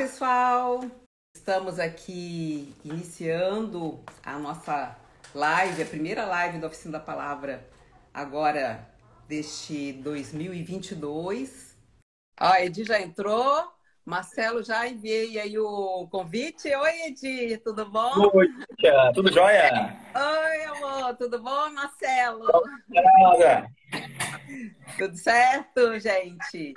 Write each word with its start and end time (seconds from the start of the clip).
pessoal! 0.00 0.80
Estamos 1.36 1.78
aqui 1.78 2.74
iniciando 2.82 4.02
a 4.24 4.38
nossa 4.38 4.96
live, 5.34 5.82
a 5.82 5.84
primeira 5.84 6.24
live 6.24 6.56
da 6.56 6.68
Oficina 6.68 6.92
da 6.92 7.04
Palavra, 7.04 7.68
agora 8.14 8.88
deste 9.28 9.92
2022. 9.92 11.76
Ó, 12.40 12.46
a 12.46 12.64
Edi 12.64 12.82
já 12.82 12.98
entrou, 12.98 13.62
Marcelo 14.02 14.62
já 14.62 14.88
enviei 14.88 15.38
aí 15.38 15.58
o 15.58 16.08
convite. 16.10 16.74
Oi, 16.74 17.02
Edi, 17.08 17.58
tudo 17.58 17.84
bom? 17.84 18.30
Oi, 18.32 18.48
tia, 18.78 19.12
tudo 19.12 19.30
jóia? 19.30 19.98
Oi, 20.14 20.64
amor, 20.64 21.14
tudo 21.18 21.42
bom, 21.42 21.70
Marcelo? 21.72 22.46
Nada. 22.88 23.70
Tudo 24.96 25.14
certo, 25.18 26.00
gente? 26.00 26.72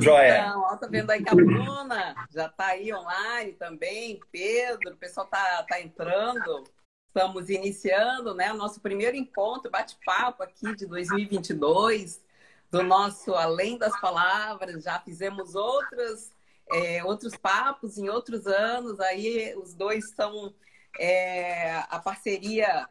Jóia. 0.00 0.38
Então, 0.38 0.60
ó, 0.62 0.76
tô 0.76 0.88
vendo 0.88 1.10
aí 1.10 1.22
que 1.22 1.28
a 1.28 1.34
Bruna 1.34 2.14
já 2.30 2.48
tá 2.48 2.66
aí 2.66 2.92
online 2.92 3.52
também, 3.52 4.20
Pedro, 4.30 4.92
o 4.92 4.96
pessoal 4.96 5.26
tá, 5.26 5.64
tá 5.68 5.80
entrando. 5.80 6.64
Estamos 7.08 7.48
iniciando, 7.48 8.34
né, 8.34 8.52
o 8.52 8.56
nosso 8.56 8.80
primeiro 8.80 9.16
encontro, 9.16 9.70
bate-papo 9.70 10.42
aqui 10.42 10.74
de 10.74 10.84
2022, 10.84 12.20
do 12.72 12.82
nosso 12.82 13.34
Além 13.34 13.78
das 13.78 13.98
Palavras. 14.00 14.82
Já 14.82 14.98
fizemos 14.98 15.54
outros, 15.54 16.32
é, 16.72 17.04
outros 17.04 17.36
papos 17.36 17.98
em 17.98 18.08
outros 18.08 18.48
anos, 18.48 18.98
aí 18.98 19.54
os 19.56 19.74
dois 19.74 20.10
são 20.14 20.52
é, 20.98 21.76
a 21.88 22.00
parceria 22.00 22.88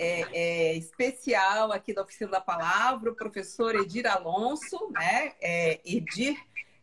é, 0.00 0.24
é, 0.32 0.74
especial 0.76 1.70
aqui 1.72 1.92
da 1.92 2.02
Oficina 2.02 2.30
da 2.30 2.40
Palavra, 2.40 3.12
o 3.12 3.14
professor 3.14 3.74
Edir 3.74 4.06
Alonso, 4.06 4.90
né? 4.90 5.34
É, 5.42 5.78
Edir 5.84 6.38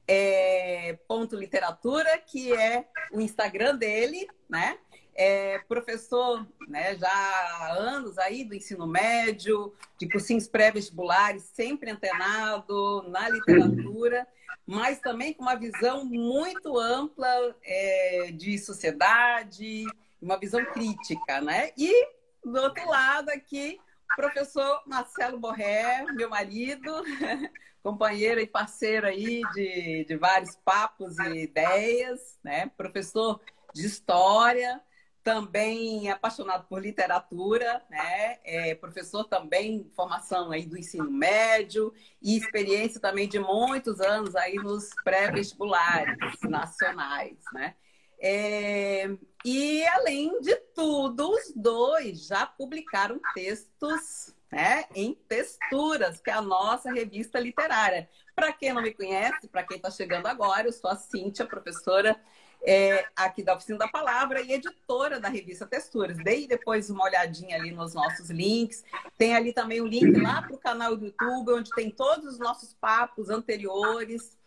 é, 0.07 0.99
ponto 1.07 1.35
literatura, 1.35 2.19
que 2.19 2.53
é 2.53 2.87
o 3.11 3.19
Instagram 3.19 3.75
dele, 3.75 4.27
né? 4.47 4.77
É 5.15 5.57
professor, 5.67 6.47
né, 6.67 6.95
já 6.95 7.09
há 7.09 7.73
anos 7.73 8.19
aí 8.19 8.43
do 8.43 8.53
ensino 8.53 8.85
médio, 8.85 9.73
de 9.99 10.07
cursinhos 10.07 10.47
pré-vestibulares, 10.47 11.41
sempre 11.55 11.89
antenado 11.89 13.01
na 13.09 13.27
literatura, 13.27 14.27
mas 14.63 14.99
também 14.99 15.33
com 15.33 15.41
uma 15.41 15.55
visão 15.55 16.05
muito 16.05 16.77
ampla 16.77 17.55
é, 17.63 18.29
de 18.31 18.59
sociedade, 18.59 19.85
uma 20.21 20.37
visão 20.37 20.63
crítica, 20.65 21.41
né? 21.41 21.71
E 21.75 22.16
do 22.51 22.61
outro 22.61 22.87
lado 22.87 23.29
aqui, 23.29 23.79
o 24.11 24.15
professor 24.15 24.81
Marcelo 24.85 25.39
Borré, 25.39 26.05
meu 26.13 26.29
marido, 26.29 26.91
companheiro 27.83 28.39
e 28.39 28.47
parceiro 28.47 29.07
aí 29.07 29.41
de, 29.53 30.05
de 30.05 30.15
vários 30.17 30.55
papos 30.57 31.17
e 31.19 31.43
ideias, 31.43 32.37
né? 32.43 32.71
Professor 32.77 33.39
de 33.73 33.85
história, 33.85 34.81
também 35.23 36.09
apaixonado 36.09 36.65
por 36.67 36.81
literatura, 36.81 37.83
né? 37.89 38.39
É 38.45 38.75
professor 38.75 39.25
também 39.25 39.91
formação 39.93 40.51
aí 40.51 40.65
do 40.65 40.77
ensino 40.77 41.11
médio 41.11 41.93
e 42.21 42.37
experiência 42.37 42.99
também 43.01 43.27
de 43.27 43.37
muitos 43.37 43.99
anos 43.99 44.35
aí 44.37 44.55
nos 44.55 44.89
pré-vestibulares 45.03 46.17
nacionais, 46.43 47.37
né? 47.51 47.75
É, 48.19 49.09
e, 49.45 49.85
além 49.87 50.41
de 50.41 50.55
tudo, 50.75 51.29
os 51.29 51.53
dois 51.55 52.25
já 52.25 52.45
publicaram 52.45 53.19
textos 53.33 54.33
né, 54.51 54.85
em 54.95 55.13
Texturas, 55.27 56.19
que 56.19 56.29
é 56.29 56.33
a 56.33 56.41
nossa 56.41 56.91
revista 56.91 57.39
literária. 57.39 58.09
Para 58.35 58.53
quem 58.53 58.73
não 58.73 58.81
me 58.81 58.93
conhece, 58.93 59.47
para 59.47 59.63
quem 59.63 59.77
está 59.77 59.89
chegando 59.91 60.27
agora, 60.27 60.67
eu 60.67 60.73
sou 60.73 60.89
a 60.89 60.95
Cíntia, 60.95 61.45
professora 61.45 62.19
é, 62.65 63.05
aqui 63.15 63.43
da 63.43 63.55
Oficina 63.55 63.77
da 63.77 63.87
Palavra 63.87 64.41
e 64.41 64.51
editora 64.51 65.19
da 65.19 65.29
revista 65.29 65.65
Texturas. 65.65 66.17
Dei 66.17 66.47
depois 66.47 66.89
uma 66.89 67.05
olhadinha 67.05 67.55
ali 67.55 67.71
nos 67.71 67.93
nossos 67.93 68.29
links. 68.29 68.83
Tem 69.17 69.35
ali 69.35 69.53
também 69.53 69.81
o 69.81 69.85
link 69.87 70.19
lá 70.19 70.41
para 70.41 70.55
o 70.55 70.59
canal 70.59 70.95
do 70.95 71.05
YouTube, 71.05 71.53
onde 71.53 71.69
tem 71.71 71.89
todos 71.89 72.33
os 72.33 72.39
nossos 72.39 72.73
papos 72.73 73.29
anteriores. 73.29 74.37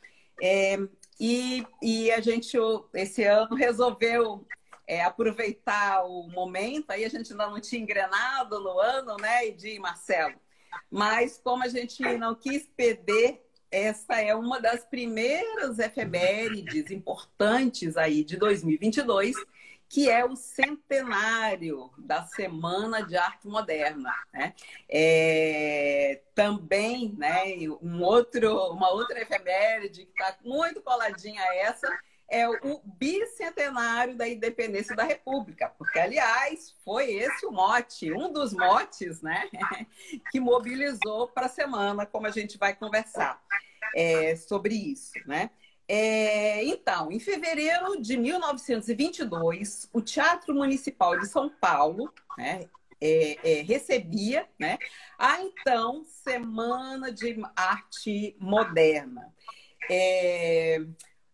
É, 0.43 0.78
e, 1.20 1.66
e 1.82 2.10
a 2.10 2.20
gente, 2.20 2.56
esse 2.94 3.22
ano, 3.25 3.54
resolveu 3.54 4.47
é, 4.86 5.04
aproveitar 5.04 6.03
o 6.04 6.26
momento. 6.28 6.91
Aí 6.91 7.04
a 7.04 7.08
gente 7.10 7.31
ainda 7.32 7.47
não 7.47 7.60
tinha 7.60 7.81
engrenado 7.81 8.58
no 8.58 8.81
ano, 8.81 9.16
né, 9.19 9.47
e 9.47 9.78
Marcelo? 9.78 10.34
Mas 10.91 11.38
como 11.38 11.62
a 11.62 11.69
gente 11.69 12.03
não 12.16 12.34
quis 12.34 12.66
perder, 12.75 13.44
essa 13.70 14.20
é 14.20 14.34
uma 14.34 14.60
das 14.60 14.84
primeiras 14.84 15.78
efemérides 15.78 16.91
importantes 16.91 17.97
aí 17.97 18.25
de 18.25 18.37
2022 18.37 19.37
que 19.91 20.09
é 20.09 20.25
o 20.25 20.37
centenário 20.37 21.91
da 21.99 22.23
Semana 22.23 23.03
de 23.03 23.17
Arte 23.17 23.49
Moderna. 23.49 24.15
Né? 24.33 24.55
É, 24.89 26.23
também, 26.33 27.12
né, 27.19 27.43
um 27.83 28.00
outro, 28.00 28.71
uma 28.71 28.89
outra 28.91 29.21
efeméride 29.21 30.06
que 30.06 30.12
está 30.12 30.39
muito 30.45 30.81
coladinha 30.81 31.43
a 31.43 31.56
essa 31.56 31.89
é 32.29 32.49
o 32.49 32.81
bicentenário 32.84 34.17
da 34.17 34.29
independência 34.29 34.95
da 34.95 35.03
República, 35.03 35.69
porque, 35.77 35.99
aliás, 35.99 36.73
foi 36.84 37.12
esse 37.12 37.45
o 37.45 37.50
mote, 37.50 38.12
um 38.12 38.33
dos 38.33 38.53
motes, 38.53 39.21
né, 39.21 39.50
que 40.31 40.39
mobilizou 40.39 41.27
para 41.27 41.47
a 41.47 41.49
semana, 41.49 42.06
como 42.06 42.29
a 42.29 42.31
gente 42.31 42.56
vai 42.56 42.77
conversar 42.77 43.43
é, 43.97 44.37
sobre 44.37 44.75
isso, 44.75 45.11
né? 45.27 45.50
É, 45.93 46.62
então, 46.62 47.11
em 47.11 47.19
fevereiro 47.19 48.01
de 48.01 48.17
1922, 48.17 49.91
o 49.93 50.01
Teatro 50.01 50.55
Municipal 50.55 51.19
de 51.19 51.27
São 51.27 51.51
Paulo 51.51 52.15
né, 52.39 52.69
é, 53.01 53.59
é, 53.59 53.62
recebia 53.62 54.47
né, 54.56 54.79
a 55.19 55.43
então 55.43 56.05
Semana 56.05 57.11
de 57.11 57.43
Arte 57.56 58.37
Moderna. 58.39 59.34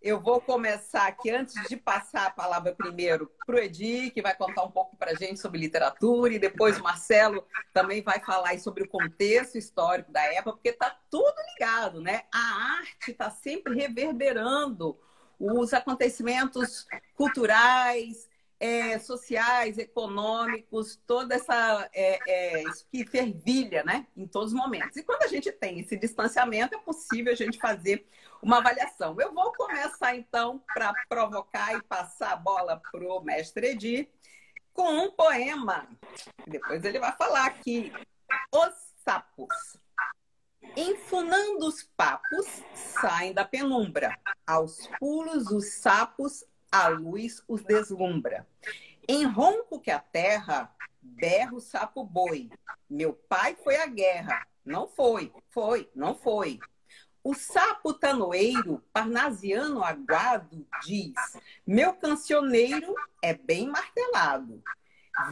Eu 0.00 0.20
vou 0.20 0.40
começar 0.40 1.06
aqui, 1.06 1.30
antes 1.30 1.54
de 1.68 1.76
passar 1.76 2.26
a 2.26 2.30
palavra 2.30 2.74
primeiro 2.74 3.30
para 3.44 3.56
o 3.56 3.58
Edi, 3.58 4.10
que 4.10 4.22
vai 4.22 4.36
contar 4.36 4.62
um 4.62 4.70
pouco 4.70 4.96
para 4.96 5.12
a 5.12 5.14
gente 5.14 5.40
sobre 5.40 5.58
literatura, 5.58 6.32
e 6.32 6.38
depois 6.38 6.78
o 6.78 6.82
Marcelo 6.82 7.44
também 7.72 8.02
vai 8.02 8.20
falar 8.20 8.58
sobre 8.58 8.84
o 8.84 8.88
contexto 8.88 9.58
histórico 9.58 10.12
da 10.12 10.22
época, 10.22 10.52
porque 10.52 10.68
está 10.68 10.96
tudo 11.10 11.34
ligado, 11.54 12.00
né? 12.00 12.22
A 12.32 12.78
arte 12.78 13.10
está 13.10 13.30
sempre 13.30 13.74
reverberando 13.74 14.98
os 15.38 15.74
acontecimentos 15.74 16.86
culturais, 17.14 18.28
é, 18.58 18.98
sociais, 18.98 19.76
econômicos, 19.76 20.98
toda 21.06 21.34
essa 21.34 21.88
é, 21.92 22.18
é, 22.60 22.64
que 22.90 23.04
fervilha, 23.04 23.82
né, 23.84 24.06
em 24.16 24.26
todos 24.26 24.52
os 24.52 24.58
momentos. 24.58 24.96
E 24.96 25.02
quando 25.02 25.22
a 25.22 25.28
gente 25.28 25.52
tem 25.52 25.80
esse 25.80 25.96
distanciamento, 25.96 26.74
é 26.74 26.78
possível 26.78 27.32
a 27.32 27.36
gente 27.36 27.58
fazer 27.58 28.06
uma 28.46 28.58
avaliação. 28.58 29.16
Eu 29.20 29.34
vou 29.34 29.52
começar 29.54 30.14
então 30.14 30.62
para 30.72 30.94
provocar 31.08 31.74
e 31.74 31.82
passar 31.82 32.32
a 32.32 32.36
bola 32.36 32.80
para 32.92 33.04
o 33.04 33.20
mestre 33.20 33.70
Edi 33.72 34.08
com 34.72 34.88
um 34.88 35.10
poema. 35.10 35.88
Depois 36.46 36.84
ele 36.84 37.00
vai 37.00 37.10
falar 37.16 37.46
aqui. 37.46 37.92
Os 38.54 38.72
sapos. 39.04 39.76
Enfunando 40.76 41.66
os 41.66 41.82
papos, 41.96 42.46
saem 43.00 43.32
da 43.32 43.44
penumbra. 43.44 44.16
Aos 44.46 44.86
pulos, 45.00 45.50
os 45.50 45.80
sapos 45.80 46.44
a 46.70 46.86
luz 46.86 47.42
os 47.48 47.64
deslumbra. 47.64 48.46
Em 49.08 49.24
ronco 49.24 49.80
que 49.80 49.90
a 49.90 49.98
terra, 49.98 50.72
berra 51.02 51.52
o 51.52 51.60
sapo 51.60 52.04
boi. 52.04 52.48
Meu 52.88 53.12
pai 53.12 53.56
foi 53.56 53.76
à 53.76 53.86
guerra. 53.86 54.46
Não 54.64 54.86
foi, 54.86 55.32
foi, 55.50 55.90
não 55.96 56.14
foi. 56.14 56.60
O 57.28 57.34
sapo 57.34 57.92
tanoeiro, 57.92 58.80
parnasiano 58.92 59.82
aguado, 59.82 60.64
diz: 60.84 61.12
Meu 61.66 61.92
cancioneiro 61.92 62.94
é 63.20 63.34
bem 63.34 63.66
martelado. 63.66 64.62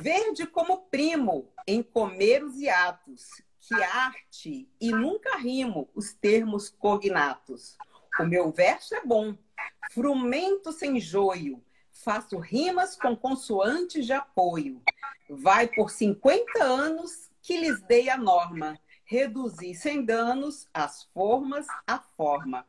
Verde 0.01 0.45
como 0.45 0.89
primo, 0.89 1.53
em 1.69 1.85
comer 1.85 2.43
os 2.43 2.57
hiatos, 2.57 3.41
que 3.61 3.75
arte 3.75 4.69
e 4.81 4.91
nunca 4.91 5.37
rimo 5.37 5.89
os 5.95 6.13
termos 6.13 6.69
cognatos. 6.69 7.79
O 8.19 8.25
meu 8.25 8.51
verso 8.51 8.93
é 8.97 9.07
bom, 9.07 9.39
frumento 9.93 10.73
sem 10.73 10.99
joio, 10.99 11.63
faço 11.93 12.39
rimas 12.39 12.97
com 12.97 13.15
consoantes 13.17 14.05
de 14.05 14.13
apoio. 14.13 14.83
Vai 15.31 15.69
por 15.69 15.91
50 15.91 16.61
anos 16.61 17.31
que 17.41 17.57
lhes 17.57 17.81
dei 17.83 18.11
a 18.11 18.17
norma, 18.17 18.77
reduzir 19.15 19.77
sem 19.77 20.05
danos 20.05 20.67
as 20.75 21.05
formas 21.05 21.67
à 21.87 22.01
forma. 22.01 22.67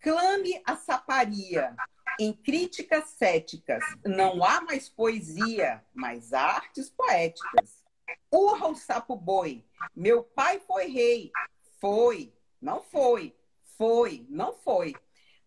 Clame 0.00 0.62
a 0.64 0.74
saparia, 0.76 1.76
em 2.18 2.32
críticas 2.32 3.10
céticas, 3.10 3.84
não 4.04 4.42
há 4.42 4.62
mais 4.62 4.88
poesia, 4.88 5.84
mas 5.94 6.32
artes 6.32 6.88
poéticas. 6.88 7.84
Urra 8.32 8.68
o 8.68 8.74
sapo 8.74 9.14
boi, 9.14 9.62
meu 9.94 10.22
pai 10.22 10.58
foi 10.60 10.86
rei, 10.86 11.30
foi, 11.78 12.32
não 12.60 12.82
foi, 12.82 13.36
foi, 13.76 14.26
não 14.28 14.54
foi. 14.54 14.94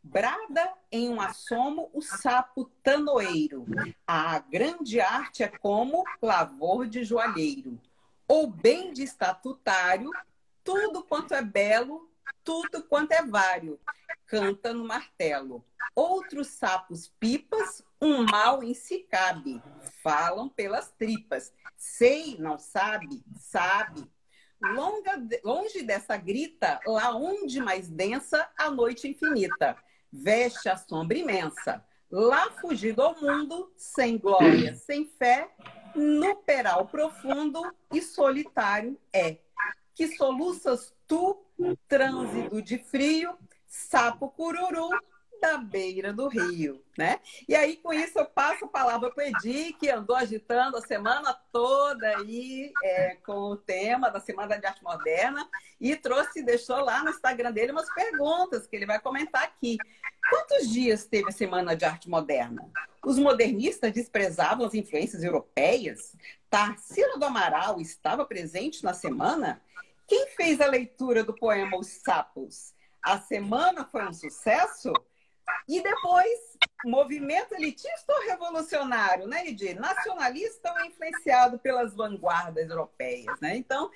Brada 0.04 0.72
em 0.92 1.10
um 1.10 1.20
assomo 1.20 1.90
o 1.94 2.02
sapo 2.02 2.66
tanoeiro. 2.84 3.66
A 4.06 4.40
grande 4.40 5.00
arte 5.00 5.44
é 5.44 5.48
como 5.48 6.04
lavor 6.22 6.88
de 6.88 7.04
joalheiro. 7.04 7.80
Ou 8.32 8.48
bem 8.48 8.94
de 8.94 9.04
estatutário, 9.04 10.10
tudo 10.64 11.04
quanto 11.04 11.34
é 11.34 11.42
belo, 11.42 12.10
tudo 12.46 12.82
quanto 12.82 13.12
é 13.12 13.22
vário. 13.22 13.78
Canta 14.26 14.74
no 14.74 14.88
martelo. 14.88 15.66
Outros 15.94 16.48
sapos 16.48 17.10
pipas, 17.20 17.84
um 18.02 18.24
mal 18.24 18.64
em 18.64 18.74
si 18.74 19.00
cabe. 19.00 19.62
Falam 20.02 20.48
pelas 20.48 20.90
tripas. 20.92 21.52
Sei, 21.76 22.38
não 22.40 22.58
sabe, 22.58 23.22
sabe. 23.38 24.10
Longa, 24.62 25.22
longe 25.44 25.84
dessa 25.84 26.16
grita, 26.16 26.80
lá 26.88 27.14
onde 27.14 27.60
mais 27.60 27.90
densa 27.90 28.50
a 28.58 28.72
noite 28.72 29.10
infinita 29.10 29.76
veste 30.10 30.70
a 30.70 30.78
sombra 30.78 31.18
imensa. 31.18 31.84
Lá 32.10 32.50
fugido 32.62 33.02
ao 33.02 33.14
mundo, 33.20 33.74
sem 33.76 34.18
glória, 34.18 34.74
sem 34.74 35.06
fé, 35.06 35.54
no 35.96 36.36
peral 36.38 36.88
profundo 36.88 37.62
e 37.92 38.02
solitário 38.02 38.98
é. 39.14 39.38
Que 39.94 40.16
soluças 40.16 40.94
tu, 41.08 41.44
trânsito 41.88 42.62
de 42.62 42.78
frio, 42.78 43.38
sapo 43.68 44.30
cururu, 44.30 44.90
da 45.42 45.58
beira 45.58 46.14
do 46.14 46.28
rio, 46.28 46.84
né? 46.96 47.20
E 47.50 47.56
aí, 47.56 47.76
com 47.78 47.92
isso, 47.92 48.20
eu 48.20 48.26
passo 48.26 48.66
a 48.66 48.68
palavra 48.68 49.10
para 49.10 49.24
o 49.24 49.28
Edi, 49.28 49.74
que 49.74 49.90
andou 49.90 50.16
agitando 50.16 50.78
a 50.78 50.82
semana 50.82 51.34
toda 51.52 52.08
aí 52.18 52.72
é, 52.84 53.16
com 53.26 53.34
o 53.34 53.58
tema 53.58 54.12
da 54.12 54.20
Semana 54.20 54.60
de 54.60 54.68
Arte 54.68 54.84
Moderna 54.84 55.50
e 55.80 55.96
trouxe, 55.96 56.44
deixou 56.44 56.78
lá 56.78 57.04
no 57.04 57.10
Instagram 57.10 57.52
dele 57.52 57.72
umas 57.72 57.92
perguntas 57.92 58.68
que 58.68 58.76
ele 58.76 58.86
vai 58.86 59.00
comentar 59.00 59.44
aqui. 59.44 59.78
Quantos 60.30 60.70
dias 60.70 61.06
teve 61.06 61.30
a 61.30 61.34
Semana 61.34 61.76
de 61.76 61.84
Arte 61.84 62.08
Moderna? 62.08 62.70
Os 63.04 63.18
modernistas 63.18 63.92
desprezavam 63.92 64.68
as 64.68 64.76
influências 64.76 65.24
europeias? 65.24 66.16
Tarsila 66.52 67.18
do 67.18 67.26
Amaral 67.26 67.82
estava 67.82 68.24
presente 68.26 68.84
na 68.84 68.94
semana? 68.94 69.60
Quem 70.08 70.28
fez 70.28 70.62
a 70.62 70.68
leitura 70.68 71.24
do 71.24 71.34
poema 71.34 71.78
Os 71.80 71.88
Sapos? 71.88 72.76
A 73.02 73.18
semana 73.20 73.84
foi 73.84 74.06
um 74.06 74.14
sucesso? 74.14 74.94
E 75.68 75.82
depois, 75.82 76.40
movimento 76.86 77.54
elitista 77.54 78.14
ou 78.14 78.28
revolucionário, 78.28 79.28
né, 79.28 79.48
Edir? 79.48 79.80
Nacionalista 79.80 80.74
ou 80.74 80.86
influenciado 80.86 81.60
pelas 81.60 81.96
vanguardas 81.96 82.70
europeias, 82.70 83.40
né? 83.40 83.56
Então, 83.56 83.90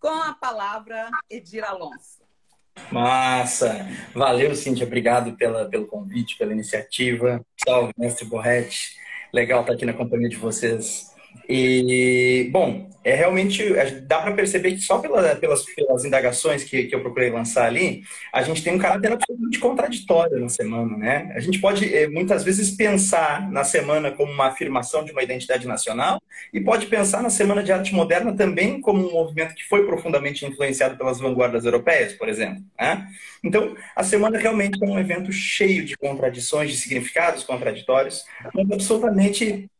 com 0.00 0.08
a 0.08 0.34
palavra, 0.34 1.10
Edir 1.28 1.64
Alonso. 1.64 2.18
Massa! 2.92 3.86
Valeu, 4.14 4.54
Cíntia. 4.54 4.86
Obrigado 4.86 5.36
pela, 5.36 5.68
pelo 5.68 5.86
convite, 5.86 6.38
pela 6.38 6.52
iniciativa. 6.52 7.44
Salve, 7.64 7.92
mestre 7.98 8.24
Borretti. 8.24 8.96
Legal 9.32 9.60
estar 9.60 9.72
aqui 9.72 9.84
na 9.84 9.92
companhia 9.92 10.28
de 10.28 10.36
vocês. 10.36 11.14
E, 11.48 12.48
bom, 12.52 12.88
é 13.08 13.14
realmente, 13.14 13.64
dá 14.06 14.20
para 14.20 14.34
perceber 14.34 14.72
que 14.72 14.82
só 14.82 14.98
pela, 14.98 15.34
pelas, 15.36 15.64
pelas 15.64 16.04
indagações 16.04 16.62
que, 16.62 16.84
que 16.84 16.94
eu 16.94 17.00
procurei 17.00 17.30
lançar 17.30 17.64
ali, 17.64 18.02
a 18.30 18.42
gente 18.42 18.62
tem 18.62 18.74
um 18.74 18.78
caráter 18.78 19.12
absolutamente 19.12 19.58
contraditório 19.58 20.38
na 20.38 20.50
semana, 20.50 20.94
né? 20.96 21.32
A 21.34 21.40
gente 21.40 21.58
pode, 21.58 21.94
eh, 21.94 22.06
muitas 22.06 22.44
vezes, 22.44 22.72
pensar 22.72 23.50
na 23.50 23.64
semana 23.64 24.10
como 24.10 24.30
uma 24.30 24.48
afirmação 24.48 25.04
de 25.04 25.12
uma 25.12 25.22
identidade 25.22 25.66
nacional 25.66 26.20
e 26.52 26.60
pode 26.60 26.86
pensar 26.86 27.22
na 27.22 27.30
Semana 27.30 27.62
de 27.62 27.72
Arte 27.72 27.94
Moderna 27.94 28.36
também 28.36 28.78
como 28.80 29.08
um 29.08 29.12
movimento 29.12 29.54
que 29.54 29.64
foi 29.64 29.86
profundamente 29.86 30.44
influenciado 30.44 30.98
pelas 30.98 31.18
vanguardas 31.18 31.64
europeias, 31.64 32.12
por 32.12 32.28
exemplo. 32.28 32.62
Né? 32.78 33.06
Então, 33.42 33.74
a 33.96 34.04
semana 34.04 34.38
realmente 34.38 34.78
é 34.82 34.86
um 34.86 34.98
evento 34.98 35.32
cheio 35.32 35.84
de 35.84 35.96
contradições, 35.96 36.70
de 36.70 36.76
significados 36.76 37.42
contraditórios, 37.42 38.24
mas 38.54 38.70
absolutamente 38.70 39.70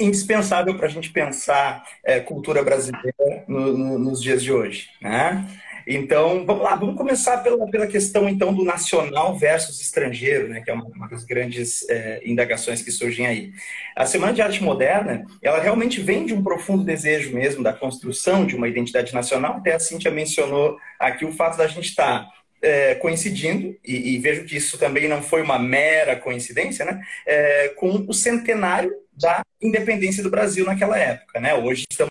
indispensável 0.00 0.76
para 0.76 0.86
a 0.86 0.90
gente 0.90 1.10
pensar 1.10 1.84
é, 2.04 2.20
cultura 2.20 2.62
brasileira 2.62 3.44
no, 3.48 3.76
no, 3.76 3.98
nos 3.98 4.22
dias 4.22 4.42
de 4.42 4.52
hoje. 4.52 4.88
Né? 5.00 5.44
Então, 5.86 6.44
vamos 6.44 6.64
lá, 6.64 6.74
vamos 6.74 6.96
começar 6.96 7.38
pela, 7.44 7.64
pela 7.70 7.86
questão 7.86 8.28
então 8.28 8.52
do 8.52 8.64
nacional 8.64 9.38
versus 9.38 9.80
estrangeiro, 9.80 10.48
né, 10.48 10.60
que 10.60 10.68
é 10.68 10.74
uma, 10.74 10.84
uma 10.84 11.08
das 11.08 11.24
grandes 11.24 11.88
é, 11.88 12.20
indagações 12.24 12.82
que 12.82 12.90
surgem 12.90 13.24
aí. 13.24 13.52
A 13.94 14.04
Semana 14.04 14.32
de 14.32 14.42
Arte 14.42 14.60
Moderna, 14.64 15.24
ela 15.40 15.60
realmente 15.60 16.00
vem 16.00 16.26
de 16.26 16.34
um 16.34 16.42
profundo 16.42 16.82
desejo 16.82 17.32
mesmo 17.32 17.62
da 17.62 17.72
construção 17.72 18.44
de 18.44 18.56
uma 18.56 18.66
identidade 18.66 19.14
nacional, 19.14 19.58
até 19.58 19.74
a 19.74 19.78
Cintia 19.78 20.10
mencionou 20.10 20.76
aqui 20.98 21.24
o 21.24 21.30
fato 21.30 21.56
da 21.56 21.68
gente 21.68 21.90
estar 21.90 22.24
tá 22.24 22.32
é, 22.60 22.96
coincidindo, 22.96 23.76
e, 23.84 24.14
e, 24.14 24.18
vejo 24.18 24.44
que 24.44 24.56
isso 24.56 24.76
também 24.78 25.06
não 25.06 25.22
foi 25.22 25.40
uma 25.40 25.58
mera 25.58 26.16
coincidência, 26.16 26.84
né, 26.84 27.00
é, 27.24 27.68
com 27.76 28.04
o 28.08 28.12
centenário 28.12 28.92
da 29.16 29.42
independência 29.60 30.22
do 30.22 30.30
Brasil 30.30 30.64
naquela 30.64 30.98
época. 30.98 31.40
Né? 31.40 31.54
Hoje 31.54 31.84
estamos. 31.90 32.10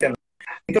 Então? 0.00 0.80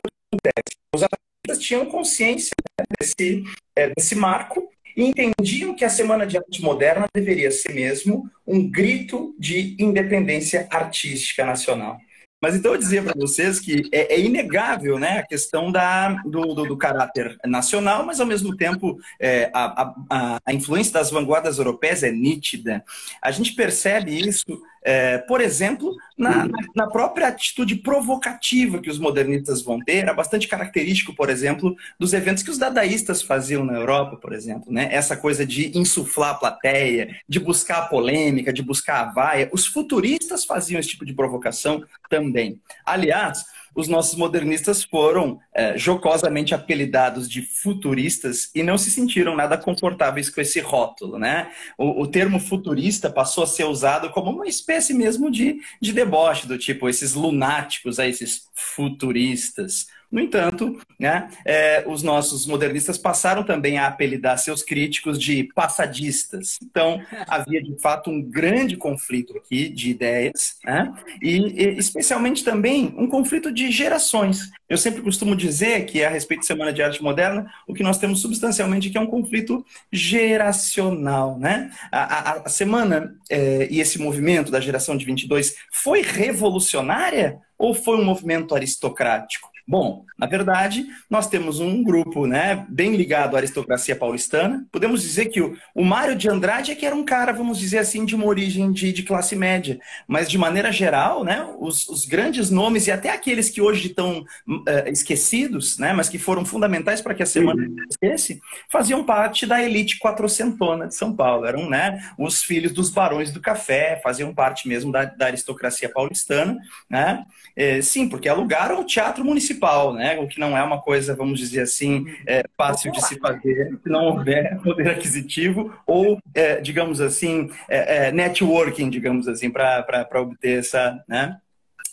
Os 0.94 1.02
artistas 1.02 1.64
tinham 1.64 1.86
consciência 1.86 2.54
né, 2.78 2.84
desse, 2.98 3.44
é, 3.74 3.90
desse 3.94 4.14
marco 4.14 4.68
e 4.96 5.04
entendiam 5.04 5.74
que 5.74 5.84
a 5.84 5.90
Semana 5.90 6.26
de 6.26 6.38
Arte 6.38 6.62
Moderna 6.62 7.06
deveria 7.14 7.50
ser 7.50 7.74
mesmo 7.74 8.30
um 8.46 8.68
grito 8.68 9.34
de 9.38 9.76
independência 9.78 10.66
artística 10.70 11.44
nacional. 11.44 11.98
Mas 12.40 12.54
então 12.54 12.72
eu 12.72 12.78
dizer 12.78 13.02
para 13.02 13.14
vocês 13.16 13.58
que 13.58 13.88
é, 13.90 14.14
é, 14.14 14.20
inegável 14.20 14.98
né, 14.98 15.18
a 15.18 15.26
questão 15.26 15.72
da, 15.72 16.10
do, 16.24 16.54
do, 16.54 16.64
do, 16.66 16.76
caráter 16.76 17.36
nacional, 17.46 18.04
mas 18.04 18.20
ao 18.20 18.26
mesmo 18.26 18.54
tempo 18.56 18.98
é, 19.18 19.50
a, 19.54 19.94
a, 20.10 20.38
a 20.44 20.52
influência 20.52 20.92
das 20.92 21.10
vanguardas 21.10 21.58
europeias 21.58 22.02
é 22.02 22.10
nítida. 22.12 22.84
A 23.22 23.30
gente 23.30 23.54
percebe 23.54 24.16
isso 24.16 24.62
é, 24.86 25.18
por 25.18 25.40
exemplo, 25.40 25.92
na, 26.16 26.46
na, 26.72 26.86
própria 26.86 27.26
atitude 27.26 27.74
provocativa 27.74 28.78
que 28.78 28.88
os 28.88 29.00
modernistas 29.00 29.60
vão 29.60 29.80
ter, 29.80 29.96
era 29.96 30.14
bastante 30.14 30.46
característico, 30.46 31.12
por 31.12 31.28
exemplo, 31.28 31.74
dos 31.98 32.12
eventos 32.12 32.44
que 32.44 32.52
os 32.52 32.56
dadaístas 32.56 33.20
faziam 33.20 33.64
na 33.64 33.72
Europa, 33.72 34.16
por 34.16 34.32
exemplo. 34.32 34.72
Né? 34.72 34.88
Essa 34.92 35.16
coisa 35.16 35.44
de 35.44 35.76
insuflar 35.76 36.30
a 36.30 36.34
plateia, 36.34 37.16
de 37.28 37.40
buscar 37.40 37.78
a 37.78 37.86
polêmica, 37.86 38.52
de 38.52 38.62
buscar 38.62 39.00
a 39.00 39.12
vaia. 39.12 39.50
Os 39.52 39.66
futuristas 39.66 40.44
faziam 40.44 40.78
esse 40.78 40.90
tipo 40.90 41.04
de 41.04 41.14
provocação 41.14 41.82
também. 42.08 42.60
Aliás, 42.84 43.44
os 43.76 43.88
nossos 43.88 44.16
modernistas 44.16 44.82
foram 44.82 45.38
é, 45.54 45.76
jocosamente 45.76 46.54
apelidados 46.54 47.28
de 47.28 47.42
futuristas 47.42 48.50
e 48.54 48.62
não 48.62 48.78
se 48.78 48.90
sentiram 48.90 49.36
nada 49.36 49.58
confortáveis 49.58 50.30
com 50.30 50.40
esse 50.40 50.60
rótulo, 50.60 51.18
né? 51.18 51.52
O, 51.76 52.02
o 52.02 52.06
termo 52.06 52.40
futurista 52.40 53.10
passou 53.10 53.44
a 53.44 53.46
ser 53.46 53.64
usado 53.64 54.08
como 54.10 54.30
uma 54.30 54.46
espécie 54.46 54.94
mesmo 54.94 55.30
de, 55.30 55.60
de 55.80 55.92
deboche, 55.92 56.46
do 56.46 56.56
tipo 56.56 56.88
esses 56.88 57.12
lunáticos, 57.12 57.98
aí, 57.98 58.10
esses 58.10 58.48
futuristas. 58.54 59.86
No 60.10 60.20
entanto, 60.20 60.78
né, 60.98 61.28
é, 61.44 61.84
os 61.86 62.02
nossos 62.02 62.46
modernistas 62.46 62.96
passaram 62.96 63.42
também 63.42 63.78
a 63.78 63.86
apelidar 63.86 64.38
seus 64.38 64.62
críticos 64.62 65.18
de 65.18 65.44
passadistas. 65.54 66.58
Então, 66.62 67.00
havia 67.28 67.62
de 67.62 67.76
fato 67.80 68.10
um 68.10 68.22
grande 68.22 68.76
conflito 68.76 69.36
aqui 69.36 69.68
de 69.68 69.90
ideias, 69.90 70.56
né, 70.64 70.92
e, 71.20 71.38
e 71.38 71.78
especialmente 71.78 72.44
também 72.44 72.94
um 72.96 73.06
conflito 73.06 73.52
de 73.52 73.70
gerações. 73.70 74.50
Eu 74.68 74.78
sempre 74.78 75.02
costumo 75.02 75.36
dizer 75.36 75.86
que, 75.86 76.04
a 76.04 76.08
respeito 76.08 76.40
de 76.40 76.46
Semana 76.46 76.72
de 76.72 76.82
Arte 76.82 77.02
Moderna, 77.02 77.50
o 77.66 77.74
que 77.74 77.82
nós 77.82 77.98
temos 77.98 78.20
substancialmente 78.20 78.88
aqui 78.88 78.98
é 78.98 79.00
um 79.00 79.06
conflito 79.06 79.64
geracional. 79.92 81.38
Né? 81.38 81.70
A, 81.92 82.00
a, 82.02 82.32
a 82.46 82.48
semana 82.48 83.14
é, 83.30 83.68
e 83.70 83.80
esse 83.80 83.98
movimento 83.98 84.50
da 84.50 84.60
geração 84.60 84.96
de 84.96 85.04
22 85.04 85.54
foi 85.70 86.02
revolucionária 86.02 87.38
ou 87.58 87.74
foi 87.74 87.96
um 87.96 88.04
movimento 88.04 88.54
aristocrático? 88.54 89.55
Bom, 89.68 90.06
na 90.16 90.26
verdade, 90.26 90.86
nós 91.10 91.28
temos 91.28 91.60
um 91.60 91.82
grupo 91.82 92.26
né, 92.26 92.64
bem 92.68 92.96
ligado 92.96 93.34
à 93.34 93.38
aristocracia 93.38 93.94
paulistana. 93.94 94.64
Podemos 94.72 95.02
dizer 95.02 95.26
que 95.26 95.42
o, 95.42 95.56
o 95.74 95.84
Mário 95.84 96.16
de 96.16 96.28
Andrade 96.28 96.72
é 96.72 96.74
que 96.74 96.86
era 96.86 96.94
um 96.94 97.04
cara, 97.04 97.32
vamos 97.32 97.58
dizer 97.58 97.78
assim, 97.78 98.04
de 98.04 98.14
uma 98.14 98.24
origem 98.24 98.72
de, 98.72 98.92
de 98.92 99.02
classe 99.02 99.36
média. 99.36 99.78
Mas, 100.06 100.30
de 100.30 100.38
maneira 100.38 100.72
geral, 100.72 101.22
né, 101.22 101.46
os, 101.58 101.86
os 101.88 102.06
grandes 102.06 102.48
nomes 102.48 102.86
e 102.86 102.92
até 102.92 103.10
aqueles 103.10 103.50
que 103.50 103.60
hoje 103.60 103.88
estão 103.88 104.20
uh, 104.20 104.88
esquecidos, 104.88 105.78
né, 105.78 105.92
mas 105.92 106.08
que 106.08 106.18
foram 106.18 106.44
fundamentais 106.44 107.02
para 107.02 107.14
que 107.14 107.22
a 107.22 107.26
semana 107.26 107.62
uhum. 107.62 107.76
esquece, 107.90 108.40
faziam 108.70 109.04
parte 109.04 109.44
da 109.44 109.62
elite 109.62 109.98
quatrocentona 109.98 110.86
de 110.86 110.94
São 110.94 111.14
Paulo. 111.14 111.44
Eram 111.44 111.68
né, 111.68 112.00
os 112.18 112.42
filhos 112.42 112.72
dos 112.72 112.88
barões 112.88 113.32
do 113.32 113.40
café, 113.40 114.00
faziam 114.02 114.32
parte 114.32 114.66
mesmo 114.66 114.90
da, 114.90 115.04
da 115.04 115.26
aristocracia 115.26 115.90
paulistana. 115.90 116.56
Né? 116.88 117.22
É, 117.54 117.82
sim, 117.82 118.08
porque 118.08 118.28
alugaram 118.28 118.80
o 118.80 118.84
teatro 118.84 119.24
municipal 119.24 119.55
municipal, 119.56 119.92
né? 119.92 120.18
O 120.18 120.28
que 120.28 120.38
não 120.38 120.56
é 120.56 120.62
uma 120.62 120.80
coisa, 120.80 121.14
vamos 121.14 121.40
dizer 121.40 121.62
assim, 121.62 122.06
é, 122.26 122.44
fácil 122.56 122.92
de 122.92 123.04
se 123.04 123.18
fazer 123.18 123.78
se 123.82 123.88
não 123.88 124.04
houver 124.04 124.58
poder 124.62 124.90
aquisitivo 124.90 125.74
ou, 125.86 126.20
é, 126.34 126.60
digamos 126.60 127.00
assim, 127.00 127.50
é, 127.68 128.08
é 128.08 128.12
networking, 128.12 128.90
digamos 128.90 129.26
assim, 129.26 129.50
para 129.50 130.06
obter 130.14 130.60
essa, 130.60 131.02
né? 131.08 131.38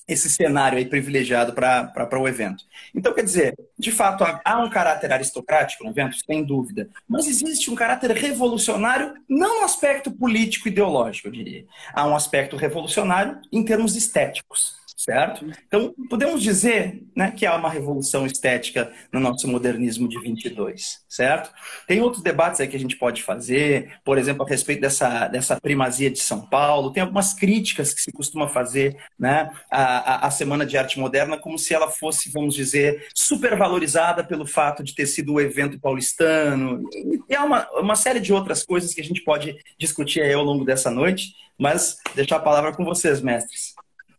esse 0.05 0.29
cenário 0.29 0.77
aí 0.77 0.85
privilegiado 0.85 1.53
para 1.53 2.19
o 2.19 2.27
evento. 2.27 2.65
Então, 2.93 3.13
quer 3.13 3.23
dizer, 3.23 3.55
de 3.79 3.89
fato, 3.89 4.25
há 4.43 4.59
um 4.59 4.69
caráter 4.69 5.13
aristocrático 5.13 5.85
no 5.85 5.91
evento, 5.91 6.17
sem 6.25 6.43
dúvida, 6.43 6.89
mas 7.07 7.25
existe 7.25 7.71
um 7.71 7.75
caráter 7.75 8.11
revolucionário, 8.11 9.13
não 9.29 9.59
no 9.59 9.65
aspecto 9.65 10.11
político 10.11 10.67
ideológico, 10.67 11.29
eu 11.29 11.31
diria. 11.31 11.65
Há 11.93 12.05
um 12.05 12.15
aspecto 12.17 12.57
revolucionário 12.57 13.39
em 13.49 13.63
termos 13.63 13.95
estéticos 13.95 14.82
certo? 14.97 15.45
Então, 15.67 15.93
podemos 16.09 16.41
dizer 16.41 17.03
né, 17.15 17.31
que 17.31 17.45
há 17.45 17.55
uma 17.55 17.69
revolução 17.69 18.25
estética 18.25 18.91
no 19.11 19.19
nosso 19.19 19.47
modernismo 19.47 20.07
de 20.07 20.19
22, 20.19 21.03
certo? 21.07 21.51
Tem 21.87 22.01
outros 22.01 22.23
debates 22.23 22.59
aí 22.61 22.67
que 22.67 22.75
a 22.75 22.79
gente 22.79 22.95
pode 22.97 23.23
fazer, 23.23 23.99
por 24.03 24.17
exemplo, 24.17 24.45
a 24.45 24.49
respeito 24.49 24.81
dessa, 24.81 25.27
dessa 25.27 25.59
primazia 25.59 26.09
de 26.09 26.19
São 26.19 26.41
Paulo, 26.41 26.91
tem 26.91 27.01
algumas 27.01 27.33
críticas 27.33 27.93
que 27.93 28.01
se 28.01 28.11
costuma 28.11 28.47
fazer 28.47 28.97
né, 29.17 29.49
à, 29.69 30.27
à 30.27 30.31
Semana 30.31 30.65
de 30.65 30.77
Arte 30.77 30.99
Moderna 30.99 31.37
como 31.37 31.57
se 31.57 31.73
ela 31.73 31.89
fosse, 31.89 32.31
vamos 32.31 32.55
dizer, 32.55 33.07
supervalorizada 33.13 34.23
pelo 34.23 34.45
fato 34.45 34.83
de 34.83 34.95
ter 34.95 35.05
sido 35.05 35.33
o 35.33 35.41
evento 35.41 35.79
paulistano, 35.79 36.83
e 37.29 37.35
há 37.35 37.43
uma, 37.43 37.69
uma 37.79 37.95
série 37.95 38.19
de 38.19 38.33
outras 38.33 38.63
coisas 38.63 38.93
que 38.93 39.01
a 39.01 39.03
gente 39.03 39.23
pode 39.23 39.57
discutir 39.77 40.21
aí 40.21 40.33
ao 40.33 40.43
longo 40.43 40.65
dessa 40.65 40.89
noite, 40.89 41.33
mas 41.57 41.97
deixar 42.15 42.37
a 42.37 42.41
palavra 42.41 42.73
com 42.73 42.83
vocês, 42.83 43.21
mestres. 43.21 43.72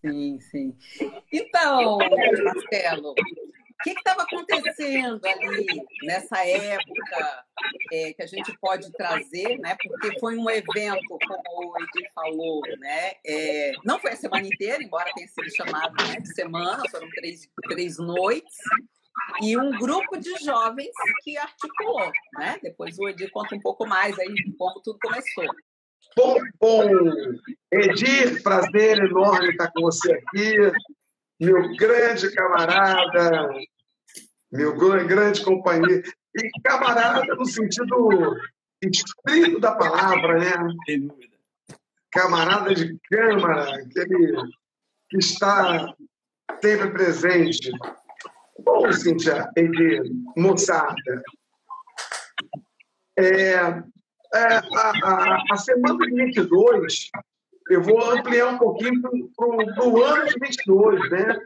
Sim, 0.05 0.39
sim. 0.39 0.77
Então, 1.33 1.97
Marcelo, 2.45 3.13
o 3.13 3.83
que 3.83 3.91
estava 3.91 4.23
acontecendo 4.23 5.21
ali 5.25 5.67
nessa 6.03 6.47
época 6.47 7.45
é, 7.91 8.13
que 8.13 8.23
a 8.23 8.27
gente 8.27 8.55
pode 8.61 8.93
trazer, 8.93 9.59
né? 9.59 9.75
Porque 9.83 10.19
foi 10.21 10.37
um 10.37 10.51
evento, 10.51 11.19
como 11.27 11.73
o 11.73 11.77
Edir 11.79 12.11
falou, 12.15 12.61
né? 12.79 13.13
É, 13.27 13.73
não 13.83 13.99
foi 13.99 14.13
a 14.13 14.17
semana 14.17 14.47
inteira, 14.47 14.83
embora 14.83 15.11
tenha 15.15 15.29
sido 15.29 15.51
chamado 15.57 15.95
né, 16.05 16.21
de 16.21 16.35
semana, 16.35 16.83
foram 16.91 17.09
três, 17.11 17.49
três 17.71 17.97
noites 17.97 18.59
e 19.43 19.57
um 19.57 19.71
grupo 19.79 20.19
de 20.19 20.35
jovens 20.45 20.93
que 21.23 21.39
articulou, 21.39 22.13
né? 22.35 22.59
Depois 22.63 22.99
o 22.99 23.09
Edir 23.09 23.31
conta 23.31 23.55
um 23.55 23.61
pouco 23.61 23.87
mais 23.87 24.19
aí 24.19 24.35
como 24.59 24.83
tudo 24.83 24.99
começou. 25.01 25.47
Bom, 26.17 26.37
bom, 26.61 26.85
Edir, 27.73 28.43
prazer 28.43 28.99
enorme 28.99 29.51
estar 29.51 29.71
com 29.73 29.83
você 29.83 30.13
aqui, 30.13 30.57
meu 31.41 31.75
grande 31.77 32.33
camarada, 32.33 33.49
meu 34.53 34.77
grande 34.77 35.45
companheiro, 35.45 36.03
e 36.37 36.51
camarada 36.63 37.35
no 37.35 37.45
sentido 37.45 38.37
estrito 38.81 39.59
da 39.59 39.75
palavra, 39.75 40.39
né? 40.39 40.53
Sem 40.87 41.07
dúvida. 41.07 41.35
Camarada 42.13 42.75
de 42.75 42.97
câmara, 43.11 43.75
aquele 43.75 44.37
que 45.11 45.19
está 45.19 45.95
sempre 46.63 46.91
presente. 46.91 47.73
Bom, 48.61 48.93
Cíntia, 48.93 49.51
Edir, 49.57 50.03
moçada, 50.37 51.23
é, 53.19 53.83
é, 54.35 54.55
a, 54.57 54.93
a, 55.05 55.43
a, 55.53 55.57
semana 55.57 56.07
de 56.07 56.13
22, 56.13 57.11
eu 57.71 57.83
vou 57.83 58.11
ampliar 58.11 58.49
um 58.49 58.59
pouquinho 58.59 59.01
para 59.37 59.87
o 59.87 60.03
ano 60.03 60.27
de 60.27 60.39
22, 60.39 61.11
né? 61.11 61.39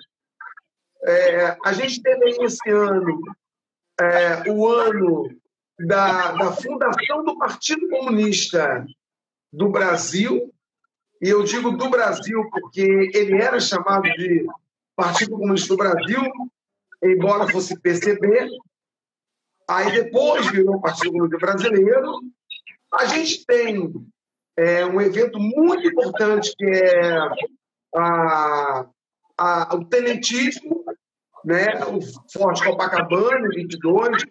É, 1.05 1.57
a 1.65 1.73
gente 1.73 2.03
teve 2.03 2.45
esse 2.45 2.69
ano 2.71 3.21
é, 4.01 4.51
o 4.51 4.67
ano 4.67 5.31
da, 5.79 6.33
da 6.33 6.53
fundação 6.53 7.25
do 7.25 7.37
Partido 7.37 7.89
Comunista 7.89 8.87
do 9.53 9.69
Brasil, 9.69 10.53
e 11.21 11.29
eu 11.29 11.45
digo 11.45 11.73
do 11.73 11.91
Brasil 11.91 12.49
porque 12.51 13.11
ele 13.15 13.41
era 13.41 13.61
chamado 13.61 14.03
de 14.03 14.47
Partido 14.97 15.33
Comunista 15.33 15.69
do 15.69 15.77
Brasil, 15.77 16.23
embora 17.03 17.51
fosse 17.51 17.79
PCB, 17.79 18.49
aí 19.69 19.93
depois 19.93 20.51
virou 20.51 20.81
Partido 20.81 21.13
Comunista 21.13 21.39
Brasileiro, 21.39 22.21
a 22.93 23.07
gente 23.07 23.45
tem 23.45 23.93
é, 24.57 24.85
um 24.85 25.01
evento 25.01 25.39
muito 25.39 25.87
importante 25.87 26.55
que 26.57 26.67
é 26.67 27.19
a, 27.95 28.87
a, 29.37 29.77
o 29.77 29.85
tenentismo, 29.85 30.85
né? 31.45 31.85
o 31.87 32.01
Forte 32.33 32.65
Copacabana, 32.65 33.49
22, 33.49 34.25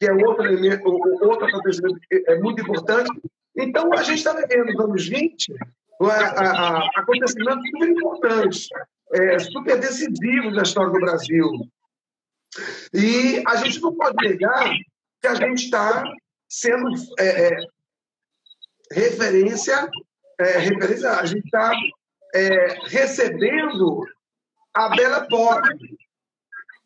que 0.00 0.06
é 0.06 0.12
outro, 0.12 0.46
elemento, 0.46 0.88
outro 0.88 1.46
acontecimento 1.46 1.98
que 2.08 2.24
é 2.26 2.38
muito 2.38 2.62
importante. 2.62 3.10
Então, 3.56 3.92
a 3.92 4.02
gente 4.02 4.18
está 4.18 4.32
vivendo 4.32 4.72
nos 4.72 4.80
anos 4.80 5.08
20 5.08 5.54
a, 6.02 6.06
a, 6.06 6.78
a 6.78 6.90
acontecimentos 6.96 7.62
super 7.70 7.88
importantes, 7.88 8.68
é, 9.12 9.38
super 9.38 9.78
decisivos 9.78 10.54
na 10.54 10.62
história 10.62 10.92
do 10.92 11.00
Brasil. 11.00 11.50
E 12.92 13.42
a 13.46 13.56
gente 13.56 13.80
não 13.80 13.94
pode 13.94 14.16
negar 14.28 14.72
que 15.20 15.26
a 15.26 15.34
gente 15.34 15.64
está 15.64 16.04
sendo 16.48 16.88
é, 17.18 17.48
é 17.48 17.66
referência, 18.94 19.88
é, 20.38 20.58
referência 20.58 21.10
a 21.10 21.24
gente 21.26 21.44
está 21.44 21.72
é, 22.34 22.78
recebendo 22.86 24.04
a 24.72 24.88
Bela 24.90 25.26
Pop. 25.28 25.62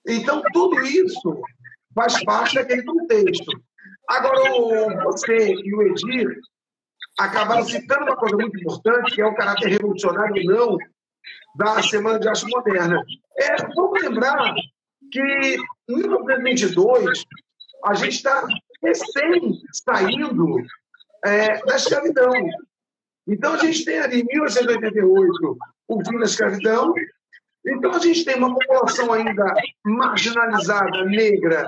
Então, 0.07 0.43
tudo 0.53 0.81
isso 0.83 1.43
faz 1.95 2.23
parte 2.25 2.55
daquele 2.55 2.83
contexto. 2.83 3.51
Agora, 4.09 4.53
o, 4.55 5.03
você 5.05 5.53
e 5.53 5.75
o 5.75 5.83
Edir 5.83 6.39
acabaram 7.19 7.65
citando 7.65 8.05
uma 8.05 8.17
coisa 8.17 8.37
muito 8.37 8.59
importante, 8.59 9.15
que 9.15 9.21
é 9.21 9.27
o 9.27 9.35
caráter 9.35 9.69
revolucionário 9.69 10.45
não 10.45 10.79
da 11.57 11.83
Semana 11.83 12.19
de 12.19 12.29
Arte 12.29 12.47
Moderna. 12.47 13.03
É, 13.37 13.57
vamos 13.75 14.01
lembrar 14.03 14.55
que 15.11 15.57
em 15.89 15.97
1922 15.97 17.25
a 17.85 17.95
gente 17.95 18.15
está 18.15 18.47
recém 18.83 19.61
saindo 19.73 20.63
é, 21.25 21.65
da 21.65 21.77
escravidão. 21.77 22.33
Então, 23.27 23.55
a 23.55 23.59
gente 23.59 23.85
tem 23.85 23.99
ali, 23.99 24.21
em 24.21 24.25
1888, 24.25 25.59
o 25.89 26.05
fim 26.05 26.19
da 26.19 26.25
escravidão. 26.25 26.95
Então, 27.67 27.93
a 27.93 27.99
gente 27.99 28.25
tem 28.25 28.37
uma 28.37 28.55
população 28.55 29.13
ainda 29.13 29.55
marginalizada, 29.85 31.05
negra, 31.05 31.67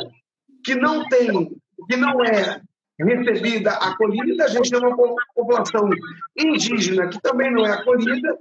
que 0.65 0.75
não 0.75 1.07
tem, 1.09 1.51
que 1.89 1.97
não 1.97 2.25
é 2.25 2.61
recebida, 2.99 3.73
acolhida. 3.73 4.45
A 4.45 4.49
gente 4.49 4.71
tem 4.71 4.79
uma 4.79 4.97
população 5.35 5.91
indígena 6.37 7.09
que 7.09 7.21
também 7.21 7.53
não 7.53 7.67
é 7.67 7.73
acolhida. 7.73 8.39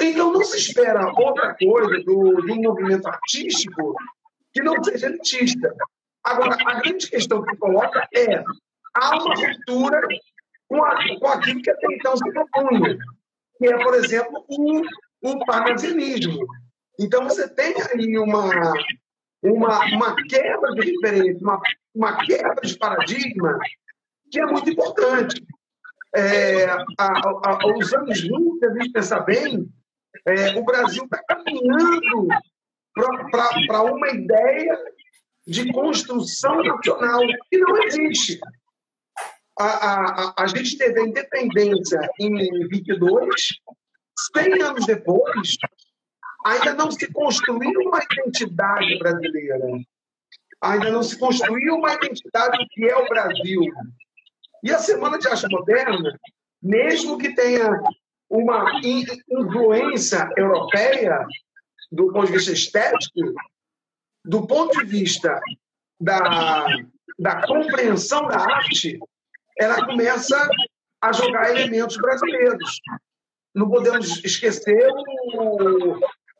Então, 0.00 0.32
não 0.32 0.44
se 0.44 0.56
espera 0.58 1.12
outra 1.14 1.54
coisa 1.54 2.02
do, 2.04 2.40
do 2.42 2.56
movimento 2.56 3.06
artístico 3.08 3.94
que 4.52 4.62
não 4.62 4.82
seja 4.82 5.06
elitista. 5.08 5.74
Agora, 6.24 6.56
a 6.66 6.80
grande 6.80 7.08
questão 7.08 7.42
que 7.42 7.56
coloca 7.56 8.06
é 8.14 8.42
há 8.94 9.16
uma 9.16 9.34
ruptura 9.34 10.00
com, 10.68 10.84
a, 10.84 11.18
com 11.18 11.28
aquilo 11.28 11.62
que 11.62 11.70
até 11.70 11.86
então 11.90 12.16
se 12.16 12.32
propunha, 12.32 12.98
que 13.58 13.66
é, 13.66 13.82
por 13.82 13.94
exemplo, 13.94 14.44
o, 14.48 14.82
o 15.22 15.44
parnasianismo. 15.46 16.46
Então, 16.98 17.24
você 17.24 17.48
tem 17.48 17.74
aí 17.92 18.18
uma, 18.18 18.72
uma, 19.42 19.84
uma 19.86 20.16
quebra 20.28 20.72
de 20.74 20.90
referência, 20.90 21.38
uma, 21.40 21.60
uma 21.94 22.24
quebra 22.24 22.60
de 22.62 22.76
paradigma 22.76 23.58
que 24.30 24.40
é 24.40 24.46
muito 24.46 24.70
importante. 24.70 25.42
É, 26.14 26.64
a, 26.64 26.84
a, 26.98 27.58
aos 27.62 27.92
anos 27.92 28.20
20, 28.20 28.58
se 28.58 28.66
a 28.66 28.72
gente 28.74 28.92
pensar 28.92 29.20
bem, 29.20 29.68
é, 30.26 30.58
o 30.58 30.64
Brasil 30.64 31.04
está 31.04 31.22
caminhando 31.22 32.28
para 33.30 33.82
uma 33.82 34.08
ideia 34.08 34.78
de 35.46 35.70
construção 35.72 36.62
nacional 36.62 37.20
que 37.50 37.58
não 37.58 37.82
existe 37.84 38.40
a, 39.58 39.64
a, 39.64 40.34
a 40.38 40.46
gente 40.46 40.78
teve 40.78 41.00
a 41.00 41.04
independência 41.04 42.00
em 42.20 42.68
22, 42.68 43.60
100 44.34 44.62
anos 44.62 44.86
depois, 44.86 45.56
ainda 46.44 46.74
não 46.74 46.90
se 46.90 47.12
construiu 47.12 47.80
uma 47.80 48.00
identidade 48.02 48.98
brasileira. 48.98 49.58
Ainda 50.60 50.90
não 50.90 51.02
se 51.02 51.18
construiu 51.18 51.76
uma 51.76 51.94
identidade 51.94 52.58
que 52.70 52.84
é 52.84 52.96
o 52.96 53.08
Brasil. 53.08 53.62
E 54.62 54.72
a 54.72 54.78
Semana 54.78 55.18
de 55.18 55.28
Arte 55.28 55.48
Moderna, 55.48 56.18
mesmo 56.62 57.18
que 57.18 57.34
tenha 57.34 57.80
uma 58.28 58.80
influência 58.82 60.28
europeia 60.36 61.26
do 61.90 62.12
ponto 62.12 62.26
de 62.26 62.32
vista 62.32 62.52
estético, 62.52 63.32
do 64.24 64.46
ponto 64.46 64.78
de 64.78 64.84
vista 64.84 65.40
da, 66.00 66.66
da 67.18 67.46
compreensão 67.46 68.26
da 68.26 68.36
arte, 68.36 68.98
ela 69.58 69.84
começa 69.84 70.48
a 71.00 71.12
jogar 71.12 71.50
elementos 71.50 71.96
brasileiros. 71.96 72.80
Não 73.54 73.68
podemos 73.68 74.22
esquecer, 74.24 74.88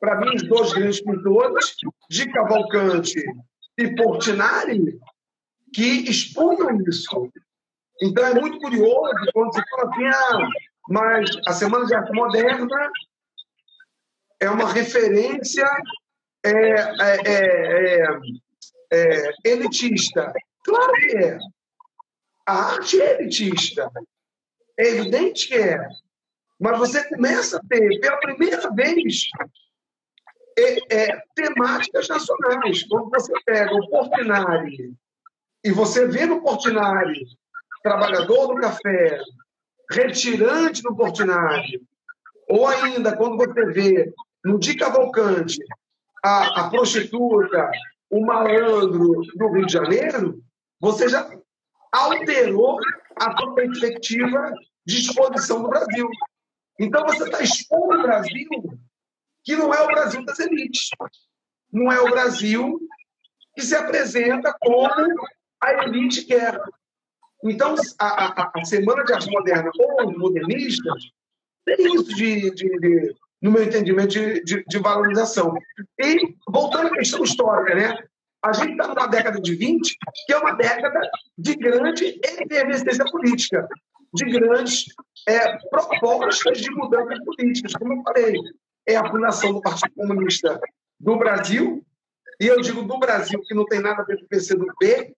para 0.00 0.20
mim, 0.20 0.36
os 0.36 0.42
dois 0.42 0.72
grandes 0.72 1.00
pintores, 1.00 1.74
de 2.08 2.30
Cavalcante 2.32 3.24
e 3.76 3.94
Portinari, 3.94 4.98
que 5.74 6.08
expunham 6.08 6.80
isso. 6.86 7.30
Então, 8.00 8.24
é 8.24 8.34
muito 8.34 8.58
curioso 8.58 9.14
quando 9.32 9.54
se 9.54 9.62
fala 9.70 9.90
assim, 9.90 10.06
ah, 10.06 10.48
mas 10.88 11.30
a 11.46 11.52
Semana 11.52 11.86
de 11.86 11.94
Arte 11.94 12.12
Moderna 12.12 12.90
é 14.40 14.48
uma 14.48 14.72
referência 14.72 15.68
é, 16.44 16.50
é, 16.50 17.18
é, 17.26 18.06
é, 18.92 19.32
elitista. 19.44 20.32
Claro 20.64 20.92
que 20.92 21.16
é. 21.16 21.38
A 22.48 22.72
arte 22.76 22.98
é 22.98 23.20
elitista. 23.20 23.90
É 24.78 24.88
evidente 24.88 25.48
que 25.48 25.54
é. 25.54 25.86
Mas 26.58 26.78
você 26.78 27.06
começa 27.06 27.58
a 27.58 27.60
ter, 27.68 28.00
pela 28.00 28.16
primeira 28.16 28.70
vez, 28.70 29.28
é, 30.58 31.10
é, 31.10 31.22
temáticas 31.34 32.08
nacionais. 32.08 32.84
Quando 32.88 33.10
você 33.10 33.34
pega 33.44 33.74
o 33.74 33.86
Portinari 33.90 34.94
e 35.62 35.70
você 35.70 36.06
vê 36.06 36.24
no 36.24 36.40
Portinari 36.40 37.22
trabalhador 37.82 38.54
do 38.54 38.60
café, 38.62 39.20
retirante 39.90 40.82
do 40.82 40.96
Portinari, 40.96 41.82
ou 42.48 42.66
ainda 42.66 43.14
quando 43.14 43.36
você 43.36 43.66
vê 43.66 44.14
no 44.42 44.58
Di 44.58 44.74
Cavalcante 44.74 45.58
a, 46.24 46.62
a 46.62 46.70
prostituta, 46.70 47.70
o 48.08 48.24
malandro 48.24 49.20
do 49.36 49.52
Rio 49.52 49.66
de 49.66 49.72
Janeiro, 49.74 50.42
você 50.80 51.10
já 51.10 51.28
alterou 51.92 52.78
a 53.16 53.52
perspectiva 53.54 54.52
de 54.86 54.98
exposição 54.98 55.62
do 55.62 55.68
Brasil. 55.68 56.08
Então 56.78 57.04
você 57.04 57.24
está 57.24 57.42
expondo 57.42 57.98
o 57.98 58.02
Brasil 58.02 58.48
que 59.44 59.56
não 59.56 59.72
é 59.72 59.80
o 59.80 59.86
Brasil 59.86 60.24
das 60.24 60.38
elites. 60.40 60.90
Não 61.72 61.90
é 61.90 62.00
o 62.00 62.10
Brasil 62.10 62.78
que 63.54 63.62
se 63.62 63.74
apresenta 63.74 64.54
como 64.60 64.88
a 65.60 65.84
elite 65.84 66.24
quer. 66.24 66.60
Então, 67.42 67.74
a, 67.98 68.42
a, 68.42 68.52
a 68.54 68.64
Semana 68.64 69.04
de 69.04 69.12
Arte 69.12 69.30
Moderna 69.30 69.70
ou 69.78 70.08
os 70.08 70.16
modernistas 70.16 71.10
tem 71.64 71.94
isso 71.94 72.14
de, 72.14 72.50
de, 72.50 72.78
de 72.78 73.14
no 73.40 73.52
meu 73.52 73.62
entendimento, 73.62 74.08
de, 74.08 74.42
de, 74.42 74.64
de, 74.64 74.78
valorização. 74.78 75.54
E, 75.98 76.34
voltando 76.48 76.88
à 76.88 76.90
questão 76.90 77.22
histórica, 77.22 77.74
né? 77.74 78.07
A 78.42 78.52
gente 78.52 78.72
está 78.72 78.88
numa 78.88 79.06
década 79.06 79.40
de 79.40 79.54
20, 79.54 79.96
que 80.26 80.32
é 80.32 80.38
uma 80.38 80.52
década 80.52 81.00
de 81.36 81.54
grande 81.56 82.20
efervescência 82.24 83.04
política, 83.06 83.68
de 84.14 84.24
grandes 84.24 84.86
é, 85.26 85.58
propostas 85.68 86.58
de 86.58 86.70
mudanças 86.70 87.18
políticas. 87.24 87.72
Como 87.74 87.94
eu 87.94 88.02
falei, 88.02 88.34
é 88.86 88.96
a 88.96 89.08
fundação 89.08 89.52
do 89.52 89.60
Partido 89.60 89.94
Comunista 89.94 90.60
do 90.98 91.16
Brasil, 91.16 91.84
e 92.40 92.46
eu 92.46 92.60
digo 92.60 92.82
do 92.82 92.98
Brasil, 92.98 93.40
que 93.42 93.54
não 93.54 93.64
tem 93.66 93.80
nada 93.80 94.02
a 94.02 94.04
ver 94.04 94.18
com 94.18 94.24
o 94.24 94.28
PCdoB, 94.28 95.14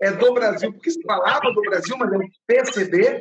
é 0.00 0.12
do 0.12 0.34
Brasil, 0.34 0.72
porque 0.72 0.90
se 0.90 1.02
falava 1.02 1.52
do 1.52 1.62
Brasil, 1.62 1.96
mas 1.96 2.12
é 2.12 2.18
PCB, 2.46 3.20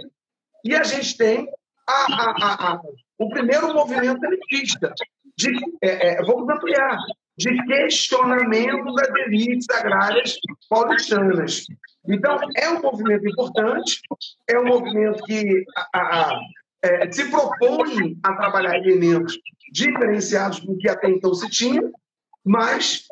e 0.63 0.75
a 0.75 0.83
gente 0.83 1.17
tem 1.17 1.47
a, 1.87 1.93
a, 1.93 2.73
a, 2.73 2.81
o 3.17 3.29
primeiro 3.29 3.73
movimento 3.73 4.23
elitista, 4.25 4.93
de, 5.37 5.55
é, 5.81 6.15
é, 6.15 6.25
vamos 6.25 6.49
ampliar, 6.49 6.97
de 7.37 7.65
questionamento 7.65 8.93
das 8.93 9.09
elites 9.27 9.67
agrárias 9.69 10.37
paulistanas. 10.69 11.65
Então, 12.07 12.37
é 12.55 12.69
um 12.69 12.81
movimento 12.81 13.27
importante, 13.27 13.99
é 14.49 14.59
um 14.59 14.65
movimento 14.65 15.23
que 15.23 15.63
é, 16.83 17.11
se 17.11 17.29
propõe 17.29 18.17
a 18.23 18.33
trabalhar 18.33 18.77
elementos 18.77 19.37
diferenciados 19.71 20.61
do 20.61 20.77
que 20.77 20.89
até 20.89 21.09
então 21.09 21.33
se 21.33 21.49
tinha, 21.49 21.81
mas 22.43 23.05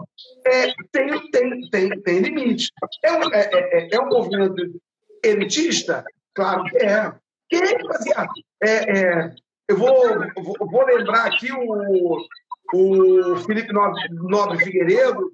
é, 0.47 0.73
tem, 0.91 1.29
tem, 1.29 1.69
tem, 1.69 2.01
tem 2.01 2.19
limite. 2.19 2.71
É 3.03 3.11
um, 3.11 3.33
é, 3.33 3.49
é, 3.51 3.77
é, 3.79 3.89
é 3.91 3.99
um 3.99 4.07
movimento 4.07 4.81
elitista? 5.23 6.03
Claro 6.33 6.63
que 6.63 6.77
é. 6.77 7.13
Quem 7.49 7.61
é 7.61 7.75
que 7.75 7.87
fazia? 7.87 8.27
É, 8.63 9.35
eu 9.67 9.77
vou, 9.77 9.93
vou, 10.35 10.69
vou, 10.69 10.85
lembrar 10.85 11.25
aqui 11.25 11.51
o, 11.51 12.17
o 12.73 13.37
Felipe 13.37 13.71
Nobre, 13.73 14.63
Figueiredo, 14.63 15.31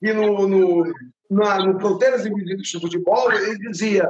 que 0.00 0.12
no, 0.12 0.46
no, 0.46 0.92
na, 1.30 1.58
no 1.58 1.78
Fronteiras 1.78 2.26
Invisíveis 2.26 2.68
de 2.68 2.80
Futebol, 2.80 3.32
ele 3.32 3.58
dizia 3.58 4.08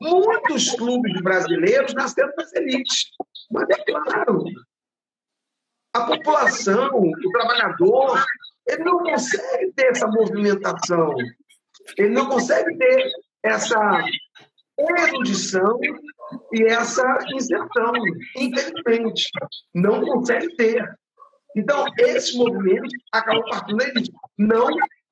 muitos 0.00 0.70
clubes 0.72 1.20
brasileiros 1.22 1.94
nasceram 1.94 2.32
das 2.36 2.52
elites. 2.54 3.06
Mas 3.50 3.68
é 3.70 3.84
claro, 3.84 4.44
a 5.94 6.06
população, 6.06 6.90
o 6.92 7.30
trabalhador, 7.30 8.24
ele 8.66 8.84
não 8.84 8.98
consegue 8.98 9.72
ter 9.76 9.90
essa 9.90 10.06
movimentação, 10.08 11.14
ele 11.96 12.08
não 12.10 12.26
consegue 12.26 12.76
ter 12.76 13.12
essa 13.42 14.04
erudição 14.78 15.78
e 16.52 16.64
essa 16.64 17.18
inserção, 17.32 17.92
infelizmente, 18.36 19.28
não 19.74 20.00
consegue 20.04 20.54
ter. 20.56 20.82
Então, 21.56 21.84
esse 21.98 22.36
movimento 22.36 22.88
acaba 23.12 23.42
partindo 23.44 23.76
da 23.76 23.88
elite, 23.88 24.12
não 24.38 24.68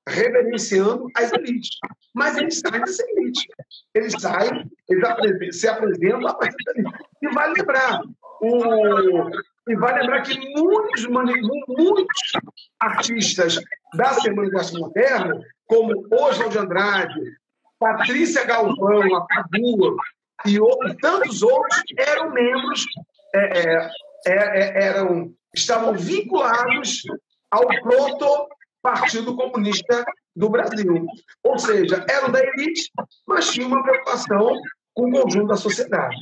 reverenciando 0.08 1.08
as 1.16 1.32
elites. 1.32 1.70
Mas 2.14 2.36
eles 2.36 2.58
saem 2.58 2.80
dessa 2.80 3.04
elite. 3.10 3.48
Eles 3.94 4.14
saem, 4.20 4.70
eles 4.88 5.60
se 5.60 5.68
apresentam 5.68 6.26
a 6.26 6.34
partir 6.34 6.64
da 6.64 6.72
elite. 6.72 6.92
E 7.22 7.28
vai 7.28 7.52
lembrar, 7.52 8.00
o, 8.40 9.30
e 9.68 9.76
vai 9.76 10.00
lembrar 10.00 10.22
que 10.22 10.38
muitos, 10.56 11.06
muitos 11.06 12.32
artistas 12.80 13.60
da 13.94 14.14
Semana 14.14 14.50
de 14.50 14.56
Arte 14.56 14.78
Moderna, 14.78 15.40
como 15.66 16.06
Oswald 16.10 16.50
de 16.50 16.58
Andrade, 16.58 17.20
Patrícia 17.78 18.44
Galvão, 18.44 19.14
a 19.16 19.26
Padua 19.26 19.96
e 20.46 20.58
outros, 20.58 20.96
tantos 21.00 21.42
outros 21.42 21.82
eram 21.96 22.30
membros, 22.30 22.84
é, 23.34 23.58
é, 23.58 23.90
é, 24.26 24.82
é 24.84 24.84
eram, 24.84 25.32
estavam 25.54 25.94
vinculados 25.94 27.02
ao 27.50 27.66
proto 27.82 28.48
Partido 28.82 29.36
Comunista 29.36 30.04
do 30.34 30.48
Brasil. 30.48 31.06
Ou 31.44 31.58
seja, 31.58 32.04
eram 32.08 32.30
da 32.30 32.40
elite, 32.40 32.90
mas 33.26 33.50
tinham 33.50 33.68
uma 33.68 33.82
preocupação 33.82 34.60
com 34.94 35.08
o 35.08 35.22
conjunto 35.22 35.48
da 35.48 35.56
sociedade. 35.56 36.16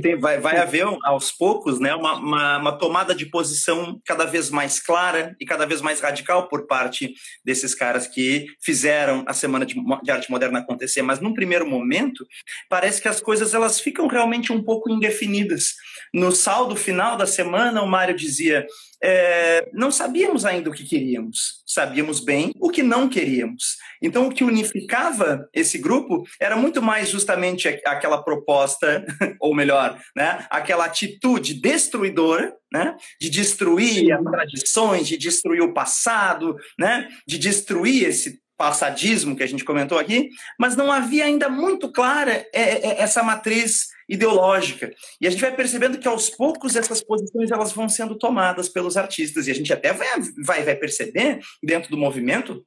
Tem, 0.00 0.18
vai, 0.18 0.38
vai 0.38 0.56
haver, 0.56 0.86
aos 1.04 1.30
poucos, 1.30 1.78
né, 1.78 1.94
uma, 1.94 2.14
uma, 2.14 2.58
uma, 2.58 2.78
tomada 2.78 3.14
de 3.14 3.26
posição 3.26 4.00
cada 4.06 4.24
vez 4.24 4.48
mais 4.48 4.80
clara 4.80 5.36
e 5.38 5.44
cada 5.44 5.66
vez 5.66 5.82
mais 5.82 6.00
radical 6.00 6.48
por 6.48 6.66
parte 6.66 7.12
desses 7.44 7.74
caras 7.74 8.06
que 8.06 8.46
fizeram 8.60 9.22
a 9.26 9.34
Semana 9.34 9.66
de, 9.66 9.74
de 10.02 10.10
Arte 10.10 10.30
Moderna 10.30 10.60
acontecer. 10.60 11.02
Mas, 11.02 11.20
num 11.20 11.34
primeiro 11.34 11.66
momento, 11.66 12.26
parece 12.70 13.02
que 13.02 13.08
as 13.08 13.20
coisas 13.20 13.52
elas 13.52 13.80
ficam 13.80 14.06
realmente 14.06 14.52
um 14.52 14.62
pouco 14.62 14.90
indefinidas. 14.90 15.74
No 16.14 16.32
saldo 16.32 16.74
final 16.74 17.16
da 17.16 17.26
semana, 17.26 17.82
o 17.82 17.86
Mário 17.86 18.14
dizia: 18.14 18.66
é, 19.02 19.68
não 19.72 19.90
sabíamos 19.90 20.44
ainda 20.44 20.70
o 20.70 20.72
que 20.72 20.84
queríamos, 20.84 21.62
sabíamos 21.66 22.20
bem 22.20 22.52
o 22.60 22.70
que 22.70 22.82
não 22.82 23.08
queríamos. 23.08 23.76
Então, 24.00 24.28
o 24.28 24.32
que 24.32 24.44
unificava 24.44 25.48
esse 25.52 25.78
grupo 25.78 26.22
era 26.40 26.56
muito 26.56 26.80
mais 26.80 27.08
justamente 27.08 27.66
aquela 27.68 28.22
proposta, 28.22 29.04
ou 29.40 29.54
melhor, 29.54 30.00
né, 30.16 30.46
aquela 30.50 30.84
atitude 30.84 31.54
destruidora, 31.54 32.54
né, 32.72 32.96
de 33.20 33.28
destruir 33.28 34.12
as 34.12 34.22
tradições, 34.22 35.08
de 35.08 35.16
destruir 35.16 35.62
o 35.62 35.74
passado, 35.74 36.56
né, 36.78 37.08
de 37.26 37.38
destruir 37.38 38.04
esse 38.04 38.40
passadismo 38.56 39.34
que 39.34 39.42
a 39.42 39.48
gente 39.48 39.64
comentou 39.64 39.98
aqui, 39.98 40.28
mas 40.56 40.76
não 40.76 40.92
havia 40.92 41.24
ainda 41.24 41.48
muito 41.48 41.90
clara 41.90 42.46
é, 42.54 42.90
é, 42.90 43.00
essa 43.00 43.20
matriz 43.20 43.88
ideológica. 44.12 44.92
E 45.20 45.26
a 45.26 45.30
gente 45.30 45.40
vai 45.40 45.54
percebendo 45.54 45.98
que 45.98 46.06
aos 46.06 46.28
poucos 46.28 46.76
essas 46.76 47.02
posições 47.02 47.50
elas 47.50 47.72
vão 47.72 47.88
sendo 47.88 48.16
tomadas 48.18 48.68
pelos 48.68 48.96
artistas 48.96 49.46
e 49.46 49.50
a 49.50 49.54
gente 49.54 49.72
até 49.72 49.92
vai, 49.92 50.08
vai, 50.44 50.62
vai 50.62 50.76
perceber 50.76 51.40
dentro 51.62 51.90
do 51.90 51.96
movimento 51.96 52.62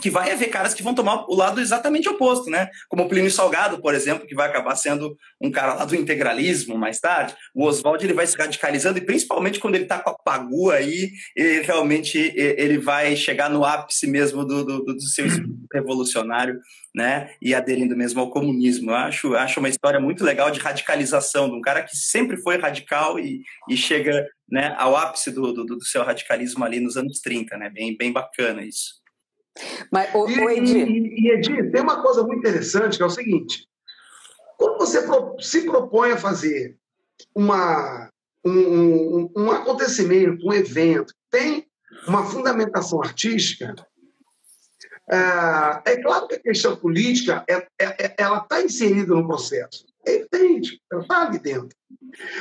que 0.00 0.10
vai 0.10 0.30
haver 0.30 0.48
caras 0.48 0.74
que 0.74 0.82
vão 0.82 0.94
tomar 0.94 1.24
o 1.28 1.34
lado 1.34 1.60
exatamente 1.60 2.08
oposto, 2.08 2.48
né? 2.48 2.68
Como 2.88 3.02
o 3.02 3.08
Plínio 3.08 3.30
Salgado, 3.30 3.80
por 3.80 3.94
exemplo, 3.94 4.26
que 4.26 4.34
vai 4.34 4.48
acabar 4.48 4.76
sendo 4.76 5.16
um 5.40 5.50
cara 5.50 5.74
lá 5.74 5.84
do 5.84 5.96
integralismo 5.96 6.78
mais 6.78 7.00
tarde. 7.00 7.34
O 7.54 7.64
Oswald 7.64 8.04
ele 8.04 8.12
vai 8.12 8.26
se 8.26 8.36
radicalizando 8.36 8.98
e 8.98 9.04
principalmente 9.04 9.58
quando 9.58 9.74
ele 9.74 9.84
está 9.84 9.98
com 9.98 10.10
a 10.10 10.18
pagua 10.18 10.74
aí, 10.74 11.10
ele, 11.34 11.62
realmente 11.62 12.32
ele 12.36 12.78
vai 12.78 13.16
chegar 13.16 13.50
no 13.50 13.64
ápice 13.64 14.06
mesmo 14.06 14.44
do, 14.44 14.64
do, 14.64 14.84
do 14.84 15.02
seu 15.02 15.26
revolucionário, 15.72 16.60
né? 16.94 17.30
E 17.42 17.52
aderindo 17.54 17.96
mesmo 17.96 18.20
ao 18.20 18.30
comunismo. 18.30 18.92
Eu 18.92 18.96
acho, 18.96 19.34
acho 19.34 19.58
uma 19.58 19.68
história 19.68 19.98
muito 19.98 20.22
legal 20.22 20.50
de 20.50 20.60
radicalização 20.60 21.50
de 21.50 21.56
um 21.56 21.60
cara 21.60 21.82
que 21.82 21.96
sempre 21.96 22.36
foi 22.36 22.56
radical 22.56 23.18
e, 23.18 23.42
e 23.68 23.76
chega 23.76 24.28
né, 24.48 24.74
ao 24.78 24.96
ápice 24.96 25.30
do, 25.30 25.52
do, 25.52 25.64
do 25.64 25.84
seu 25.84 26.04
radicalismo 26.04 26.64
ali 26.64 26.78
nos 26.78 26.96
anos 26.96 27.20
30, 27.20 27.56
né? 27.58 27.68
Bem, 27.68 27.96
bem 27.96 28.12
bacana 28.12 28.62
isso. 28.64 28.98
Mas, 29.90 30.14
o, 30.14 30.28
e, 30.28 30.40
o 30.40 30.50
Edir... 30.50 30.88
E, 30.88 31.28
e, 31.32 31.70
tem 31.70 31.82
uma 31.82 32.02
coisa 32.02 32.22
muito 32.22 32.38
interessante 32.38 32.96
que 32.96 33.02
é 33.02 33.06
o 33.06 33.10
seguinte: 33.10 33.66
quando 34.56 34.78
você 34.78 35.00
se 35.40 35.62
propõe 35.62 36.12
a 36.12 36.16
fazer 36.16 36.76
uma, 37.34 38.10
um, 38.44 38.50
um, 38.50 39.32
um 39.36 39.50
acontecimento, 39.50 40.46
um 40.46 40.52
evento, 40.52 41.14
tem 41.30 41.66
uma 42.06 42.24
fundamentação 42.24 43.02
artística, 43.02 43.74
é, 45.10 45.92
é 45.92 46.02
claro 46.02 46.28
que 46.28 46.34
a 46.34 46.40
questão 46.40 46.76
política 46.76 47.44
é, 47.48 47.66
é, 47.78 48.06
é 48.06 48.14
ela 48.18 48.38
está 48.38 48.60
inserida 48.60 49.14
no 49.14 49.26
processo. 49.26 49.86
É 50.06 50.12
evidente, 50.16 50.80
ela 50.92 51.02
está 51.02 51.26
ali 51.26 51.38
dentro. 51.38 51.76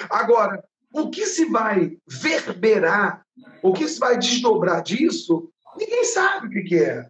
Agora, 0.09 0.63
o 0.91 1.09
que 1.09 1.25
se 1.25 1.45
vai 1.45 1.97
verberar, 2.07 3.25
o 3.61 3.71
que 3.71 3.87
se 3.87 3.99
vai 3.99 4.17
desdobrar 4.17 4.81
disso, 4.81 5.49
ninguém 5.77 6.03
sabe 6.05 6.47
o 6.47 6.49
que, 6.49 6.61
que 6.63 6.75
é. 6.77 7.07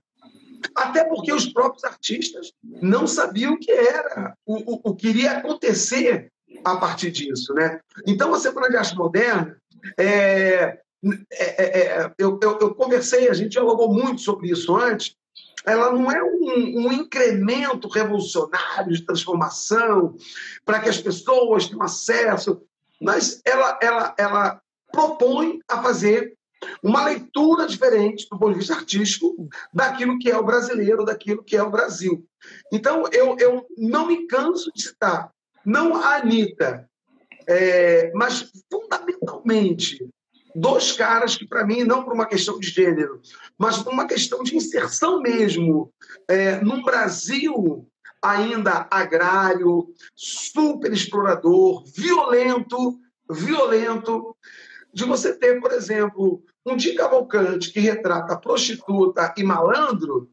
Até 0.75 1.03
porque 1.03 1.31
os 1.31 1.45
próprios 1.51 1.83
artistas 1.83 2.51
não 2.63 3.07
sabiam 3.07 3.53
o 3.53 3.59
que 3.59 3.71
era, 3.71 4.35
o, 4.45 4.73
o, 4.73 4.81
o 4.83 4.95
que 4.95 5.09
iria 5.09 5.33
acontecer 5.33 6.31
a 6.63 6.75
partir 6.77 7.11
disso. 7.11 7.53
Né? 7.53 7.79
Então, 8.05 8.33
a 8.33 8.39
Semana 8.39 8.69
de 8.69 8.77
Arte 8.77 8.95
Moderna, 8.95 9.55
é, 9.97 10.03
é, 10.03 10.79
é, 11.31 11.79
é, 11.79 12.13
eu, 12.17 12.39
eu, 12.41 12.57
eu, 12.59 12.75
conversei, 12.75 13.29
a 13.29 13.33
gente 13.33 13.51
dialogou 13.51 13.93
muito 13.93 14.21
sobre 14.21 14.49
isso 14.49 14.75
antes, 14.75 15.15
ela 15.65 15.91
não 15.91 16.09
é 16.11 16.23
um, 16.23 16.87
um 16.87 16.91
incremento 16.91 17.87
revolucionário 17.87 18.93
de 18.93 19.05
transformação 19.05 20.15
para 20.65 20.79
que 20.79 20.89
as 20.89 20.99
pessoas 20.99 21.67
tenham 21.67 21.83
acesso, 21.83 22.61
mas 23.01 23.41
ela, 23.45 23.77
ela, 23.81 24.15
ela 24.17 24.61
propõe 24.91 25.59
a 25.67 25.81
fazer 25.81 26.36
uma 26.81 27.05
leitura 27.05 27.67
diferente 27.67 28.27
do 28.29 28.37
ponto 28.37 28.53
de 28.53 28.59
vista 28.59 28.75
artístico 28.75 29.47
daquilo 29.73 30.17
que 30.19 30.29
é 30.29 30.37
o 30.37 30.45
brasileiro, 30.45 31.05
daquilo 31.05 31.43
que 31.43 31.55
é 31.55 31.63
o 31.63 31.69
Brasil. 31.69 32.25
Então, 32.71 33.03
eu, 33.11 33.35
eu 33.39 33.65
não 33.77 34.07
me 34.07 34.27
canso 34.27 34.71
de 34.73 34.81
citar, 34.81 35.31
não 35.65 35.95
a 35.95 36.15
Anitta, 36.15 36.89
é, 37.47 38.11
mas 38.13 38.51
fundamentalmente 38.71 40.07
dois 40.55 40.91
caras 40.91 41.35
que, 41.35 41.47
para 41.47 41.65
mim, 41.65 41.83
não 41.83 42.03
por 42.03 42.13
uma 42.13 42.25
questão 42.25 42.59
de 42.59 42.67
gênero, 42.67 43.21
mas 43.57 43.77
por 43.77 43.93
uma 43.93 44.07
questão 44.07 44.43
de 44.43 44.55
inserção 44.55 45.21
mesmo, 45.21 45.93
é, 46.27 46.59
num 46.61 46.81
Brasil 46.81 47.87
ainda 48.21 48.87
agrário, 48.89 49.93
super 50.15 50.91
explorador, 50.91 51.83
violento, 51.85 52.99
violento, 53.29 54.35
de 54.93 55.03
você 55.03 55.33
ter, 55.33 55.59
por 55.59 55.71
exemplo, 55.71 56.43
um 56.65 56.75
Di 56.75 56.93
Cavalcante 56.93 57.71
que 57.71 57.79
retrata 57.79 58.37
prostituta 58.37 59.33
e 59.37 59.43
malandro, 59.43 60.29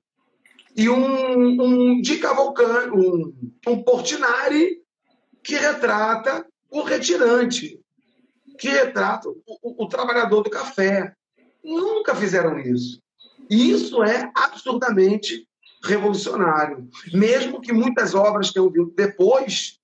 e 0.76 0.88
um, 0.88 1.62
um 1.62 2.00
Di 2.00 2.18
Cavalcante, 2.18 2.90
um, 2.90 3.34
um 3.66 3.82
Portinari 3.82 4.82
que 5.42 5.54
retrata 5.54 6.46
o 6.70 6.82
retirante, 6.82 7.78
que 8.58 8.68
retrata 8.68 9.28
o, 9.28 9.36
o, 9.62 9.84
o 9.84 9.88
trabalhador 9.88 10.42
do 10.42 10.50
café. 10.50 11.14
Nunca 11.62 12.14
fizeram 12.14 12.58
isso. 12.58 13.00
E 13.50 13.70
isso 13.70 14.02
é 14.02 14.30
absurdamente 14.34 15.46
revolucionário. 15.82 16.88
Mesmo 17.12 17.60
que 17.60 17.72
muitas 17.72 18.14
obras 18.14 18.52
tenham 18.52 18.70
vindo 18.70 18.92
depois, 18.96 19.78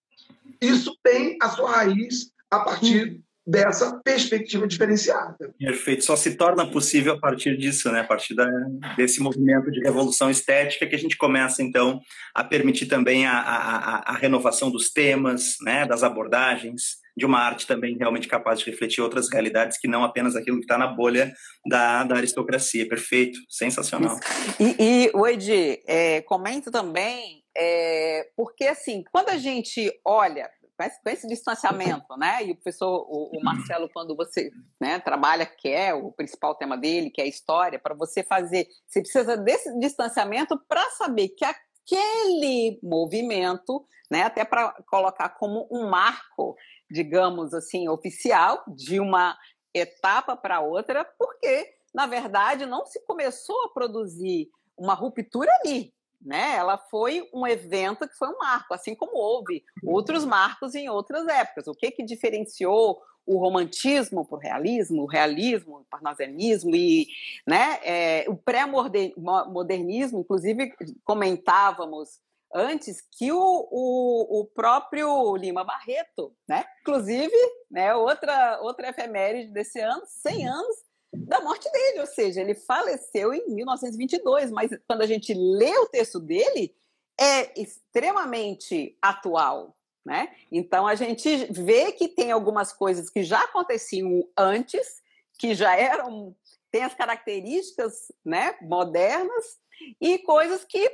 isso 0.61 0.97
tem 1.03 1.37
a 1.41 1.49
sua 1.51 1.71
raiz 1.71 2.33
a 2.51 2.61
partir 2.61 3.21
dessa 3.51 4.01
perspectiva 4.05 4.67
diferenciada. 4.67 5.53
Perfeito. 5.59 6.05
Só 6.05 6.15
se 6.15 6.37
torna 6.37 6.71
possível 6.71 7.15
a 7.15 7.19
partir 7.19 7.57
disso, 7.57 7.91
né? 7.91 8.01
A 8.01 8.05
partir 8.05 8.35
da, 8.35 8.49
desse 8.97 9.21
movimento 9.21 9.71
de 9.73 9.81
revolução 9.81 10.31
estética 10.31 10.87
que 10.87 10.95
a 10.95 10.99
gente 10.99 11.17
começa, 11.17 11.63
então, 11.63 12.01
a 12.33 12.45
permitir 12.45 12.87
também 12.87 13.27
a, 13.27 13.33
a, 13.33 14.13
a 14.13 14.17
renovação 14.17 14.71
dos 14.71 14.93
temas, 14.93 15.57
né? 15.63 15.85
Das 15.85 16.05
abordagens, 16.05 17.01
de 17.17 17.27
uma 17.27 17.41
arte 17.41 17.67
também 17.67 17.97
realmente 17.99 18.29
capaz 18.29 18.61
de 18.61 18.71
refletir 18.71 19.03
outras 19.03 19.29
realidades 19.29 19.79
que 19.79 19.89
não 19.89 20.05
apenas 20.05 20.37
aquilo 20.37 20.59
que 20.59 20.65
está 20.65 20.79
na 20.79 20.87
bolha 20.87 21.33
da, 21.67 22.05
da 22.05 22.17
aristocracia. 22.17 22.89
Perfeito, 22.89 23.39
sensacional. 23.49 24.17
E, 24.61 24.77
e 24.79 25.29
Edi, 25.29 25.83
é, 25.89 26.21
comento 26.23 26.71
também, 26.71 27.43
é, 27.57 28.29
porque 28.37 28.65
assim, 28.65 29.03
quando 29.11 29.31
a 29.31 29.37
gente 29.37 29.93
olha 30.05 30.49
com 30.89 31.11
esse 31.11 31.27
distanciamento, 31.27 32.17
né? 32.17 32.45
E 32.45 32.53
o 32.53 32.55
professor, 32.55 33.07
o, 33.09 33.37
o 33.37 33.43
Marcelo, 33.43 33.89
quando 33.93 34.17
você 34.17 34.51
né, 34.81 34.99
trabalha, 34.99 35.45
que 35.45 35.69
é 35.69 35.93
o 35.93 36.13
principal 36.13 36.55
tema 36.55 36.77
dele, 36.77 37.11
que 37.11 37.21
é 37.21 37.25
a 37.25 37.29
história, 37.29 37.79
para 37.79 37.95
você 37.95 38.23
fazer, 38.23 38.67
você 38.87 39.01
precisa 39.01 39.37
desse 39.37 39.79
distanciamento 39.79 40.59
para 40.69 40.89
saber 40.91 41.29
que 41.31 41.45
aquele 41.45 42.79
movimento, 42.83 43.85
né, 44.11 44.23
até 44.23 44.45
para 44.45 44.73
colocar 44.89 45.31
como 45.31 45.69
um 45.71 45.89
marco, 45.89 46.57
digamos 46.91 47.53
assim, 47.53 47.89
oficial 47.89 48.63
de 48.69 49.01
uma 49.01 49.37
etapa 49.75 50.37
para 50.37 50.61
outra, 50.61 51.05
porque 51.19 51.75
na 51.95 52.07
verdade 52.07 52.67
não 52.67 52.85
se 52.87 53.05
começou 53.05 53.65
a 53.65 53.69
produzir 53.69 54.49
uma 54.77 54.95
ruptura 54.95 55.51
ali, 55.63 55.93
né? 56.21 56.57
Ela 56.57 56.77
foi 56.77 57.29
um 57.33 57.47
evento 57.47 58.09
que 58.09 58.17
foi 58.17 58.29
um 58.29 58.39
marco, 58.39 58.75
assim 58.75 58.95
como 58.95 59.17
houve 59.17 59.65
outros 59.85 60.25
marcos 60.25 60.75
em 60.75 60.89
outras 60.89 61.27
épocas. 61.27 61.67
O 61.67 61.75
que 61.75 61.91
que 61.91 62.03
diferenciou 62.03 63.01
o 63.27 63.39
romantismo 63.39 64.27
para 64.27 64.37
o 64.37 64.41
realismo, 64.41 65.03
o 65.03 65.07
realismo 65.07 65.79
o 65.79 65.85
parnasianismo 65.85 66.75
e 66.75 67.07
né, 67.47 67.79
é, 67.85 68.25
o 68.29 68.37
pré-modernismo, 68.37 70.21
inclusive 70.21 70.73
comentávamos 71.05 72.19
antes 72.53 73.01
que 73.17 73.31
o, 73.31 73.39
o, 73.39 74.41
o, 74.41 74.45
próprio 74.47 75.37
Lima 75.37 75.63
Barreto, 75.63 76.35
né? 76.49 76.65
Inclusive, 76.81 77.37
né, 77.71 77.95
outra, 77.95 78.59
outra 78.61 78.89
efeméride 78.89 79.53
desse 79.53 79.79
ano, 79.79 80.03
100 80.05 80.49
anos 80.49 80.77
da 81.13 81.41
morte 81.41 81.71
dele, 81.71 82.01
ou 82.01 82.07
seja, 82.07 82.41
ele 82.41 82.55
faleceu 82.55 83.35
em 83.35 83.49
1922, 83.55 84.51
mas 84.51 84.71
quando 84.87 85.03
a 85.03 85.07
gente 85.07 85.35
lê 85.35 85.77
o 85.79 85.87
texto 85.87 86.21
dele, 86.21 86.75
é 87.19 87.61
extremamente 87.61 88.97
atual, 89.03 89.77
né? 90.05 90.35
Então 90.51 90.87
a 90.87 90.95
gente 90.95 91.47
vê 91.53 91.93
que 91.93 92.09
tem 92.09 92.31
algumas 92.31 92.73
coisas 92.73 93.11
que 93.11 93.23
já 93.23 93.43
aconteciam 93.43 94.27
antes, 94.37 95.03
que 95.39 95.55
já 95.55 95.77
eram 95.77 96.35
tem 96.71 96.85
as 96.85 96.95
características, 96.95 98.13
né, 98.25 98.55
modernas 98.63 99.59
e 100.01 100.19
coisas 100.19 100.65
que 100.65 100.89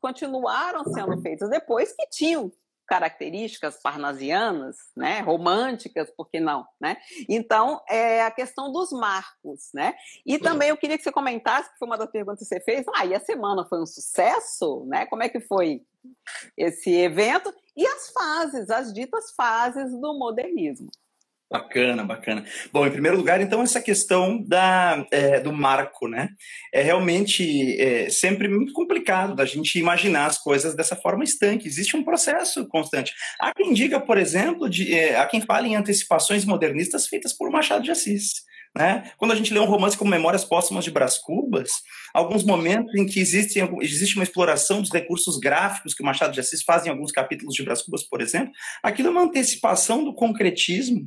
continuaram 0.00 0.84
sendo 0.84 1.20
feitas 1.20 1.50
depois 1.50 1.92
que 1.92 2.06
tinham 2.08 2.50
características 2.86 3.80
parnasianas, 3.80 4.76
né, 4.96 5.20
românticas, 5.20 6.10
por 6.10 6.28
que 6.28 6.40
não, 6.40 6.66
né? 6.80 6.96
Então, 7.28 7.80
é 7.88 8.22
a 8.22 8.30
questão 8.30 8.70
dos 8.72 8.90
marcos, 8.92 9.70
né? 9.72 9.94
E 10.26 10.38
também 10.38 10.68
eu 10.68 10.76
queria 10.76 10.98
que 10.98 11.04
você 11.04 11.12
comentasse, 11.12 11.70
que 11.72 11.78
foi 11.78 11.86
uma 11.86 11.98
das 11.98 12.10
perguntas 12.10 12.40
que 12.40 12.44
você 12.44 12.60
fez, 12.60 12.84
ah, 12.94 13.06
e 13.06 13.14
a 13.14 13.20
semana 13.20 13.64
foi 13.64 13.80
um 13.80 13.86
sucesso, 13.86 14.84
né? 14.86 15.06
Como 15.06 15.22
é 15.22 15.28
que 15.28 15.40
foi 15.40 15.82
esse 16.56 16.90
evento? 16.92 17.52
E 17.76 17.86
as 17.86 18.10
fases, 18.10 18.70
as 18.70 18.92
ditas 18.92 19.32
fases 19.34 19.92
do 19.98 20.18
modernismo. 20.18 20.90
Bacana, 21.52 22.02
bacana. 22.02 22.46
Bom, 22.72 22.86
em 22.86 22.90
primeiro 22.90 23.14
lugar, 23.14 23.38
então, 23.42 23.60
essa 23.60 23.78
questão 23.78 24.42
da, 24.42 25.06
é, 25.10 25.38
do 25.38 25.52
marco, 25.52 26.08
né? 26.08 26.30
É 26.72 26.80
realmente 26.80 27.78
é, 27.78 28.08
sempre 28.08 28.48
muito 28.48 28.72
complicado 28.72 29.36
da 29.36 29.44
gente 29.44 29.78
imaginar 29.78 30.24
as 30.24 30.38
coisas 30.38 30.74
dessa 30.74 30.96
forma 30.96 31.22
estanque. 31.22 31.68
Existe 31.68 31.94
um 31.94 32.02
processo 32.02 32.66
constante. 32.68 33.12
Há 33.38 33.52
quem 33.52 33.74
diga, 33.74 34.00
por 34.00 34.16
exemplo, 34.16 34.66
de, 34.66 34.94
é, 34.94 35.18
há 35.18 35.26
quem 35.26 35.42
fale 35.42 35.68
em 35.68 35.76
antecipações 35.76 36.46
modernistas 36.46 37.06
feitas 37.06 37.34
por 37.34 37.50
Machado 37.50 37.84
de 37.84 37.90
Assis. 37.90 38.32
Né? 38.74 39.10
Quando 39.18 39.32
a 39.32 39.34
gente 39.34 39.52
lê 39.52 39.60
um 39.60 39.66
romance 39.66 39.98
como 39.98 40.10
Memórias 40.10 40.46
Póstumas 40.46 40.84
de 40.84 40.90
Brás 40.90 41.18
Cubas, 41.18 41.70
alguns 42.14 42.42
momentos 42.42 42.94
em 42.94 43.04
que 43.04 43.20
existe, 43.20 43.60
existe 43.82 44.16
uma 44.16 44.24
exploração 44.24 44.80
dos 44.80 44.90
recursos 44.90 45.38
gráficos 45.38 45.92
que 45.92 46.02
o 46.02 46.06
Machado 46.06 46.32
de 46.32 46.40
Assis 46.40 46.62
faz 46.62 46.86
em 46.86 46.88
alguns 46.88 47.12
capítulos 47.12 47.54
de 47.54 47.62
Brás 47.62 47.82
Cubas, 47.82 48.02
por 48.02 48.22
exemplo, 48.22 48.50
aquilo 48.82 49.08
é 49.08 49.10
uma 49.10 49.24
antecipação 49.24 50.02
do 50.02 50.14
concretismo 50.14 51.06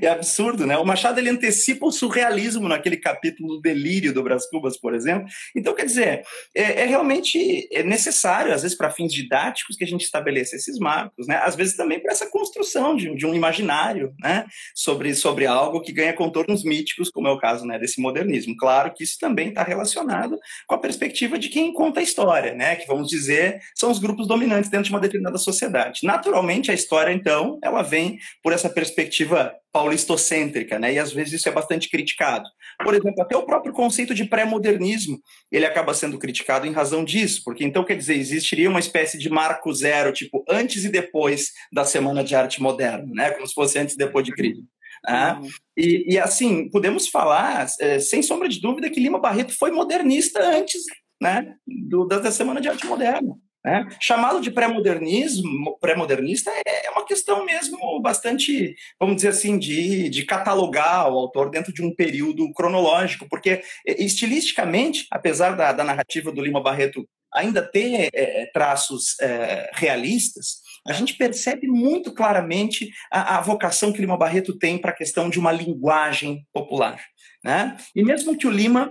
é 0.00 0.08
absurdo, 0.08 0.66
né? 0.66 0.76
O 0.78 0.84
Machado 0.84 1.18
ele 1.20 1.28
antecipa 1.28 1.86
o 1.86 1.92
surrealismo 1.92 2.68
naquele 2.68 2.96
capítulo 2.96 3.56
do 3.56 3.60
Delírio 3.60 4.12
do 4.12 4.22
Brás 4.22 4.48
Cubas, 4.48 4.78
por 4.78 4.94
exemplo. 4.94 5.28
Então, 5.54 5.74
quer 5.74 5.84
dizer, 5.84 6.22
é, 6.54 6.82
é 6.82 6.86
realmente 6.86 7.68
é 7.70 7.82
necessário, 7.82 8.52
às 8.52 8.62
vezes, 8.62 8.76
para 8.76 8.90
fins 8.90 9.12
didáticos, 9.12 9.76
que 9.76 9.84
a 9.84 9.86
gente 9.86 10.04
estabeleça 10.04 10.56
esses 10.56 10.78
marcos, 10.78 11.26
né? 11.26 11.40
Às 11.44 11.54
vezes 11.54 11.76
também 11.76 12.00
para 12.00 12.12
essa 12.12 12.30
construção 12.30 12.96
de, 12.96 13.14
de, 13.14 13.26
um 13.26 13.34
imaginário, 13.34 14.14
né? 14.20 14.46
Sobre, 14.74 15.14
sobre 15.14 15.46
algo 15.46 15.80
que 15.80 15.92
ganha 15.92 16.12
contornos 16.12 16.64
míticos, 16.64 17.10
como 17.10 17.28
é 17.28 17.30
o 17.30 17.38
caso 17.38 17.66
né, 17.66 17.78
desse 17.78 18.00
modernismo. 18.00 18.56
Claro 18.56 18.92
que 18.94 19.04
isso 19.04 19.18
também 19.20 19.48
está 19.48 19.62
relacionado 19.62 20.38
com 20.66 20.74
a 20.74 20.78
perspectiva 20.78 21.38
de 21.38 21.48
quem 21.48 21.72
conta 21.72 22.00
a 22.00 22.02
história, 22.02 22.54
né? 22.54 22.76
Que 22.76 22.86
vamos 22.86 23.08
dizer 23.08 23.60
são 23.74 23.90
os 23.90 23.98
grupos 23.98 24.26
dominantes 24.26 24.70
dentro 24.70 24.86
de 24.86 24.90
uma 24.90 25.00
determinada 25.00 25.38
sociedade. 25.38 26.00
Naturalmente, 26.04 26.70
a 26.70 26.74
história, 26.74 27.12
então, 27.12 27.58
ela 27.62 27.82
vem 27.82 28.18
por 28.42 28.52
essa 28.52 28.68
perspectiva 28.68 29.57
paulistocêntrica, 29.78 30.76
né? 30.76 30.94
E 30.94 30.98
às 30.98 31.12
vezes 31.12 31.34
isso 31.34 31.48
é 31.48 31.52
bastante 31.52 31.88
criticado. 31.88 32.48
Por 32.82 32.94
exemplo, 32.94 33.22
até 33.22 33.36
o 33.36 33.46
próprio 33.46 33.72
conceito 33.72 34.12
de 34.12 34.24
pré-modernismo, 34.24 35.20
ele 35.52 35.64
acaba 35.64 35.94
sendo 35.94 36.18
criticado 36.18 36.66
em 36.66 36.72
razão 36.72 37.04
disso, 37.04 37.42
porque 37.44 37.62
então 37.62 37.84
quer 37.84 37.96
dizer, 37.96 38.16
existiria 38.16 38.68
uma 38.68 38.80
espécie 38.80 39.16
de 39.16 39.30
marco 39.30 39.72
zero, 39.72 40.12
tipo 40.12 40.44
antes 40.48 40.84
e 40.84 40.88
depois 40.88 41.52
da 41.72 41.84
Semana 41.84 42.24
de 42.24 42.34
Arte 42.34 42.60
Moderna, 42.60 43.06
né? 43.14 43.30
Como 43.30 43.46
se 43.46 43.54
fosse 43.54 43.78
antes 43.78 43.94
e 43.94 43.98
depois 43.98 44.26
de 44.26 44.32
Cristo. 44.32 44.64
Uhum. 45.08 45.48
E, 45.76 46.14
e, 46.14 46.18
assim, 46.18 46.68
podemos 46.68 47.06
falar, 47.06 47.68
é, 47.80 48.00
sem 48.00 48.20
sombra 48.20 48.48
de 48.48 48.60
dúvida, 48.60 48.90
que 48.90 48.98
Lima 48.98 49.20
Barreto 49.20 49.56
foi 49.56 49.70
modernista 49.70 50.42
antes 50.42 50.82
né, 51.22 51.54
do, 51.64 52.04
da 52.04 52.32
Semana 52.32 52.60
de 52.60 52.68
Arte 52.68 52.84
Moderna. 52.84 53.36
Né? 53.68 53.86
Chamá-lo 54.00 54.40
de 54.40 54.50
pré-modernismo, 54.50 55.78
pré-modernista 55.78 56.50
é, 56.66 56.86
é 56.86 56.90
uma 56.90 57.04
questão 57.04 57.44
mesmo 57.44 58.00
bastante, 58.00 58.74
vamos 58.98 59.16
dizer 59.16 59.28
assim, 59.28 59.58
de, 59.58 60.08
de 60.08 60.24
catalogar 60.24 61.12
o 61.12 61.18
autor 61.18 61.50
dentro 61.50 61.70
de 61.70 61.82
um 61.82 61.94
período 61.94 62.50
cronológico, 62.54 63.26
porque 63.28 63.62
estilisticamente, 63.84 65.06
apesar 65.10 65.54
da, 65.54 65.70
da 65.72 65.84
narrativa 65.84 66.32
do 66.32 66.40
Lima 66.40 66.62
Barreto 66.62 67.06
ainda 67.34 67.60
ter 67.60 68.08
é, 68.14 68.46
traços 68.54 69.20
é, 69.20 69.70
realistas, 69.74 70.62
a 70.86 70.94
gente 70.94 71.14
percebe 71.14 71.68
muito 71.68 72.14
claramente 72.14 72.90
a, 73.12 73.36
a 73.36 73.40
vocação 73.42 73.92
que 73.92 74.00
Lima 74.00 74.16
Barreto 74.16 74.56
tem 74.56 74.78
para 74.78 74.92
a 74.92 74.96
questão 74.96 75.28
de 75.28 75.38
uma 75.38 75.52
linguagem 75.52 76.46
popular. 76.54 76.98
Né? 77.44 77.76
E 77.94 78.02
mesmo 78.02 78.34
que 78.34 78.46
o 78.46 78.50
Lima 78.50 78.90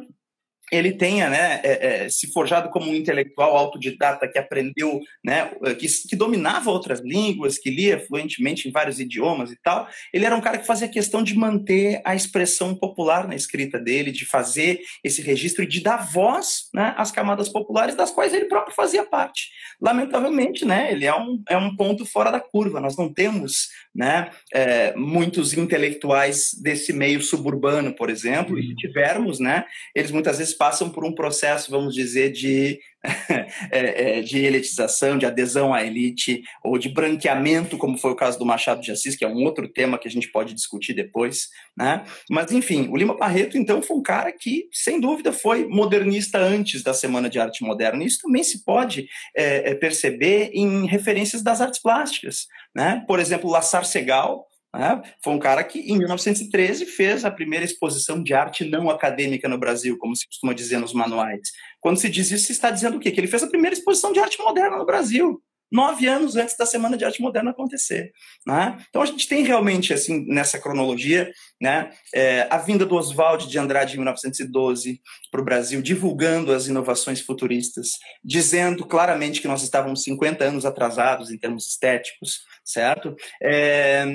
ele 0.71 0.91
tenha 0.91 1.29
né, 1.29 1.61
é, 1.63 2.05
é, 2.05 2.09
se 2.09 2.31
forjado 2.31 2.69
como 2.69 2.91
um 2.91 2.95
intelectual 2.95 3.55
autodidata 3.55 4.27
que 4.27 4.37
aprendeu, 4.37 4.99
né, 5.23 5.51
que, 5.79 5.87
que, 5.87 6.15
dominava 6.15 6.69
outras 6.69 6.99
línguas, 6.99 7.57
que 7.57 7.69
lia 7.69 7.99
fluentemente 8.05 8.67
em 8.67 8.71
vários 8.71 8.99
idiomas 8.99 9.51
e 9.51 9.57
tal, 9.63 9.87
ele 10.13 10.25
era 10.25 10.35
um 10.35 10.41
cara 10.41 10.57
que 10.57 10.65
fazia 10.65 10.87
questão 10.87 11.23
de 11.23 11.37
manter 11.37 12.01
a 12.03 12.15
expressão 12.15 12.75
popular 12.75 13.27
na 13.27 13.35
escrita 13.35 13.79
dele, 13.79 14.11
de 14.11 14.25
fazer 14.25 14.81
esse 15.03 15.21
registro 15.21 15.63
e 15.63 15.67
de 15.67 15.81
dar 15.81 16.05
voz 16.05 16.69
né, 16.73 16.93
às 16.97 17.11
camadas 17.11 17.47
populares 17.47 17.95
das 17.95 18.11
quais 18.11 18.33
ele 18.33 18.45
próprio 18.45 18.75
fazia 18.75 19.05
parte. 19.05 19.49
Lamentavelmente, 19.79 20.65
né, 20.65 20.91
ele 20.91 21.05
é 21.05 21.15
um, 21.15 21.41
é 21.47 21.57
um 21.57 21.75
ponto 21.75 22.05
fora 22.05 22.31
da 22.31 22.39
curva. 22.39 22.81
Nós 22.81 22.97
não 22.97 23.13
temos 23.13 23.69
né, 23.95 24.29
é, 24.53 24.93
muitos 24.95 25.53
intelectuais 25.53 26.51
desse 26.61 26.91
meio 26.91 27.21
suburbano, 27.21 27.95
por 27.95 28.09
exemplo, 28.09 28.59
e 28.59 28.67
se 28.67 28.75
tivermos, 28.75 29.39
né, 29.39 29.65
eles 29.95 30.11
muitas 30.11 30.39
vezes 30.39 30.56
passam 30.57 30.89
por 30.89 31.05
um 31.05 31.13
processo, 31.13 31.69
vamos 31.69 31.93
dizer, 31.93 32.31
de, 32.31 32.79
é, 33.71 34.19
é, 34.19 34.21
de 34.21 34.39
elitização, 34.39 35.17
de 35.17 35.25
adesão 35.25 35.73
à 35.73 35.83
elite, 35.83 36.41
ou 36.63 36.77
de 36.77 36.89
branqueamento, 36.89 37.77
como 37.77 37.97
foi 37.97 38.11
o 38.11 38.15
caso 38.15 38.39
do 38.39 38.45
Machado 38.45 38.81
de 38.81 38.91
Assis, 38.91 39.15
que 39.15 39.23
é 39.23 39.27
um 39.27 39.43
outro 39.43 39.67
tema 39.67 39.97
que 39.97 40.07
a 40.07 40.11
gente 40.11 40.29
pode 40.31 40.53
discutir 40.53 40.93
depois. 40.93 41.49
Né? 41.77 42.03
Mas, 42.29 42.51
enfim, 42.51 42.89
o 42.89 42.97
Lima 42.97 43.15
Barreto, 43.15 43.57
então, 43.57 43.81
foi 43.81 43.97
um 43.97 44.03
cara 44.03 44.31
que, 44.31 44.67
sem 44.71 44.99
dúvida, 44.99 45.31
foi 45.31 45.67
modernista 45.67 46.39
antes 46.39 46.83
da 46.83 46.93
Semana 46.93 47.29
de 47.29 47.39
Arte 47.39 47.63
Moderna. 47.63 48.03
Isso 48.03 48.21
também 48.23 48.43
se 48.43 48.63
pode 48.63 49.07
é, 49.35 49.71
é 49.71 49.75
perceber 49.75 50.49
em 50.53 50.85
referências 50.87 51.41
das 51.43 51.61
artes 51.61 51.81
plásticas. 51.81 52.47
Né? 52.75 53.03
Por 53.07 53.19
exemplo, 53.19 53.49
Lassar 53.49 53.85
Segal, 53.85 54.45
né? 54.77 55.01
Foi 55.23 55.33
um 55.33 55.39
cara 55.39 55.63
que, 55.63 55.79
em 55.79 55.97
1913, 55.97 56.85
fez 56.85 57.25
a 57.25 57.31
primeira 57.31 57.65
exposição 57.65 58.21
de 58.21 58.33
arte 58.33 58.63
não 58.63 58.89
acadêmica 58.89 59.49
no 59.49 59.57
Brasil, 59.57 59.97
como 59.97 60.15
se 60.15 60.27
costuma 60.27 60.53
dizer 60.53 60.77
nos 60.77 60.93
manuais. 60.93 61.49
Quando 61.81 61.97
se 61.97 62.09
diz 62.09 62.29
isso, 62.29 62.45
se 62.45 62.51
está 62.51 62.69
dizendo 62.69 62.97
o 62.97 62.99
quê? 62.99 63.11
Que 63.11 63.19
ele 63.19 63.27
fez 63.27 63.41
a 63.43 63.47
primeira 63.47 63.75
exposição 63.75 64.13
de 64.13 64.19
arte 64.19 64.37
moderna 64.39 64.77
no 64.77 64.85
Brasil, 64.85 65.41
nove 65.71 66.07
anos 66.07 66.35
antes 66.35 66.55
da 66.55 66.65
Semana 66.65 66.97
de 66.97 67.05
Arte 67.05 67.21
Moderna 67.21 67.51
acontecer. 67.51 68.11
Né? 68.45 68.77
Então, 68.89 69.01
a 69.01 69.05
gente 69.05 69.27
tem 69.27 69.43
realmente, 69.43 69.93
assim, 69.93 70.25
nessa 70.27 70.59
cronologia, 70.59 71.31
né, 71.61 71.91
é, 72.13 72.47
a 72.49 72.57
vinda 72.57 72.85
do 72.85 72.95
Oswald 72.95 73.47
de 73.47 73.59
Andrade 73.59 73.95
em 73.95 73.97
1912 73.97 75.01
para 75.31 75.41
o 75.41 75.45
Brasil, 75.45 75.81
divulgando 75.81 76.53
as 76.53 76.67
inovações 76.67 77.21
futuristas, 77.21 77.91
dizendo 78.23 78.85
claramente 78.85 79.41
que 79.41 79.47
nós 79.47 79.63
estávamos 79.63 80.03
50 80.03 80.43
anos 80.43 80.65
atrasados 80.65 81.31
em 81.31 81.37
termos 81.37 81.67
estéticos, 81.67 82.41
certo? 82.63 83.15
É, 83.41 84.05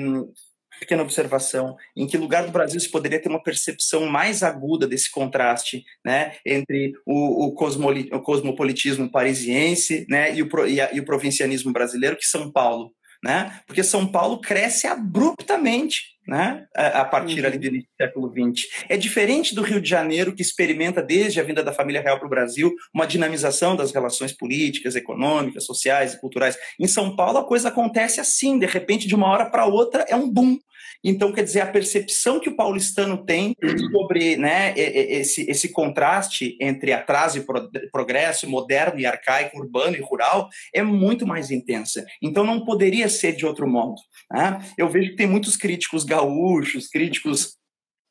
pequena 0.83 1.01
observação, 1.01 1.75
em 1.95 2.05
que 2.05 2.17
lugar 2.17 2.45
do 2.45 2.51
Brasil 2.51 2.79
se 2.79 2.89
poderia 2.89 3.21
ter 3.21 3.29
uma 3.29 3.41
percepção 3.41 4.05
mais 4.05 4.43
aguda 4.43 4.85
desse 4.85 5.09
contraste 5.09 5.83
né, 6.05 6.35
entre 6.45 6.93
o, 7.05 7.45
o, 7.45 7.55
o 8.11 8.21
cosmopolitismo 8.21 9.09
parisiense 9.09 10.05
né, 10.09 10.35
e, 10.35 10.43
o, 10.43 10.67
e, 10.67 10.81
a, 10.81 10.93
e 10.93 10.99
o 10.99 11.05
provincianismo 11.05 11.71
brasileiro, 11.71 12.17
que 12.17 12.25
São 12.25 12.51
Paulo. 12.51 12.91
Né? 13.23 13.57
Porque 13.65 13.83
São 13.83 14.05
Paulo 14.05 14.41
cresce 14.41 14.85
abruptamente 14.85 16.13
né? 16.27 16.65
a 16.75 17.03
partir 17.05 17.41
uhum. 17.41 17.47
ali 17.47 17.57
do 17.57 17.85
século 17.97 18.31
XX. 18.31 18.67
É 18.89 18.97
diferente 18.97 19.53
do 19.53 19.61
Rio 19.61 19.81
de 19.81 19.89
Janeiro, 19.89 20.33
que 20.33 20.41
experimenta, 20.41 21.01
desde 21.01 21.39
a 21.39 21.43
vinda 21.43 21.63
da 21.63 21.73
família 21.73 22.01
real 22.01 22.17
para 22.17 22.27
o 22.27 22.29
Brasil, 22.29 22.73
uma 22.93 23.05
dinamização 23.05 23.75
das 23.75 23.91
relações 23.91 24.31
políticas, 24.31 24.95
econômicas, 24.95 25.65
sociais 25.65 26.13
e 26.13 26.19
culturais. 26.19 26.57
Em 26.79 26.87
São 26.87 27.15
Paulo, 27.15 27.39
a 27.39 27.47
coisa 27.47 27.69
acontece 27.69 28.19
assim, 28.19 28.57
de 28.57 28.65
repente, 28.65 29.07
de 29.07 29.15
uma 29.15 29.27
hora 29.27 29.49
para 29.49 29.65
outra, 29.65 30.05
é 30.07 30.15
um 30.15 30.29
boom. 30.29 30.57
Então, 31.03 31.31
quer 31.31 31.43
dizer, 31.43 31.61
a 31.61 31.71
percepção 31.71 32.39
que 32.39 32.49
o 32.49 32.55
paulistano 32.55 33.23
tem 33.25 33.55
sobre 33.91 34.37
né, 34.37 34.73
esse, 34.77 35.49
esse 35.49 35.69
contraste 35.69 36.57
entre 36.59 36.93
atraso 36.93 37.37
e 37.39 37.89
progresso, 37.91 38.49
moderno 38.49 38.99
e 38.99 39.05
arcaico, 39.05 39.57
urbano 39.57 39.95
e 39.95 40.01
rural, 40.01 40.49
é 40.73 40.81
muito 40.81 41.27
mais 41.27 41.51
intensa. 41.51 42.05
Então, 42.21 42.43
não 42.43 42.63
poderia 42.63 43.09
ser 43.09 43.35
de 43.35 43.45
outro 43.45 43.67
modo. 43.67 43.95
Né? 44.31 44.59
Eu 44.77 44.89
vejo 44.89 45.11
que 45.11 45.17
tem 45.17 45.27
muitos 45.27 45.57
críticos 45.57 46.03
gaúchos, 46.03 46.87
críticos 46.87 47.57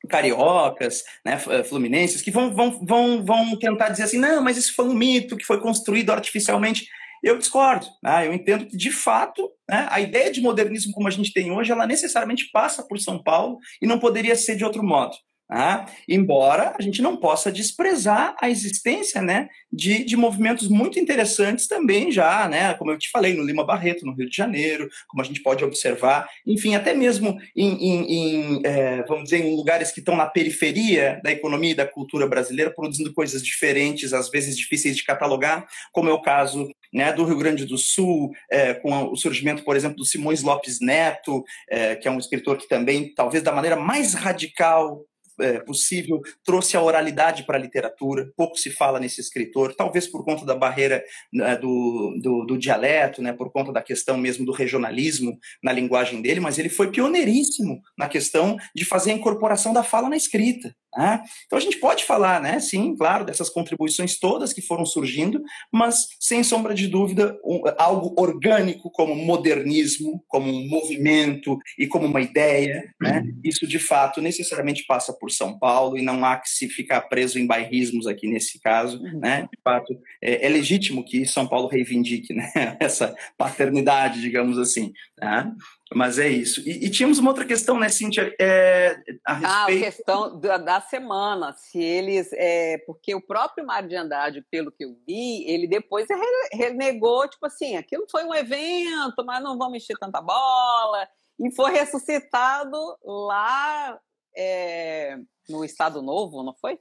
cariocas, 0.08 1.04
né, 1.24 1.38
fluminenses, 1.38 2.22
que 2.22 2.30
vão, 2.30 2.52
vão, 2.52 2.84
vão, 2.84 3.24
vão 3.24 3.56
tentar 3.56 3.88
dizer 3.88 4.04
assim, 4.04 4.18
não, 4.18 4.42
mas 4.42 4.56
isso 4.56 4.74
foi 4.74 4.86
um 4.86 4.94
mito 4.94 5.36
que 5.36 5.44
foi 5.44 5.60
construído 5.60 6.10
artificialmente. 6.10 6.86
Eu 7.22 7.38
discordo. 7.38 7.86
Né? 8.02 8.26
Eu 8.26 8.32
entendo 8.32 8.66
que, 8.66 8.76
de 8.76 8.90
fato, 8.90 9.50
né, 9.68 9.86
a 9.90 10.00
ideia 10.00 10.30
de 10.32 10.40
modernismo 10.40 10.92
como 10.92 11.06
a 11.06 11.10
gente 11.10 11.32
tem 11.32 11.52
hoje, 11.52 11.70
ela 11.70 11.86
necessariamente 11.86 12.50
passa 12.52 12.82
por 12.82 12.98
São 12.98 13.22
Paulo 13.22 13.58
e 13.80 13.86
não 13.86 13.98
poderia 13.98 14.34
ser 14.34 14.56
de 14.56 14.64
outro 14.64 14.82
modo. 14.82 15.14
Tá? 15.48 15.84
embora 16.08 16.74
a 16.78 16.80
gente 16.80 17.02
não 17.02 17.14
possa 17.14 17.52
desprezar 17.52 18.34
a 18.40 18.48
existência 18.48 19.20
né, 19.20 19.48
de, 19.70 20.02
de 20.02 20.16
movimentos 20.16 20.66
muito 20.66 20.98
interessantes 20.98 21.66
também 21.66 22.10
já, 22.10 22.48
né, 22.48 22.72
como 22.74 22.90
eu 22.90 22.96
te 22.96 23.10
falei, 23.10 23.34
no 23.34 23.44
Lima 23.44 23.62
Barreto, 23.62 24.06
no 24.06 24.14
Rio 24.14 24.30
de 24.30 24.34
Janeiro, 24.34 24.88
como 25.06 25.22
a 25.22 25.26
gente 25.26 25.42
pode 25.42 25.62
observar, 25.62 26.26
enfim, 26.46 26.74
até 26.74 26.94
mesmo 26.94 27.36
em, 27.54 27.74
em, 27.74 28.12
em 28.12 28.60
é, 28.64 29.02
vamos 29.02 29.24
dizer, 29.24 29.44
em 29.44 29.54
lugares 29.54 29.92
que 29.92 30.00
estão 30.00 30.16
na 30.16 30.26
periferia 30.26 31.20
da 31.22 31.30
economia 31.30 31.72
e 31.72 31.74
da 31.74 31.86
cultura 31.86 32.26
brasileira, 32.26 32.72
produzindo 32.74 33.12
coisas 33.12 33.44
diferentes, 33.44 34.14
às 34.14 34.30
vezes 34.30 34.56
difíceis 34.56 34.96
de 34.96 35.04
catalogar, 35.04 35.66
como 35.92 36.08
é 36.08 36.12
o 36.14 36.22
caso 36.22 36.70
né, 36.92 37.12
do 37.12 37.24
Rio 37.24 37.38
Grande 37.38 37.64
do 37.64 37.76
Sul, 37.76 38.30
é, 38.50 38.74
com 38.74 39.10
o 39.10 39.16
surgimento, 39.16 39.64
por 39.64 39.76
exemplo, 39.76 39.96
do 39.96 40.04
Simões 40.04 40.42
Lopes 40.42 40.80
Neto, 40.80 41.42
é, 41.70 41.96
que 41.96 42.06
é 42.06 42.10
um 42.10 42.18
escritor 42.18 42.56
que 42.58 42.68
também, 42.68 43.12
talvez 43.14 43.42
da 43.42 43.52
maneira 43.52 43.76
mais 43.76 44.14
radical 44.14 45.04
é, 45.40 45.58
possível, 45.60 46.20
trouxe 46.44 46.76
a 46.76 46.82
oralidade 46.82 47.44
para 47.44 47.56
a 47.56 47.60
literatura. 47.60 48.30
Pouco 48.36 48.56
se 48.56 48.70
fala 48.70 49.00
nesse 49.00 49.20
escritor, 49.20 49.74
talvez 49.74 50.06
por 50.06 50.24
conta 50.24 50.44
da 50.44 50.54
barreira 50.54 51.02
né, 51.32 51.56
do, 51.56 52.18
do, 52.22 52.44
do, 52.44 52.58
dialeto, 52.58 53.22
né, 53.22 53.32
por 53.32 53.50
conta 53.50 53.72
da 53.72 53.82
questão 53.82 54.16
mesmo 54.16 54.44
do 54.44 54.52
regionalismo 54.52 55.38
na 55.62 55.72
linguagem 55.72 56.20
dele, 56.20 56.40
mas 56.40 56.58
ele 56.58 56.68
foi 56.68 56.90
pioneiríssimo 56.90 57.80
na 57.96 58.08
questão 58.08 58.56
de 58.74 58.84
fazer 58.84 59.12
a 59.12 59.14
incorporação 59.14 59.72
da 59.72 59.82
fala 59.82 60.08
na 60.08 60.16
escrita. 60.16 60.74
Né? 60.96 61.22
Então 61.46 61.58
a 61.58 61.62
gente 61.62 61.78
pode 61.78 62.04
falar, 62.04 62.40
né, 62.40 62.60
sim, 62.60 62.94
claro, 62.94 63.24
dessas 63.24 63.48
contribuições 63.48 64.18
todas 64.18 64.52
que 64.52 64.60
foram 64.60 64.84
surgindo, 64.84 65.42
mas 65.72 66.06
sem 66.20 66.42
sombra 66.42 66.74
de 66.74 66.86
dúvida, 66.86 67.38
um, 67.44 67.62
algo 67.78 68.14
orgânico 68.18 68.90
como 68.90 69.14
modernismo, 69.16 70.22
como 70.28 70.50
um 70.50 70.68
movimento 70.68 71.58
e 71.78 71.86
como 71.86 72.06
uma 72.06 72.20
ideia, 72.20 72.92
né? 73.00 73.24
Isso 73.42 73.66
de 73.66 73.78
fato 73.78 74.20
necessariamente 74.20 74.84
passa 74.86 75.16
por 75.22 75.30
São 75.30 75.56
Paulo 75.56 75.96
e 75.96 76.02
não 76.02 76.24
há 76.24 76.36
que 76.36 76.48
se 76.48 76.68
ficar 76.68 77.02
preso 77.02 77.38
em 77.38 77.46
bairrismos 77.46 78.08
aqui 78.08 78.26
nesse 78.26 78.58
caso, 78.58 79.00
uhum. 79.00 79.20
né? 79.20 79.42
De 79.42 79.60
fato, 79.62 79.96
é, 80.20 80.44
é 80.44 80.48
legítimo 80.48 81.04
que 81.04 81.24
São 81.24 81.46
Paulo 81.46 81.68
reivindique 81.68 82.34
né? 82.34 82.50
essa 82.80 83.14
paternidade, 83.38 84.20
digamos 84.20 84.58
assim. 84.58 84.92
Né? 85.16 85.54
Mas 85.94 86.18
é 86.18 86.26
isso. 86.26 86.60
E, 86.68 86.86
e, 86.86 86.90
tínhamos 86.90 87.20
uma 87.20 87.30
outra 87.30 87.44
questão, 87.44 87.78
né, 87.78 87.88
Cíntia? 87.88 88.34
É, 88.40 88.96
a 89.24 89.34
respeito... 89.34 89.54
Ah, 89.54 89.64
a 89.64 89.66
questão 89.68 90.40
da, 90.40 90.58
da 90.58 90.80
semana. 90.80 91.52
Se 91.52 91.80
eles. 91.80 92.32
É, 92.32 92.78
porque 92.84 93.14
o 93.14 93.24
próprio 93.24 93.64
Mário 93.64 93.88
de 93.88 93.94
Andrade, 93.94 94.44
pelo 94.50 94.72
que 94.72 94.84
eu 94.84 94.96
vi, 95.06 95.48
ele 95.48 95.68
depois 95.68 96.08
renegou, 96.52 97.28
tipo 97.28 97.46
assim, 97.46 97.76
aquilo 97.76 98.06
foi 98.10 98.24
um 98.24 98.34
evento, 98.34 99.24
mas 99.24 99.40
não 99.40 99.56
vamos 99.56 99.74
mexer 99.74 99.94
tanta 100.00 100.20
bola. 100.20 101.06
E 101.38 101.54
foi 101.54 101.70
ressuscitado 101.70 102.76
lá 103.04 104.00
é, 104.36 105.18
no 105.48 105.64
Estado 105.64 106.02
Novo, 106.02 106.42
não 106.42 106.54
foi? 106.54 106.78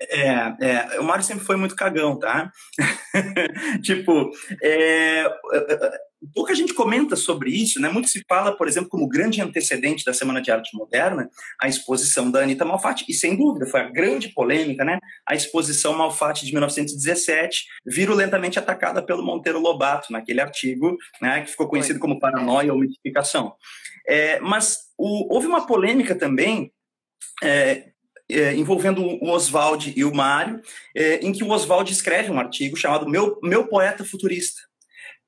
É, 0.00 0.54
é, 0.60 1.00
o 1.00 1.04
Mário 1.04 1.24
sempre 1.24 1.44
foi 1.44 1.56
muito 1.56 1.74
cagão, 1.74 2.16
tá? 2.16 2.52
tipo, 3.82 4.30
é, 4.62 5.28
pouca 6.32 6.54
gente 6.54 6.72
comenta 6.72 7.16
sobre 7.16 7.50
isso, 7.50 7.80
né? 7.80 7.88
Muito 7.88 8.08
se 8.08 8.22
fala, 8.28 8.56
por 8.56 8.68
exemplo, 8.68 8.88
como 8.88 9.08
grande 9.08 9.42
antecedente 9.42 10.04
da 10.04 10.14
Semana 10.14 10.40
de 10.40 10.52
Arte 10.52 10.76
Moderna, 10.76 11.28
a 11.60 11.66
exposição 11.66 12.30
da 12.30 12.40
Anitta 12.40 12.64
Malfatti, 12.64 13.04
e 13.08 13.12
sem 13.12 13.36
dúvida 13.36 13.66
foi 13.66 13.80
a 13.80 13.90
grande 13.90 14.28
polêmica, 14.28 14.84
né? 14.84 15.00
A 15.28 15.34
exposição 15.34 15.94
Malfatti 15.94 16.46
de 16.46 16.52
1917, 16.52 17.64
virulentamente 17.84 18.56
atacada 18.56 19.02
pelo 19.04 19.24
Monteiro 19.24 19.58
Lobato, 19.58 20.12
naquele 20.12 20.40
artigo, 20.40 20.96
né? 21.20 21.40
Que 21.40 21.50
ficou 21.50 21.66
conhecido 21.66 21.98
como 21.98 22.20
Paranoia 22.20 22.72
ou 22.72 22.78
Mitificação. 22.78 23.54
É, 24.08 24.38
mas 24.38 24.78
o, 24.96 25.34
houve 25.34 25.48
uma 25.48 25.66
polêmica 25.66 26.14
também 26.14 26.72
é, 27.42 27.90
é, 28.28 28.54
envolvendo 28.54 29.02
o 29.02 29.30
Oswald 29.30 29.92
e 29.96 30.04
o 30.04 30.14
Mário, 30.14 30.60
é, 30.94 31.16
em 31.16 31.32
que 31.32 31.44
o 31.44 31.50
Oswald 31.50 31.90
escreve 31.92 32.30
um 32.30 32.38
artigo 32.38 32.76
chamado 32.76 33.08
Meu, 33.08 33.38
Meu 33.42 33.66
Poeta 33.66 34.04
Futurista. 34.04 34.62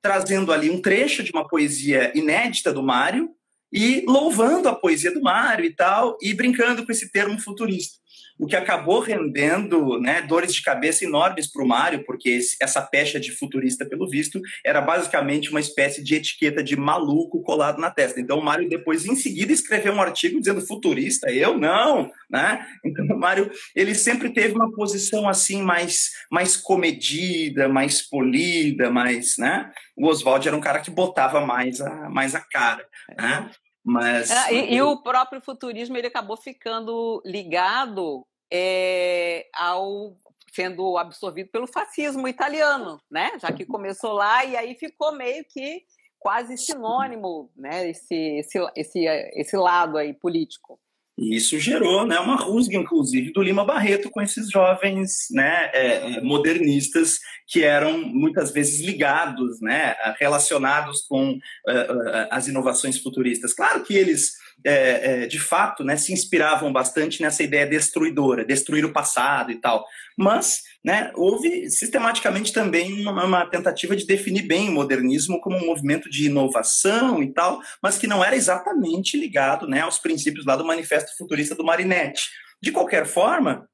trazendo 0.01 0.51
ali 0.51 0.69
um 0.69 0.81
trecho 0.81 1.23
de 1.23 1.31
uma 1.31 1.47
poesia 1.47 2.11
inédita 2.17 2.73
do 2.73 2.81
Mário 2.81 3.29
e 3.71 4.03
louvando 4.07 4.67
a 4.67 4.75
poesia 4.75 5.13
do 5.13 5.21
Mário 5.21 5.63
e 5.63 5.73
tal, 5.73 6.17
e 6.21 6.33
brincando 6.33 6.85
com 6.85 6.91
esse 6.91 7.11
termo 7.11 7.39
futurista 7.39 8.00
o 8.41 8.47
que 8.47 8.55
acabou 8.55 8.99
rendendo 8.99 9.99
né, 9.99 10.19
dores 10.23 10.51
de 10.51 10.63
cabeça 10.63 11.05
enormes 11.05 11.45
para 11.45 11.63
o 11.63 11.67
Mário, 11.67 12.03
porque 12.03 12.27
esse, 12.27 12.57
essa 12.59 12.81
pecha 12.81 13.19
de 13.19 13.31
futurista, 13.31 13.85
pelo 13.85 14.09
visto, 14.09 14.41
era 14.65 14.81
basicamente 14.81 15.51
uma 15.51 15.59
espécie 15.59 16.03
de 16.03 16.15
etiqueta 16.15 16.63
de 16.63 16.75
maluco 16.75 17.43
colado 17.43 17.79
na 17.79 17.91
testa. 17.91 18.19
Então 18.19 18.39
o 18.39 18.43
Mário 18.43 18.67
depois, 18.67 19.05
em 19.05 19.15
seguida, 19.15 19.53
escreveu 19.53 19.93
um 19.93 20.01
artigo 20.01 20.39
dizendo 20.39 20.65
futurista, 20.65 21.29
eu 21.31 21.55
não, 21.55 22.11
né? 22.31 22.65
Então 22.83 23.05
o 23.05 23.19
Mário, 23.19 23.51
ele 23.75 23.93
sempre 23.93 24.33
teve 24.33 24.55
uma 24.55 24.71
posição 24.71 25.29
assim 25.29 25.61
mais, 25.61 26.09
mais 26.31 26.57
comedida, 26.57 27.69
mais 27.69 28.01
polida, 28.01 28.89
mais, 28.89 29.37
né? 29.37 29.71
O 29.95 30.07
Oswald 30.07 30.47
era 30.47 30.57
um 30.57 30.61
cara 30.61 30.79
que 30.79 30.89
botava 30.89 31.45
mais 31.45 31.79
a, 31.79 32.09
mais 32.09 32.33
a 32.33 32.39
cara, 32.39 32.83
né? 33.15 33.51
Mas... 33.83 34.31
É, 34.31 34.53
e, 34.53 34.75
e, 34.75 34.81
o 34.81 35.01
próprio 35.01 35.41
futurismo 35.41 35.97
ele 35.97 36.07
acabou 36.07 36.37
ficando 36.37 37.21
ligado 37.25 38.25
é, 38.51 39.47
ao 39.53 40.17
sendo 40.53 40.97
absorvido 40.97 41.49
pelo 41.49 41.65
fascismo 41.65 42.27
italiano, 42.27 42.99
né? 43.09 43.31
Já 43.39 43.51
que 43.51 43.65
começou 43.65 44.11
lá 44.11 44.43
e 44.43 44.57
aí 44.57 44.75
ficou 44.75 45.15
meio 45.15 45.45
que 45.45 45.83
quase 46.19 46.57
sinônimo, 46.57 47.49
né? 47.55 47.89
Esse 47.89 48.15
esse 48.39 48.59
esse, 48.75 49.05
esse 49.33 49.55
lado 49.55 49.97
aí 49.97 50.13
político. 50.13 50.79
E 51.17 51.35
isso 51.35 51.59
gerou 51.59 52.05
né, 52.07 52.19
uma 52.19 52.35
rusga, 52.35 52.75
inclusive, 52.75 53.31
do 53.31 53.43
Lima 53.43 53.63
Barreto 53.63 54.09
com 54.09 54.21
esses 54.21 54.49
jovens 54.49 55.27
né, 55.29 55.69
é, 55.73 56.21
modernistas 56.21 57.19
que 57.45 57.63
eram 57.63 57.99
muitas 57.99 58.51
vezes 58.51 58.79
ligados, 58.79 59.61
né, 59.61 59.93
relacionados 60.19 61.01
com 61.01 61.33
uh, 61.33 62.27
as 62.31 62.47
inovações 62.47 62.97
futuristas. 62.97 63.53
Claro 63.53 63.83
que 63.83 63.93
eles 63.93 64.31
é, 64.65 65.23
é, 65.23 65.27
de 65.27 65.39
fato, 65.39 65.83
né, 65.83 65.97
se 65.97 66.13
inspiravam 66.13 66.71
bastante 66.71 67.21
nessa 67.21 67.43
ideia 67.43 67.65
destruidora, 67.65 68.45
destruir 68.45 68.85
o 68.85 68.93
passado 68.93 69.51
e 69.51 69.55
tal. 69.55 69.85
Mas 70.17 70.61
né, 70.83 71.11
houve 71.15 71.69
sistematicamente 71.69 72.51
também 72.51 73.01
uma, 73.01 73.25
uma, 73.25 73.45
tentativa 73.45 73.95
de 73.95 74.05
definir 74.05 74.43
bem 74.43 74.69
o 74.69 74.73
modernismo 74.73 75.39
como 75.39 75.57
um 75.57 75.65
movimento 75.65 76.09
de 76.09 76.25
inovação 76.25 77.21
e 77.21 77.31
tal, 77.31 77.59
mas 77.81 77.97
que 77.97 78.07
não 78.07 78.23
era 78.23 78.35
exatamente 78.35 79.17
ligado 79.17 79.67
né, 79.67 79.81
aos 79.81 79.99
princípios 79.99 80.45
lá 80.45 80.55
do 80.55 80.65
Manifesto 80.65 81.15
Futurista 81.17 81.55
do 81.55 81.63
Marinetti. 81.63 82.23
De 82.61 82.71
qualquer 82.71 83.05
forma, 83.05 83.67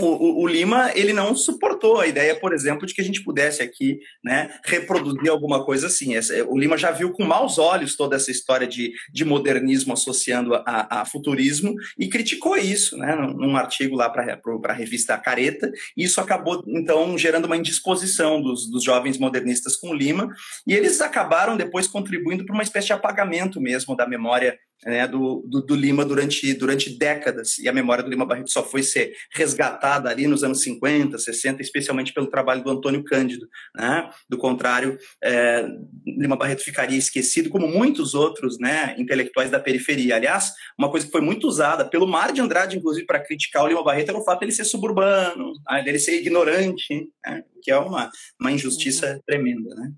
o, 0.00 0.42
o, 0.42 0.46
Lima 0.46 0.92
ele 0.94 1.12
não 1.12 1.34
suportou 1.34 2.00
a 2.00 2.06
ideia, 2.06 2.38
por 2.38 2.52
exemplo, 2.52 2.86
de 2.86 2.94
que 2.94 3.00
a 3.00 3.04
gente 3.04 3.22
pudesse 3.24 3.62
aqui 3.62 3.98
né, 4.22 4.58
reproduzir 4.64 5.28
alguma 5.28 5.64
coisa 5.64 5.88
assim. 5.88 6.14
O 6.48 6.56
Lima 6.56 6.76
já 6.76 6.90
viu 6.90 7.12
com 7.12 7.24
maus 7.24 7.58
olhos 7.58 7.96
toda 7.96 8.16
essa 8.16 8.30
história 8.30 8.66
de, 8.66 8.92
de 9.12 9.24
modernismo 9.24 9.92
associando 9.92 10.54
a, 10.54 11.00
a 11.00 11.04
futurismo 11.04 11.74
e 11.98 12.08
criticou 12.08 12.56
isso 12.56 12.96
né, 12.96 13.14
num, 13.14 13.32
num 13.34 13.56
artigo 13.56 13.96
lá 13.96 14.08
para 14.08 14.40
a 14.64 14.72
revista 14.72 15.18
Careta. 15.18 15.70
E 15.96 16.04
isso 16.04 16.20
acabou, 16.20 16.62
então, 16.68 17.18
gerando 17.18 17.46
uma 17.46 17.56
indisposição 17.56 18.40
dos, 18.40 18.70
dos 18.70 18.84
jovens 18.84 19.18
modernistas 19.18 19.76
com 19.76 19.90
o 19.90 19.94
Lima. 19.94 20.28
E 20.66 20.74
eles 20.74 21.00
acabaram 21.00 21.56
depois 21.56 21.86
contribuindo 21.86 22.44
para 22.44 22.54
uma 22.54 22.62
espécie 22.62 22.88
de 22.88 22.92
apagamento 22.92 23.60
mesmo 23.60 23.96
da 23.96 24.06
memória 24.06 24.58
né, 24.84 25.06
do, 25.06 25.44
do, 25.46 25.62
do, 25.62 25.74
Lima 25.74 26.04
durante, 26.04 26.52
durante 26.54 26.96
décadas, 26.96 27.58
e 27.58 27.68
a 27.68 27.72
memória 27.72 28.04
do 28.04 28.10
Lima 28.10 28.26
Barreto 28.26 28.50
só 28.50 28.62
foi 28.62 28.82
ser 28.82 29.12
resgatada 29.34 30.08
ali 30.08 30.26
nos 30.26 30.44
anos 30.44 30.62
50, 30.62 31.18
60, 31.18 31.62
especialmente 31.62 32.12
pelo 32.12 32.28
trabalho 32.28 32.62
do 32.62 32.70
Antônio 32.70 33.02
Cândido. 33.04 33.48
Né? 33.74 34.08
Do 34.28 34.38
contrário, 34.38 34.98
é, 35.22 35.66
Lima 36.06 36.36
Barreto 36.36 36.62
ficaria 36.62 36.98
esquecido, 36.98 37.50
como 37.50 37.68
muitos 37.68 38.14
outros 38.14 38.58
né, 38.58 38.94
intelectuais 38.98 39.50
da 39.50 39.60
periferia. 39.60 40.16
Aliás, 40.16 40.52
uma 40.78 40.90
coisa 40.90 41.06
que 41.06 41.12
foi 41.12 41.20
muito 41.20 41.46
usada 41.46 41.84
pelo 41.84 42.06
Mar 42.06 42.32
de 42.32 42.40
Andrade, 42.40 42.76
inclusive, 42.76 43.06
para 43.06 43.20
criticar 43.20 43.64
o 43.64 43.68
Lima 43.68 43.84
Barreto, 43.84 44.10
era 44.10 44.18
o 44.18 44.24
fato 44.24 44.40
dele 44.40 44.52
ser 44.52 44.64
suburbano, 44.64 45.52
né, 45.70 45.82
dele 45.82 45.98
ser 45.98 46.20
ignorante, 46.20 47.08
né? 47.24 47.42
que 47.62 47.70
é 47.70 47.78
uma, 47.78 48.10
uma 48.40 48.52
injustiça 48.52 49.14
uhum. 49.14 49.20
tremenda. 49.26 49.74
Né? 49.74 49.92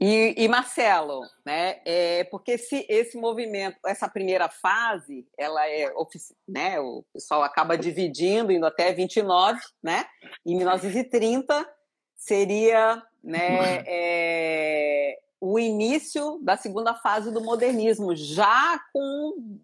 E, 0.00 0.34
e, 0.38 0.48
Marcelo, 0.48 1.20
né, 1.44 1.82
é, 1.84 2.24
porque 2.24 2.52
esse, 2.52 2.86
esse 2.88 3.18
movimento, 3.18 3.76
essa 3.84 4.08
primeira 4.08 4.48
fase, 4.48 5.28
ela 5.36 5.68
é 5.68 5.92
né, 6.48 6.80
o 6.80 7.04
pessoal 7.12 7.42
acaba 7.42 7.76
dividindo, 7.76 8.50
indo 8.50 8.64
até 8.64 8.94
29, 8.94 9.60
né? 9.82 10.06
Em 10.46 10.56
1930 10.56 11.68
seria 12.16 13.02
né, 13.22 13.84
é, 13.86 15.18
o 15.38 15.58
início 15.58 16.38
da 16.42 16.56
segunda 16.56 16.94
fase 16.94 17.30
do 17.30 17.42
modernismo, 17.42 18.16
já 18.16 18.80
com 18.94 19.60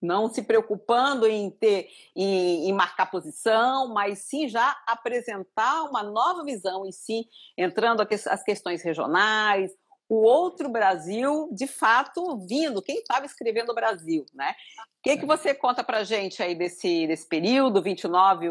não 0.00 0.28
se 0.28 0.42
preocupando 0.42 1.26
em 1.26 1.50
ter 1.50 1.88
em, 2.16 2.68
em, 2.68 2.72
marcar 2.72 3.10
posição, 3.10 3.92
mas 3.92 4.20
sim 4.20 4.48
já 4.48 4.76
apresentar 4.86 5.84
uma 5.84 6.02
nova 6.02 6.44
visão 6.44 6.86
e 6.86 6.92
sim 6.92 7.24
entrando 7.56 8.00
as 8.00 8.42
questões 8.42 8.82
regionais, 8.82 9.72
o 10.10 10.22
outro 10.22 10.68
Brasil, 10.68 11.48
de 11.52 11.68
fato, 11.68 12.44
vindo, 12.46 12.82
quem 12.82 12.98
estava 12.98 13.24
escrevendo 13.24 13.70
o 13.70 13.74
Brasil, 13.74 14.26
né? 14.34 14.56
O 14.98 15.02
que, 15.04 15.16
que 15.18 15.24
você 15.24 15.54
conta 15.54 15.84
para 15.84 16.02
gente 16.02 16.42
aí 16.42 16.54
desse, 16.54 17.06
desse 17.06 17.28
período, 17.28 17.80
29 17.80 18.48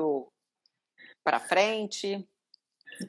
para 1.21 1.37
frente? 1.37 2.25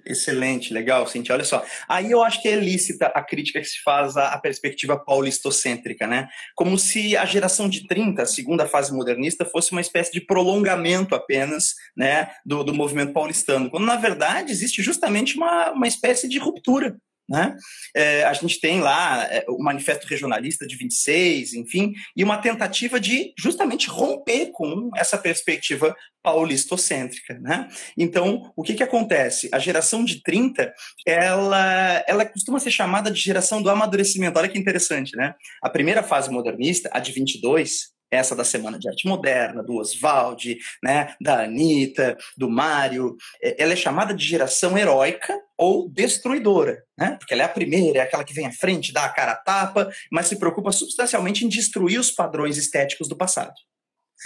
Excelente, 0.07 0.73
legal, 0.73 1.07
Cintia. 1.07 1.35
Olha 1.35 1.45
só. 1.45 1.65
Aí 1.89 2.11
eu 2.11 2.23
acho 2.23 2.41
que 2.41 2.49
é 2.49 2.57
lícita 2.57 3.07
a 3.07 3.23
crítica 3.23 3.61
que 3.61 3.67
se 3.67 3.83
faz 3.83 4.17
à, 4.17 4.39
perspectiva 4.39 4.97
paulistocêntrica, 4.97 6.07
né? 6.07 6.29
Como 6.55 6.79
se 6.79 7.17
a 7.17 7.25
geração 7.25 7.69
de 7.69 7.87
30, 7.87 8.23
a 8.23 8.27
segunda 8.27 8.67
fase 8.67 8.93
modernista, 8.93 9.45
fosse 9.45 9.73
uma 9.73 9.81
espécie 9.81 10.13
de 10.13 10.21
prolongamento 10.21 11.15
apenas 11.15 11.75
né, 11.97 12.31
do, 12.45 12.63
do 12.63 12.75
movimento 12.75 13.13
paulistano, 13.13 13.71
quando 13.71 13.87
na 13.87 13.97
verdade 13.97 14.53
existe 14.53 14.83
justamente 14.83 15.37
uma, 15.37 15.71
uma 15.73 15.89
espécie 15.89 16.29
de 16.29 16.39
ruptura 16.39 16.97
né? 17.31 17.57
É, 17.95 18.25
a 18.25 18.33
gente 18.33 18.61
tem 18.61 18.81
lá 18.81 19.25
é, 19.31 19.45
o 19.49 19.63
Manifesto 19.63 20.07
Regionalista 20.09 20.67
de 20.67 20.77
26, 20.77 21.55
enfim, 21.55 21.93
e 22.17 22.25
uma 22.25 22.39
tentativa 22.39 22.99
de 22.99 23.33
justamente 23.39 23.89
romper 23.89 24.51
com 24.53 24.91
essa 24.97 25.17
perspectiva 25.17 25.95
paulistocêntrica. 26.23 27.39
Né? 27.39 27.69
Então, 27.97 28.53
o 28.57 28.63
que, 28.63 28.75
que 28.75 28.83
acontece? 28.83 29.49
A 29.53 29.59
geração 29.59 30.05
de 30.05 30.23
30, 30.23 30.73
ela, 31.07 32.05
ela 32.07 32.27
costuma 32.27 32.59
ser 32.59 32.73
chamada 32.73 33.11
de 33.11 33.21
geração 33.21 33.63
do 33.63 33.71
amadurecimento. 33.71 34.39
Olha 34.39 34.49
que 34.49 34.59
interessante, 34.59 35.17
né? 35.17 35.35
A 35.63 35.71
primeira 35.71 36.03
fase 36.03 36.31
modernista, 36.31 36.91
a 36.93 36.99
de 36.99 37.13
22, 37.13 37.91
essa 38.11 38.35
da 38.35 38.45
Semana 38.45 38.79
de 38.79 38.89
Arte 38.89 39.07
Moderna, 39.07 39.63
do 39.63 39.77
Oswald, 39.77 40.59
né, 40.83 41.15
da 41.21 41.45
Anitta, 41.45 42.19
do 42.37 42.51
Mário, 42.51 43.17
é, 43.43 43.63
ela 43.63 43.73
é 43.73 43.77
chamada 43.77 44.13
de 44.13 44.25
geração 44.25 44.77
heróica 44.77 45.39
ou 45.57 45.89
destruidora, 45.89 46.83
né? 46.99 47.17
porque 47.19 47.35
ela 47.35 47.43
é 47.43 47.47
a 47.47 47.49
primeira, 47.49 47.99
é 47.99 48.03
aquela 48.03 48.25
que 48.25 48.35
vem 48.35 48.47
à 48.47 48.53
frente, 48.53 48.93
dá 48.93 49.05
a 49.05 49.13
cara 49.13 49.33
a 49.33 49.37
tapa, 49.37 49.91
mas 50.11 50.27
se 50.27 50.37
preocupa 50.37 50.73
substancialmente 50.73 51.45
em 51.45 51.49
destruir 51.49 52.01
os 52.01 52.11
padrões 52.11 52.57
estéticos 52.57 53.09
do 53.09 53.17
passado. 53.17 53.55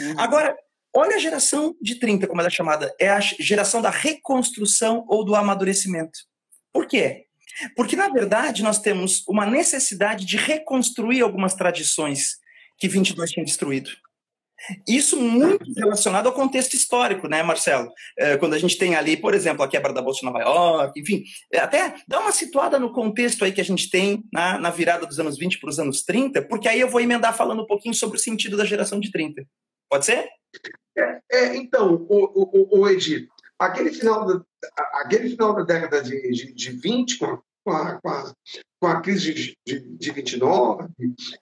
Uhum. 0.01 0.15
Agora, 0.19 0.57
olha 0.95 1.17
a 1.17 1.19
geração 1.19 1.77
de 1.83 1.97
30, 1.97 2.27
como 2.27 2.41
ela 2.41 2.49
é 2.49 2.53
chamada, 2.53 2.95
é 3.01 3.09
a 3.09 3.21
geração 3.21 3.83
da 3.83 3.91
reconstrução 3.91 5.05
ou 5.09 5.25
do 5.25 5.35
amadurecimento. 5.35 6.21
Por 6.73 6.87
quê? 6.87 7.25
Porque, 7.77 7.95
na 7.95 8.09
verdade, 8.09 8.63
nós 8.63 8.81
temos 8.81 9.25
uma 9.29 9.47
necessidade 9.47 10.25
de 10.25 10.37
reconstruir 10.37 11.21
algumas 11.21 11.55
tradições 11.55 12.37
que 12.79 12.89
22 12.89 13.31
tinha 13.31 13.45
destruído. 13.45 13.91
Isso 14.89 15.21
muito 15.21 15.65
relacionado 15.77 16.27
ao 16.27 16.33
contexto 16.33 16.75
histórico, 16.75 17.29
né, 17.29 17.43
Marcelo? 17.43 17.93
É, 18.17 18.37
quando 18.37 18.55
a 18.55 18.59
gente 18.59 18.79
tem 18.79 18.95
ali, 18.95 19.17
por 19.17 19.35
exemplo, 19.35 19.63
a 19.63 19.69
quebra 19.69 19.93
da 19.93 20.01
Bolsa 20.01 20.21
de 20.21 20.27
Nova 20.27 20.41
York, 20.41 20.99
enfim, 20.99 21.23
é, 21.53 21.59
até 21.59 21.97
dá 22.09 22.21
uma 22.21 22.33
situada 22.33 22.79
no 22.79 22.93
contexto 22.93 23.45
aí 23.45 23.53
que 23.53 23.61
a 23.61 23.65
gente 23.65 23.91
tem 23.91 24.25
na, 24.33 24.59
na 24.59 24.71
virada 24.71 25.07
dos 25.07 25.19
anos 25.21 25.37
20 25.37 25.61
para 25.61 25.69
os 25.69 25.79
anos 25.79 26.03
30, 26.03 26.43
porque 26.43 26.69
aí 26.69 26.81
eu 26.81 26.89
vou 26.89 27.01
emendar 27.01 27.37
falando 27.37 27.63
um 27.63 27.67
pouquinho 27.67 27.95
sobre 27.95 28.17
o 28.17 28.21
sentido 28.21 28.57
da 28.57 28.65
geração 28.65 28.99
de 28.99 29.11
30. 29.11 29.45
Pode 29.91 30.07
ser? 30.07 30.29
É, 30.97 31.21
é 31.31 31.57
então, 31.57 32.07
o, 32.09 32.79
o, 32.79 32.81
o 32.81 32.89
Edi, 32.89 33.29
aquele 33.59 33.93
final, 33.93 34.25
da, 34.25 34.43
aquele 34.95 35.31
final 35.31 35.55
da 35.55 35.63
década 35.63 36.03
de, 36.03 36.31
de, 36.31 36.55
de 36.55 36.71
20, 36.71 37.19
com 37.65 37.71
a, 37.71 38.01
com 38.01 38.09
a, 38.09 38.35
com 38.81 38.87
a 38.87 39.01
crise 39.01 39.33
de, 39.33 39.59
de, 39.67 39.81
de 39.81 40.11
29 40.11 40.89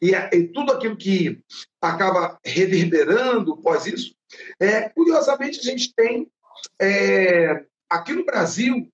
e, 0.01 0.13
e, 0.15 0.49
tudo 0.49 0.73
aquilo 0.73 0.97
que 0.97 1.41
acaba 1.81 2.39
reverberando 2.45 3.57
pós 3.57 3.87
isso, 3.87 4.15
é, 4.61 4.89
curiosamente 4.89 5.59
a 5.59 5.63
gente 5.63 5.93
tem 5.95 6.31
é, 6.81 7.65
aqui 7.91 8.13
no 8.13 8.25
Brasil, 8.25 8.89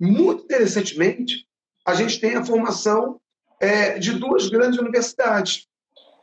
muito 0.00 0.44
interessantemente, 0.44 1.46
a 1.84 1.94
gente 1.94 2.20
tem 2.20 2.36
a 2.36 2.44
formação 2.44 3.20
é, 3.60 3.98
de 3.98 4.12
duas 4.12 4.48
grandes 4.48 4.78
universidades. 4.78 5.66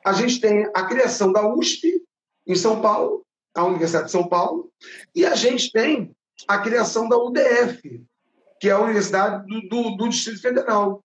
A 0.05 0.13
gente 0.13 0.39
tem 0.39 0.69
a 0.73 0.85
criação 0.85 1.31
da 1.31 1.47
USP 1.47 2.03
em 2.47 2.55
São 2.55 2.81
Paulo, 2.81 3.25
a 3.53 3.63
Universidade 3.63 4.05
de 4.05 4.11
São 4.11 4.27
Paulo, 4.27 4.71
e 5.13 5.25
a 5.25 5.35
gente 5.35 5.71
tem 5.71 6.15
a 6.47 6.57
criação 6.59 7.07
da 7.07 7.17
UDF, 7.17 8.03
que 8.61 8.69
é 8.69 8.73
a 8.73 8.79
Universidade 8.79 9.43
do, 9.47 9.67
do, 9.67 9.97
do 9.97 10.07
Distrito 10.07 10.39
Federal. 10.39 11.03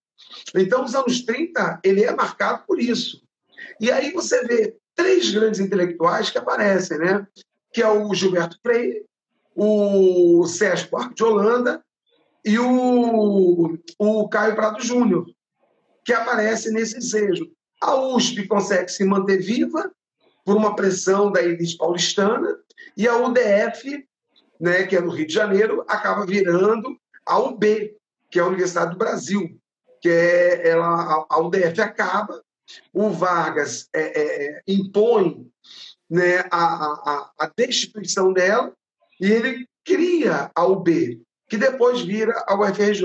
Então, 0.54 0.84
os 0.84 0.94
anos 0.94 1.22
30, 1.22 1.80
ele 1.82 2.04
é 2.04 2.14
marcado 2.14 2.64
por 2.66 2.78
isso. 2.78 3.22
E 3.80 3.90
aí 3.90 4.12
você 4.12 4.44
vê 4.44 4.76
três 4.94 5.30
grandes 5.30 5.58
intelectuais 5.58 6.28
que 6.28 6.36
aparecem, 6.36 6.98
né? 6.98 7.26
que 7.72 7.80
é 7.82 7.88
o 7.88 8.12
Gilberto 8.12 8.58
Freire, 8.62 9.06
o 9.54 10.46
Sérgio 10.46 10.90
Buarque 10.90 11.14
de 11.14 11.24
Holanda 11.24 11.82
e 12.44 12.58
o, 12.58 13.78
o 13.98 14.28
Caio 14.28 14.54
Prado 14.54 14.82
Júnior, 14.82 15.26
que 16.04 16.12
aparece 16.12 16.70
nesse 16.70 16.98
ensejo. 16.98 17.50
A 17.80 17.94
USP 17.94 18.46
consegue 18.46 18.90
se 18.90 19.02
manter 19.04 19.38
viva 19.38 19.90
por 20.44 20.56
uma 20.56 20.76
pressão 20.76 21.32
da 21.32 21.42
elite 21.42 21.76
paulistana 21.78 22.54
e 22.96 23.08
a 23.08 23.16
UDF, 23.16 24.06
né, 24.60 24.86
que 24.86 24.96
é 24.96 25.00
no 25.00 25.10
Rio 25.10 25.26
de 25.26 25.32
Janeiro, 25.32 25.84
acaba 25.88 26.26
virando 26.26 26.98
a 27.26 27.38
UB, 27.38 27.94
que 28.30 28.38
é 28.38 28.42
a 28.42 28.46
Universidade 28.46 28.92
do 28.92 28.98
Brasil, 28.98 29.58
que 30.00 30.08
é 30.08 30.68
ela, 30.68 31.26
a 31.28 31.40
UDF 31.40 31.80
acaba, 31.80 32.42
o 32.92 33.10
Vargas 33.10 33.88
é, 33.94 34.00
é, 34.00 34.46
é, 34.46 34.62
impõe 34.66 35.46
né, 36.08 36.44
a, 36.50 36.64
a, 36.64 37.32
a 37.40 37.52
destituição 37.56 38.32
dela 38.32 38.72
e 39.20 39.30
ele 39.30 39.66
cria 39.84 40.50
a 40.54 40.66
UB, 40.66 41.22
que 41.48 41.56
depois 41.56 42.00
vira 42.02 42.44
a 42.46 42.54
UFRJ. 42.54 43.04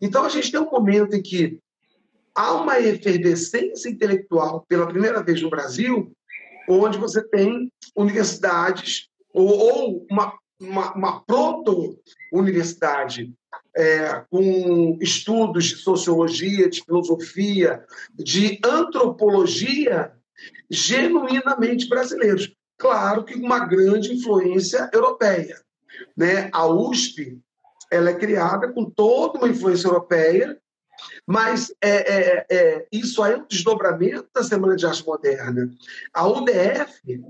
Então 0.00 0.24
a 0.24 0.28
gente 0.28 0.50
tem 0.50 0.60
um 0.60 0.70
momento 0.70 1.14
em 1.14 1.22
que 1.22 1.58
há 2.34 2.54
uma 2.54 2.78
efervescência 2.80 3.88
intelectual 3.88 4.64
pela 4.68 4.86
primeira 4.86 5.22
vez 5.22 5.40
no 5.42 5.50
Brasil, 5.50 6.12
onde 6.68 6.98
você 6.98 7.22
tem 7.28 7.70
universidades 7.96 9.08
ou, 9.32 9.48
ou 9.48 10.06
uma, 10.10 10.36
uma, 10.60 10.92
uma 10.94 11.20
proto-universidade 11.20 13.32
é, 13.74 14.22
com 14.30 14.98
estudos 15.00 15.64
de 15.66 15.76
sociologia, 15.76 16.68
de 16.68 16.82
filosofia, 16.82 17.84
de 18.14 18.58
antropologia 18.64 20.12
genuinamente 20.70 21.88
brasileiros. 21.88 22.54
Claro 22.78 23.24
que 23.24 23.34
uma 23.34 23.66
grande 23.66 24.12
influência 24.12 24.90
europeia. 24.92 25.58
Né? 26.16 26.48
A 26.52 26.66
USP 26.66 27.40
ela 27.90 28.10
é 28.10 28.14
criada 28.14 28.72
com 28.72 28.84
toda 28.84 29.38
uma 29.38 29.48
influência 29.48 29.88
europeia, 29.88 30.56
mas 31.26 31.72
é, 31.80 31.90
é, 31.90 32.46
é, 32.50 32.86
isso 32.90 33.22
aí 33.22 33.34
é 33.34 33.36
um 33.36 33.46
desdobramento 33.46 34.28
da 34.34 34.42
Semana 34.42 34.76
de 34.76 34.86
Arte 34.86 35.06
Moderna. 35.06 35.70
A 36.12 36.26
UDF 36.26 37.22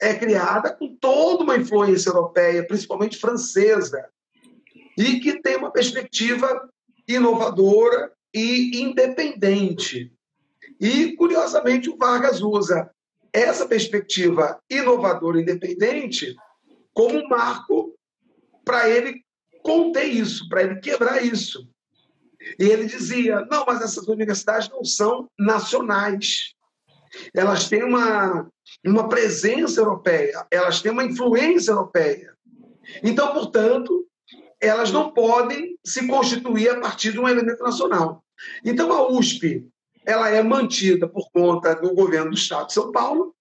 é 0.00 0.14
criada 0.14 0.74
com 0.74 0.89
toda 1.00 1.42
uma 1.42 1.56
influência 1.56 2.10
europeia, 2.10 2.66
principalmente 2.66 3.16
francesa, 3.16 4.08
e 4.96 5.18
que 5.20 5.40
tem 5.40 5.56
uma 5.56 5.72
perspectiva 5.72 6.68
inovadora 7.08 8.12
e 8.34 8.80
independente. 8.80 10.12
E, 10.80 11.16
curiosamente, 11.16 11.90
o 11.90 11.96
Vargas 11.96 12.40
usa 12.40 12.90
essa 13.32 13.66
perspectiva 13.66 14.60
inovadora 14.68 15.38
e 15.38 15.42
independente 15.42 16.36
como 16.92 17.18
um 17.18 17.28
marco 17.28 17.94
para 18.64 18.88
ele 18.88 19.24
conter 19.62 20.04
isso, 20.04 20.48
para 20.48 20.62
ele 20.62 20.76
quebrar 20.80 21.24
isso. 21.24 21.68
E 22.58 22.64
ele 22.64 22.86
dizia: 22.86 23.46
não, 23.50 23.64
mas 23.66 23.82
essas 23.82 24.06
universidades 24.08 24.68
não 24.68 24.84
são 24.84 25.28
nacionais. 25.38 26.54
Elas 27.34 27.68
têm 27.68 27.82
uma, 27.82 28.48
uma 28.84 29.08
presença 29.08 29.80
europeia, 29.80 30.46
elas 30.50 30.80
têm 30.80 30.92
uma 30.92 31.04
influência 31.04 31.72
europeia. 31.72 32.34
Então, 33.02 33.32
portanto, 33.32 34.06
elas 34.60 34.92
não 34.92 35.12
podem 35.12 35.78
se 35.84 36.06
constituir 36.06 36.70
a 36.70 36.80
partir 36.80 37.12
de 37.12 37.18
um 37.18 37.28
elemento 37.28 37.62
nacional. 37.62 38.22
Então, 38.64 38.92
a 38.92 39.10
USP 39.10 39.66
ela 40.04 40.28
é 40.28 40.42
mantida 40.42 41.08
por 41.08 41.30
conta 41.30 41.74
do 41.74 41.94
governo 41.94 42.30
do 42.30 42.36
Estado 42.36 42.68
de 42.68 42.74
São 42.74 42.90
Paulo, 42.90 43.34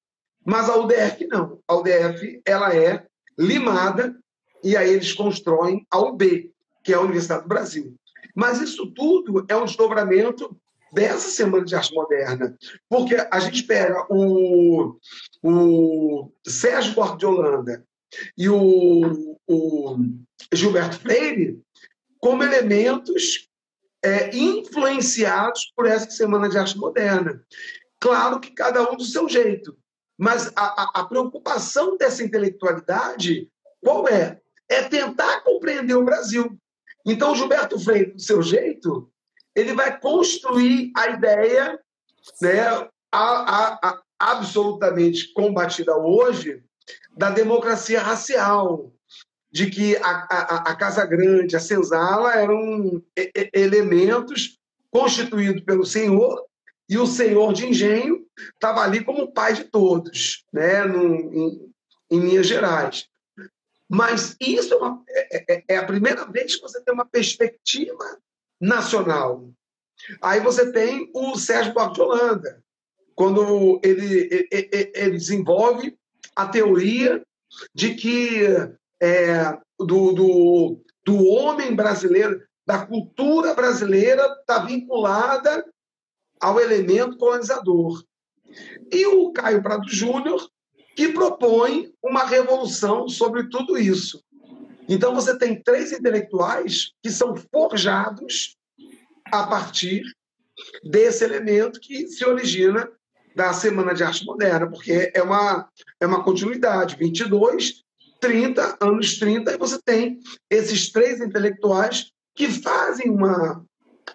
mas 0.46 0.70
a 0.70 0.78
UDF 0.78 1.28
não. 1.28 1.60
A 1.68 1.76
UDF 1.76 2.42
ela 2.46 2.76
é 2.76 3.06
limada 3.38 4.16
e 4.64 4.76
aí 4.76 4.90
eles 4.90 5.14
constroem 5.14 5.86
a 5.90 6.00
UB, 6.00 6.52
que 6.84 6.94
é 6.94 6.96
a 6.96 7.02
Universidade 7.02 7.44
do 7.44 7.50
Brasil. 7.50 7.96
Mas 8.36 8.62
isso 8.62 8.92
tudo 8.92 9.46
é 9.48 9.56
um 9.56 9.66
desdobramento 9.66 10.56
dessa 10.92 11.30
Semana 11.30 11.66
de 11.66 11.76
Arte 11.76 11.94
Moderna, 11.94 12.58
porque 12.88 13.16
a 13.16 13.40
gente 13.40 13.64
pega 13.64 14.06
o, 14.10 14.98
o 15.44 16.32
Sérgio 16.46 16.94
Buarque 16.94 17.18
de 17.18 17.26
Holanda 17.26 17.86
e 18.38 18.50
o, 18.50 19.38
o 19.48 19.98
Gilberto 20.52 21.00
Freire 21.00 21.62
como 22.20 22.44
elementos 22.44 23.48
é, 24.04 24.36
influenciados 24.36 25.72
por 25.76 25.86
essa 25.86 26.10
Semana 26.10 26.50
de 26.50 26.58
Arte 26.58 26.78
Moderna. 26.78 27.44
Claro 28.00 28.40
que 28.40 28.52
cada 28.52 28.90
um 28.90 28.96
do 28.96 29.04
seu 29.04 29.28
jeito, 29.28 29.78
mas 30.18 30.52
a, 30.56 30.84
a, 30.84 30.92
a 31.02 31.04
preocupação 31.06 31.98
dessa 31.98 32.24
intelectualidade 32.24 33.50
qual 33.82 34.08
é? 34.08 34.40
É 34.68 34.84
tentar 34.84 35.42
compreender 35.42 35.96
o 35.96 36.04
Brasil. 36.04 36.58
Então, 37.06 37.36
Gilberto 37.36 37.80
Freire, 37.80 38.12
do 38.12 38.22
seu 38.22 38.42
jeito, 38.42 39.12
ele 39.60 39.74
vai 39.74 40.00
construir 40.00 40.92
a 40.96 41.10
ideia 41.10 41.80
né, 42.42 42.62
a, 43.12 43.80
a, 43.82 44.02
absolutamente 44.18 45.34
combatida 45.34 45.96
hoje 45.98 46.64
da 47.16 47.30
democracia 47.30 48.02
racial, 48.02 48.92
de 49.52 49.70
que 49.70 49.96
a, 49.98 50.28
a, 50.30 50.56
a 50.72 50.76
Casa 50.76 51.06
Grande, 51.06 51.56
a 51.56 51.60
senzala 51.60 52.34
eram 52.36 53.02
elementos 53.54 54.58
constituídos 54.92 55.64
pelo 55.64 55.86
senhor 55.86 56.46
e 56.88 56.98
o 56.98 57.06
senhor 57.06 57.54
de 57.54 57.68
engenho 57.68 58.26
estava 58.54 58.82
ali 58.82 59.04
como 59.04 59.32
pai 59.32 59.54
de 59.54 59.66
todos, 59.66 60.44
né, 60.52 60.84
no, 60.86 61.16
em, 61.34 61.74
em 62.10 62.20
Minas 62.20 62.48
Gerais. 62.48 63.08
Mas 63.88 64.36
isso 64.40 64.74
é, 64.74 64.78
uma, 64.78 65.04
é, 65.10 65.54
é, 65.54 65.64
é, 65.68 65.78
a 65.78 65.86
primeira 65.86 66.26
vez 66.26 66.56
que 66.56 66.62
você 66.62 66.82
tem 66.82 66.94
uma 66.94 67.06
perspectiva 67.06 68.20
nacional. 68.60 69.50
Aí 70.22 70.40
você 70.40 70.72
tem 70.72 71.10
o 71.14 71.36
Sérgio 71.38 71.74
Buarque 71.74 71.96
de 71.96 72.02
Holanda, 72.02 72.64
quando 73.16 73.80
ele, 73.84 74.48
ele, 74.52 74.92
ele 74.96 75.18
desenvolve 75.18 75.98
a 76.36 76.48
teoria 76.48 77.22
de 77.74 77.96
que 77.96 78.46
é, 79.02 79.58
do, 79.78 80.14
do, 80.14 80.82
do 81.06 81.26
homem 81.26 81.76
brasileiro, 81.76 82.42
da 82.66 82.86
cultura 82.86 83.54
brasileira, 83.54 84.24
está 84.40 84.60
vinculada 84.60 85.66
ao 86.40 86.60
elemento 86.60 87.18
colonizador. 87.18 88.04
E 88.92 89.06
o 89.06 89.32
Caio 89.32 89.62
Prado 89.62 89.90
Júnior, 89.90 90.48
que 90.96 91.10
propõe 91.10 91.92
uma 92.04 92.24
revolução 92.24 93.08
sobre 93.08 93.50
tudo 93.50 93.78
isso. 93.78 94.24
Então, 94.90 95.14
você 95.14 95.38
tem 95.38 95.62
três 95.62 95.92
intelectuais 95.92 96.92
que 97.04 97.12
são 97.12 97.36
forjados 97.36 98.58
a 99.26 99.46
partir 99.46 100.02
desse 100.84 101.24
elemento 101.24 101.80
que 101.80 102.08
se 102.08 102.26
origina 102.26 102.90
da 103.36 103.54
Semana 103.54 103.94
de 103.94 104.04
Arte 104.04 104.26
Moderna, 104.26 104.68
porque 104.68 105.12
é 105.14 105.22
uma, 105.22 105.70
é 106.00 106.08
uma 106.08 106.24
continuidade. 106.24 106.98
22 106.98 107.84
30, 108.20 108.78
anos 108.82 109.18
30, 109.18 109.54
e 109.54 109.58
você 109.58 109.80
tem 109.82 110.20
esses 110.50 110.92
três 110.92 111.22
intelectuais 111.22 112.12
que 112.36 112.50
fazem 112.50 113.10
uma. 113.10 113.66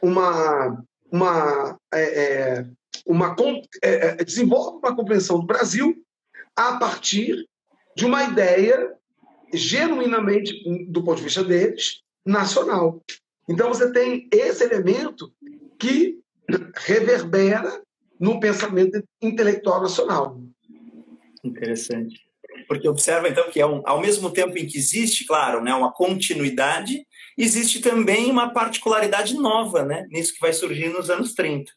uma, 0.03 0.85
uma, 1.11 1.79
é, 1.93 2.59
é 2.59 2.66
uma 3.07 3.35
é, 3.83 4.09
é, 4.09 4.14
desenvolvem 4.25 4.79
uma 4.79 4.97
compreensão 4.97 5.39
do 5.39 5.47
Brasil 5.47 5.95
a 6.57 6.77
partir 6.77 7.47
de 7.97 8.05
uma 8.05 8.25
ideia 8.25 8.93
genuinamente, 9.53 10.55
do 10.88 11.03
ponto 11.03 11.18
de 11.18 11.24
vista 11.24 11.45
deles, 11.45 12.01
nacional. 12.24 13.03
Então 13.49 13.68
você 13.68 13.92
tem 13.92 14.28
esse 14.32 14.64
elemento 14.64 15.32
que 15.78 16.18
reverbera 16.76 17.82
no 18.18 18.40
pensamento 18.40 19.03
intelectual 19.20 19.82
nacional. 19.82 20.40
Interessante 21.42 22.24
porque 22.66 22.88
observa 22.88 23.28
então 23.28 23.51
que 23.51 23.61
é 23.61 23.66
um, 23.66 23.82
ao 23.84 24.01
mesmo 24.01 24.30
tempo 24.30 24.57
em 24.57 24.66
que 24.66 24.78
existe, 24.78 25.26
claro, 25.26 25.62
né, 25.62 25.74
uma 25.74 25.92
continuidade, 25.92 27.07
existe 27.37 27.80
também 27.80 28.30
uma 28.30 28.53
particularidade 28.53 29.35
nova, 29.35 29.85
né, 29.85 30.07
nisso 30.11 30.35
que 30.35 30.41
vai 30.41 30.53
surgir 30.53 30.89
nos 30.89 31.11
anos 31.11 31.35
30. 31.35 31.70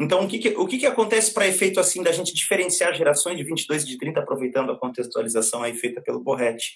Então, 0.00 0.24
o 0.24 0.28
que, 0.28 0.38
que 0.38 0.48
o 0.56 0.66
que, 0.66 0.78
que 0.78 0.86
acontece 0.86 1.32
para 1.32 1.46
efeito 1.46 1.78
assim 1.78 2.02
da 2.02 2.12
gente 2.12 2.34
diferenciar 2.34 2.94
gerações 2.94 3.36
de 3.36 3.44
22 3.44 3.82
e 3.82 3.86
de 3.86 3.98
30, 3.98 4.20
aproveitando 4.20 4.72
a 4.72 4.78
contextualização 4.78 5.62
aí 5.62 5.74
feita 5.74 6.00
pelo 6.00 6.20
Borretti? 6.20 6.72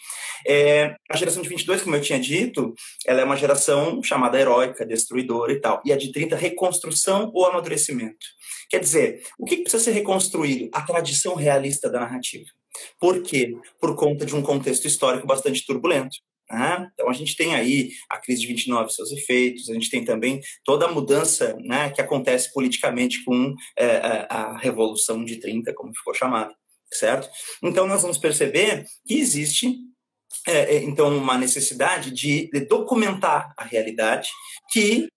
É, 0.47 0.95
a 1.11 1.17
geração 1.17 1.43
de 1.43 1.49
22, 1.49 1.83
como 1.83 1.97
eu 1.97 2.01
tinha 2.01 2.21
dito, 2.21 2.75
ela 3.07 3.21
é 3.21 3.25
uma 3.25 3.37
geração 3.37 4.03
chamada 4.03 4.39
heróica, 4.39 4.85
destruidora 4.85 5.53
e 5.53 5.61
tal, 5.61 5.83
e 5.85 5.93
a 5.93 5.97
de 5.97 6.13
30, 6.13 6.37
reconstrução 6.37 7.31
ou 7.35 7.47
amadurecimento. 7.47 8.27
Quer 8.69 8.81
dizer, 8.81 9.23
o 9.39 9.45
que 9.45 9.59
precisa 9.59 9.83
ser 9.83 9.93
reconstruído? 9.93 10.69
A 10.73 10.83
tradição 10.83 11.35
realista 11.35 11.89
da 11.89 12.01
narrativa. 12.01 12.47
Por 13.01 13.23
quê? 13.23 13.57
Por 13.81 13.95
conta 13.95 14.27
de 14.27 14.35
um 14.35 14.43
contexto 14.43 14.87
histórico 14.87 15.27
bastante 15.27 15.65
turbulento. 15.65 16.17
Né? 16.51 16.89
Então, 16.95 17.09
a 17.09 17.13
gente 17.13 17.37
tem 17.37 17.55
aí 17.55 17.91
a 18.11 18.19
crise 18.19 18.43
de 18.43 18.47
29 18.47 18.91
seus 18.91 19.11
efeitos, 19.13 19.69
a 19.69 19.75
gente 19.75 19.91
tem 19.91 20.05
também 20.05 20.41
toda 20.65 20.87
a 20.87 20.93
mudança 20.93 21.57
né, 21.61 21.91
que 21.91 22.01
acontece 22.01 22.53
politicamente 22.53 23.25
com 23.25 23.55
é, 23.79 24.27
a 24.29 24.57
Revolução 24.59 25.25
de 25.25 25.37
30, 25.37 25.75
como 25.75 25.95
ficou 25.95 26.15
chamada, 26.15 26.55
certo? 26.93 27.29
Então, 27.63 27.87
nós 27.87 28.03
vamos 28.03 28.19
perceber 28.19 28.85
que 29.07 29.15
existe 29.15 29.77
é, 30.47 30.77
então 30.79 31.17
uma 31.17 31.37
necessidade 31.37 32.11
de, 32.11 32.49
de, 32.51 32.61
documentar 32.67 33.53
a 33.57 33.65
realidade 33.65 34.29
que 34.71 35.09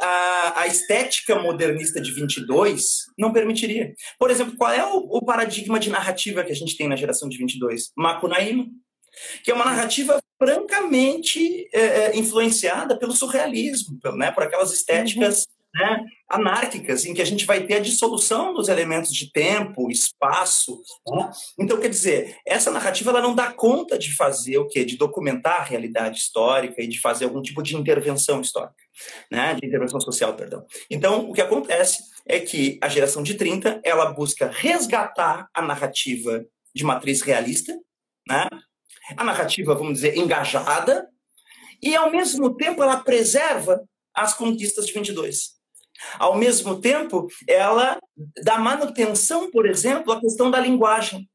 a, 0.00 0.62
a, 0.62 0.66
estética 0.66 1.40
modernista 1.40 2.00
de 2.00 2.12
22 2.12 2.82
não 3.18 3.32
permitiria. 3.32 3.94
Por 4.18 4.30
exemplo, 4.30 4.56
qual 4.56 4.72
é 4.72 4.84
o, 4.84 4.96
o, 4.96 5.24
paradigma 5.24 5.78
de 5.78 5.90
narrativa 5.90 6.42
que 6.42 6.52
a 6.52 6.54
gente 6.54 6.76
tem 6.76 6.88
na 6.88 6.96
geração 6.96 7.28
de 7.28 7.38
22? 7.38 7.90
Macunaíma, 7.96 8.66
que 9.44 9.50
é 9.50 9.54
uma 9.54 9.64
narrativa 9.64 10.20
francamente 10.38 11.68
é, 11.72 11.80
é, 11.80 12.16
influenciada 12.16 12.96
pelo 12.98 13.12
surrealismo, 13.12 13.98
né, 14.14 14.30
por 14.30 14.42
aquelas 14.42 14.72
estéticas 14.72 15.44
uhum 15.44 15.58
né, 15.74 16.04
anárquicas, 16.28 17.04
em 17.04 17.14
que 17.14 17.22
a 17.22 17.24
gente 17.24 17.44
vai 17.44 17.64
ter 17.64 17.74
a 17.74 17.80
dissolução 17.80 18.54
dos 18.54 18.68
elementos 18.68 19.12
de 19.12 19.30
tempo, 19.30 19.90
espaço. 19.90 20.80
Né? 21.06 21.30
Então, 21.58 21.78
quer 21.78 21.88
dizer, 21.88 22.36
essa 22.46 22.70
narrativa 22.70 23.10
ela 23.10 23.22
não 23.22 23.34
dá 23.34 23.52
conta 23.52 23.98
de 23.98 24.14
fazer 24.14 24.58
o 24.58 24.66
quê? 24.66 24.84
De 24.84 24.96
documentar 24.96 25.60
a 25.60 25.64
realidade 25.64 26.18
histórica 26.18 26.82
e 26.82 26.86
de 26.86 27.00
fazer 27.00 27.24
algum 27.24 27.42
tipo 27.42 27.62
de 27.62 27.76
intervenção 27.76 28.40
histórica, 28.40 28.82
né? 29.30 29.54
de 29.54 29.66
intervenção 29.66 30.00
social, 30.00 30.34
perdão. 30.34 30.64
Então, 30.90 31.28
o 31.28 31.32
que 31.32 31.42
acontece 31.42 32.02
é 32.26 32.40
que 32.40 32.78
a 32.82 32.88
geração 32.88 33.22
de 33.22 33.34
30 33.34 33.80
ela 33.84 34.12
busca 34.12 34.50
resgatar 34.52 35.48
a 35.54 35.62
narrativa 35.62 36.44
de 36.74 36.84
matriz 36.84 37.22
realista, 37.22 37.74
né? 38.28 38.46
A 39.16 39.24
narrativa, 39.24 39.74
vamos 39.74 39.94
dizer, 39.94 40.16
engajada, 40.16 41.08
e 41.82 41.94
ao 41.94 42.10
mesmo 42.10 42.54
tempo 42.56 42.82
ela 42.82 42.98
preserva 42.98 43.82
as 44.14 44.34
conquistas 44.34 44.86
de 44.86 44.92
22. 44.92 45.58
Ao 46.18 46.36
mesmo 46.36 46.80
tempo, 46.80 47.26
ela 47.48 47.98
dá 48.42 48.58
manutenção, 48.58 49.50
por 49.50 49.66
exemplo, 49.66 50.12
à 50.12 50.20
questão 50.20 50.50
da 50.50 50.60
linguagem, 50.60 51.28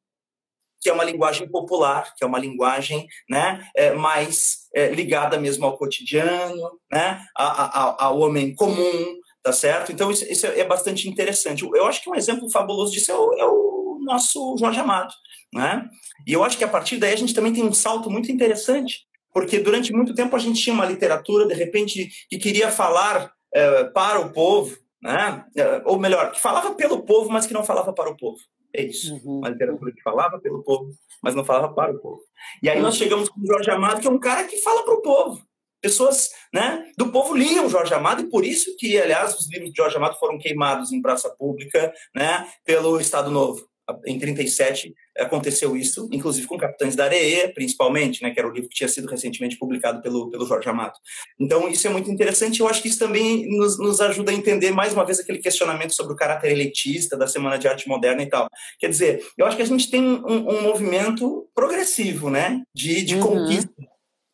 que 0.81 0.89
é 0.89 0.93
uma 0.93 1.03
linguagem 1.03 1.49
popular, 1.49 2.13
que 2.15 2.23
é 2.23 2.27
uma 2.27 2.39
linguagem 2.39 3.07
né, 3.29 3.65
é, 3.75 3.93
mais 3.93 4.67
é, 4.73 4.89
ligada 4.89 5.37
mesmo 5.37 5.65
ao 5.65 5.77
cotidiano, 5.77 6.79
né, 6.91 7.25
ao 7.35 8.19
homem 8.19 8.53
comum, 8.53 9.15
tá 9.41 9.53
certo? 9.53 9.91
Então, 9.91 10.11
isso, 10.11 10.45
é 10.45 10.63
bastante 10.65 11.07
interessante. 11.09 11.63
Eu 11.63 11.85
acho 11.85 12.01
que 12.01 12.09
um 12.09 12.15
exemplo 12.15 12.49
fabuloso 12.49 12.91
disso 12.91 13.11
é 13.11 13.15
o, 13.15 13.33
é 13.33 13.45
o 13.45 13.99
nosso 14.01 14.57
Jorge 14.57 14.79
Amado, 14.79 15.13
né? 15.53 15.89
E 16.25 16.33
eu 16.33 16.43
acho 16.43 16.57
que 16.57 16.63
a 16.63 16.67
partir 16.67 16.97
daí 16.97 17.13
a 17.13 17.17
gente 17.17 17.33
também 17.33 17.53
tem 17.53 17.63
um 17.63 17.73
salto 17.73 18.09
muito 18.09 18.31
interessante, 18.31 19.05
porque 19.31 19.59
durante 19.59 19.93
muito 19.93 20.13
tempo 20.13 20.35
a 20.35 20.39
gente 20.39 20.61
tinha 20.61 20.73
uma 20.73 20.85
literatura, 20.85 21.47
de 21.47 21.53
repente, 21.53 22.09
que 22.29 22.37
queria 22.37 22.71
falar 22.71 23.31
é, 23.53 23.85
para 23.85 24.19
o 24.19 24.31
povo, 24.31 24.77
né? 25.01 25.45
É, 25.55 25.81
ou 25.85 25.99
melhor, 25.99 26.31
que 26.31 26.39
falava 26.39 26.73
pelo 26.75 27.03
povo, 27.03 27.29
mas 27.29 27.45
que 27.45 27.53
não 27.53 27.63
falava 27.63 27.93
para 27.93 28.09
o 28.09 28.17
povo. 28.17 28.39
É 28.75 28.83
isso. 28.83 29.13
Uhum. 29.15 29.39
Uma 29.39 29.49
literatura 29.49 29.91
que 29.91 30.01
falava 30.01 30.39
pelo 30.39 30.63
povo, 30.63 30.89
mas 31.21 31.35
não 31.35 31.45
falava 31.45 31.73
para 31.73 31.91
o 31.93 31.99
povo. 31.99 32.21
E 32.61 32.69
aí 32.69 32.81
nós 32.81 32.95
chegamos 32.95 33.29
com 33.29 33.39
o 33.39 33.45
Jorge 33.45 33.69
Amado, 33.69 34.01
que 34.01 34.07
é 34.07 34.11
um 34.11 34.19
cara 34.19 34.45
que 34.45 34.57
fala 34.57 34.83
para 34.83 34.95
o 34.95 35.01
povo. 35.01 35.41
Pessoas 35.81 36.31
né, 36.53 36.89
do 36.97 37.11
povo 37.11 37.35
liam 37.35 37.69
Jorge 37.69 37.93
Amado, 37.93 38.21
e 38.21 38.29
por 38.29 38.45
isso 38.45 38.75
que, 38.77 38.97
aliás, 38.97 39.37
os 39.37 39.51
livros 39.51 39.71
de 39.71 39.75
Jorge 39.75 39.97
Amado 39.97 40.17
foram 40.17 40.39
queimados 40.39 40.93
em 40.93 41.01
praça 41.01 41.29
pública 41.29 41.93
né, 42.15 42.47
pelo 42.65 42.99
Estado 42.99 43.29
Novo 43.29 43.67
em 44.05 44.17
37 44.17 44.93
aconteceu 45.17 45.75
isso, 45.75 46.07
inclusive 46.11 46.47
com 46.47 46.57
Capitães 46.57 46.95
da 46.95 47.05
Areia, 47.05 47.51
principalmente, 47.53 48.23
né, 48.23 48.31
que 48.31 48.39
era 48.39 48.47
o 48.47 48.51
livro 48.51 48.69
que 48.69 48.75
tinha 48.75 48.87
sido 48.87 49.07
recentemente 49.07 49.57
publicado 49.57 50.01
pelo, 50.01 50.29
pelo 50.29 50.45
Jorge 50.45 50.69
Amado. 50.69 50.93
Então, 51.39 51.67
isso 51.67 51.85
é 51.85 51.89
muito 51.89 52.09
interessante, 52.09 52.61
eu 52.61 52.67
acho 52.67 52.81
que 52.81 52.87
isso 52.87 52.99
também 52.99 53.47
nos, 53.57 53.77
nos 53.77 54.01
ajuda 54.01 54.31
a 54.31 54.35
entender, 54.35 54.71
mais 54.71 54.93
uma 54.93 55.05
vez, 55.05 55.19
aquele 55.19 55.39
questionamento 55.39 55.93
sobre 55.93 56.13
o 56.13 56.15
caráter 56.15 56.51
elitista 56.51 57.17
da 57.17 57.27
Semana 57.27 57.57
de 57.57 57.67
Arte 57.67 57.87
Moderna 57.87 58.23
e 58.23 58.29
tal. 58.29 58.47
Quer 58.79 58.89
dizer, 58.89 59.25
eu 59.37 59.45
acho 59.45 59.57
que 59.57 59.63
a 59.63 59.67
gente 59.67 59.89
tem 59.89 60.01
um, 60.01 60.49
um 60.49 60.61
movimento 60.61 61.47
progressivo, 61.53 62.29
né, 62.29 62.61
de, 62.73 63.03
de 63.03 63.15
uhum. 63.15 63.21
conquista 63.21 63.73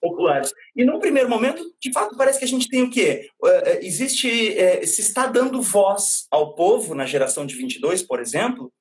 populares. 0.02 0.52
E 0.76 0.86
num 0.86 1.00
primeiro 1.00 1.30
momento, 1.30 1.62
de 1.80 1.92
fato, 1.92 2.16
parece 2.16 2.40
que 2.40 2.46
a 2.46 2.48
gente 2.48 2.70
tem 2.70 2.84
o 2.84 2.90
quê? 2.90 3.28
Uh, 3.44 3.80
existe, 3.82 4.30
uh, 4.30 4.88
se 4.88 5.02
está 5.02 5.28
dando 5.28 5.62
voz 5.62 6.26
ao 6.32 6.56
povo 6.56 6.96
na 6.96 7.06
geração 7.06 7.46
de 7.46 7.56
22, 7.56 8.02
por 8.04 8.20
exemplo, 8.20 8.72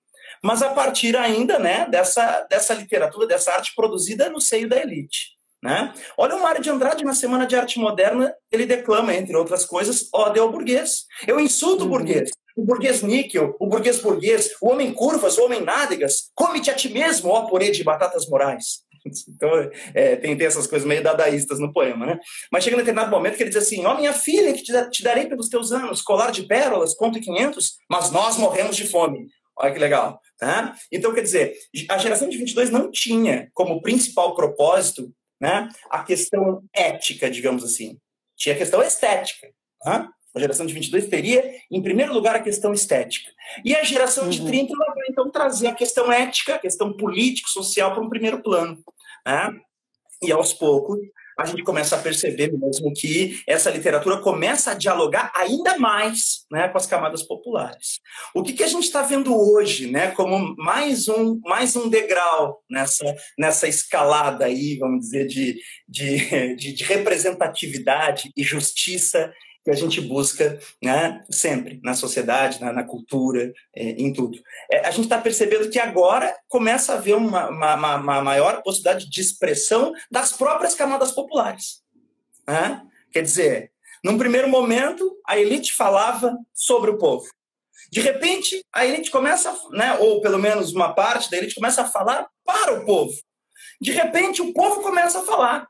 mas 0.43 0.63
a 0.63 0.71
partir 0.71 1.17
ainda 1.17 1.59
né, 1.59 1.87
dessa, 1.91 2.47
dessa 2.51 2.75
literatura, 2.75 3.27
dessa 3.27 3.53
arte 3.53 3.73
produzida 3.75 4.29
no 4.29 4.41
seio 4.41 4.69
da 4.69 4.81
elite. 4.81 5.39
Né? 5.63 5.93
Olha 6.17 6.37
o 6.37 6.43
Mário 6.43 6.63
de 6.63 6.71
Andrade 6.71 7.05
na 7.05 7.15
Semana 7.15 7.47
de 7.47 7.57
Arte 7.57 7.81
Moderna, 7.81 8.33
ele 8.51 8.65
declama, 8.65 9.15
entre 9.15 9.37
outras 9.37 9.65
coisas, 9.65 10.09
ódio 10.13 10.43
ao 10.43 10.53
burguês. 10.53 11.05
Eu 11.27 11.41
insulto 11.41 11.83
uhum. 11.83 11.89
o 11.89 11.91
burguês, 11.91 12.31
o 12.57 12.65
burguês 12.65 13.03
níquel, 13.03 13.57
o 13.59 13.67
burguês 13.67 14.01
burguês, 14.01 14.51
o 14.63 14.71
homem 14.71 14.93
curvas, 14.93 15.37
o 15.37 15.45
homem 15.45 15.63
nádegas, 15.63 16.31
come-te 16.35 16.71
a 16.71 16.75
ti 16.75 16.89
mesmo, 16.89 17.31
ó 17.31 17.47
purê 17.47 17.71
de 17.71 17.83
batatas 17.83 18.29
morais. 18.29 18.87
Então, 19.29 19.51
é, 19.95 20.17
tem, 20.17 20.37
tem 20.37 20.47
essas 20.47 20.67
coisas 20.67 20.87
meio 20.87 21.03
dadaístas 21.03 21.59
no 21.59 21.73
poema, 21.73 22.05
né? 22.05 22.19
Mas 22.53 22.65
chega 22.65 22.77
um 22.77 22.81
determinado 22.81 23.11
momento 23.11 23.37
que 23.37 23.43
ele 23.43 23.51
diz 23.51 23.63
assim, 23.63 23.87
ó 23.87 23.95
minha 23.95 24.13
filha, 24.13 24.53
que 24.53 24.63
te, 24.63 24.91
te 24.91 25.03
darei 25.03 25.27
pelos 25.27 25.49
teus 25.49 25.73
anos, 25.73 26.03
colar 26.03 26.31
de 26.31 26.43
pérolas, 26.43 26.95
conto 26.95 27.17
e 27.17 27.21
quinhentos, 27.21 27.77
mas 27.89 28.11
nós 28.11 28.37
morremos 28.37 28.77
de 28.77 28.87
fome. 28.87 29.29
Olha 29.59 29.73
que 29.73 29.79
legal. 29.79 30.21
Né? 30.41 30.75
Então, 30.93 31.13
quer 31.13 31.23
dizer, 31.23 31.55
a 31.91 31.99
geração 31.99 32.29
de 32.29 32.39
22 32.39 32.71
não 32.71 32.91
tinha 32.91 33.51
como 33.53 33.83
principal 33.83 34.35
propósito 34.35 35.13
né, 35.41 35.69
a 35.91 36.03
questão 36.03 36.63
ética, 36.73 37.31
digamos 37.31 37.65
assim. 37.65 37.99
Tinha 38.37 38.55
a 38.55 38.59
questão 38.59 38.83
estética. 38.83 39.49
Né? 39.85 40.09
A 40.35 40.41
geração 40.41 40.67
de 40.67 40.75
22 40.75 41.09
teria, 41.09 41.43
em 41.71 41.83
primeiro 41.83 42.13
lugar, 42.13 42.37
a 42.37 42.43
questão 42.43 42.73
estética. 42.73 43.31
E 43.65 43.75
a 43.75 43.83
geração 43.83 44.25
uhum. 44.25 44.31
de 44.31 44.45
30 44.45 44.73
ela 44.73 44.95
vai, 44.95 45.07
então, 45.09 45.31
trazer 45.31 45.67
a 45.67 45.75
questão 45.75 46.13
ética, 46.13 46.55
a 46.55 46.59
questão 46.59 46.97
político-social 46.97 47.93
para 47.93 48.03
um 48.03 48.09
primeiro 48.09 48.43
plano. 48.43 48.79
Né? 49.27 49.59
E, 50.23 50.31
aos 50.31 50.53
poucos, 50.53 50.99
a 51.39 51.45
gente 51.45 51.63
começa 51.63 51.95
a 51.95 52.01
perceber 52.01 52.53
mesmo 52.53 52.93
que 52.93 53.41
essa 53.47 53.71
literatura 53.71 54.19
começa 54.19 54.73
a 54.73 54.75
dialogar 54.75 55.31
ainda 55.37 55.79
mais 55.79 56.45
né, 56.51 56.69
com 56.69 56.77
as 56.77 56.87
camadas 56.87 57.23
populares. 57.23 58.01
O 58.35 58.43
que, 58.43 58.53
que 58.53 58.65
a 58.65 58.67
gente 58.67 58.85
está 58.85 59.03
vendo 59.03 59.33
hoje, 59.33 59.89
né, 59.89 60.11
como 60.11 60.57
mais 60.57 61.07
um, 61.07 61.39
mais 61.45 61.77
um 61.77 61.89
degrau 61.89 62.61
nessa, 62.69 63.05
nessa 63.39 63.69
escalada 63.69 64.47
aí, 64.47 64.77
vamos 64.79 65.01
dizer, 65.01 65.29
de, 65.29 65.61
de, 65.89 66.57
de, 66.57 66.73
de 66.73 66.85
representatividade 66.85 68.33
e 68.37 68.43
justiça 68.43 69.33
que 69.65 69.71
a 69.71 69.75
gente 69.75 70.01
busca 70.01 70.59
né, 70.83 71.23
sempre 71.31 71.81
na 71.83 71.95
sociedade, 71.95 72.61
na, 72.61 72.73
na 72.73 72.85
cultura, 72.85 73.53
é, 73.75 73.91
em 73.91 74.13
tudo. 74.13 74.39
É, 74.71 74.87
a 74.87 74.91
gente 74.91 75.05
está 75.05 75.19
percebendo 75.19 75.69
que 75.69 75.79
agora 75.79 76.35
começa 76.49 76.93
a 76.93 76.97
haver 76.97 77.17
uma, 77.17 77.49
uma, 77.49 77.97
uma, 77.97 78.23
maior 78.23 78.63
possibilidade 78.63 79.11
de 79.11 79.21
expressão 79.21 79.93
das 80.11 80.33
próprias 80.33 80.75
camadas 80.75 81.13
populares. 81.13 81.83
Né? 82.47 82.83
Quer 83.13 83.23
dizer, 83.23 83.73
num 84.03 84.17
primeiro 84.17 84.49
momento, 84.49 85.19
a 85.27 85.39
elite 85.39 85.75
falava 85.75 86.37
sobre 86.55 86.91
o 86.91 86.99
povo. 86.99 87.29
De 87.91 88.01
repente, 88.01 88.65
a 88.73 88.85
elite 88.87 89.11
começa, 89.11 89.55
né, 89.71 89.95
ou 89.95 90.21
pelo 90.21 90.39
menos 90.39 90.73
uma 90.73 90.93
parte 90.93 91.31
da 91.31 91.37
elite 91.37 91.55
começa 91.55 91.83
a 91.83 91.89
falar 91.89 92.29
para 92.45 92.75
o 92.75 92.85
povo. 92.85 93.15
De 93.81 93.93
repente, 93.93 94.43
o 94.43 94.53
povo 94.53 94.83
começa 94.83 95.21
a 95.21 95.25
falar. 95.25 95.69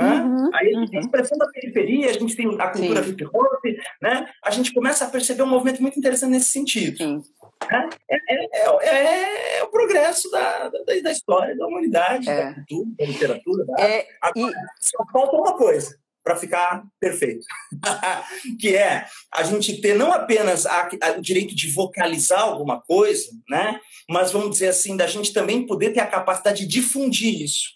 Uhum, 0.00 0.50
Aí 0.54 0.74
a 0.74 0.80
gente 0.80 0.90
tem 0.90 0.98
a 0.98 1.02
uhum. 1.02 1.06
expressão 1.06 1.38
da 1.38 1.46
periferia, 1.48 2.10
a 2.10 2.12
gente 2.12 2.34
tem 2.34 2.46
a 2.58 2.68
cultura 2.68 3.06
hip 3.06 3.24
hop, 3.26 3.64
né? 4.00 4.26
A 4.42 4.50
gente 4.50 4.72
começa 4.72 5.04
a 5.04 5.10
perceber 5.10 5.42
um 5.42 5.48
movimento 5.48 5.82
muito 5.82 5.98
interessante 5.98 6.30
nesse 6.30 6.50
sentido. 6.50 7.22
Né? 7.70 7.88
É, 8.10 8.16
é, 8.28 8.48
é, 8.82 9.58
é, 9.58 9.62
o 9.62 9.68
progresso 9.68 10.30
da, 10.30 10.68
da, 10.68 10.78
da, 11.02 11.12
história, 11.12 11.56
da 11.56 11.66
humanidade, 11.66 12.26
da 12.26 12.32
é. 12.32 12.54
cultura, 12.54 12.90
da 12.98 13.04
literatura. 13.04 13.64
Da... 13.66 13.82
É, 13.82 14.06
Agora, 14.20 14.52
e... 14.52 14.54
Só 14.80 15.04
falta 15.12 15.36
uma 15.36 15.56
coisa 15.56 15.96
para 16.24 16.36
ficar 16.36 16.84
perfeito, 17.00 17.44
que 18.60 18.76
é 18.76 19.06
a 19.32 19.42
gente 19.42 19.80
ter 19.80 19.96
não 19.96 20.12
apenas 20.12 20.66
a, 20.66 20.88
a, 21.02 21.10
o 21.18 21.20
direito 21.20 21.54
de 21.54 21.70
vocalizar 21.72 22.40
alguma 22.40 22.80
coisa, 22.80 23.28
né? 23.48 23.80
Mas 24.08 24.30
vamos 24.30 24.50
dizer 24.50 24.68
assim, 24.68 24.96
da 24.96 25.06
gente 25.06 25.32
também 25.32 25.66
poder 25.66 25.92
ter 25.92 26.00
a 26.00 26.06
capacidade 26.06 26.64
de 26.64 26.68
difundir 26.68 27.42
isso. 27.42 27.70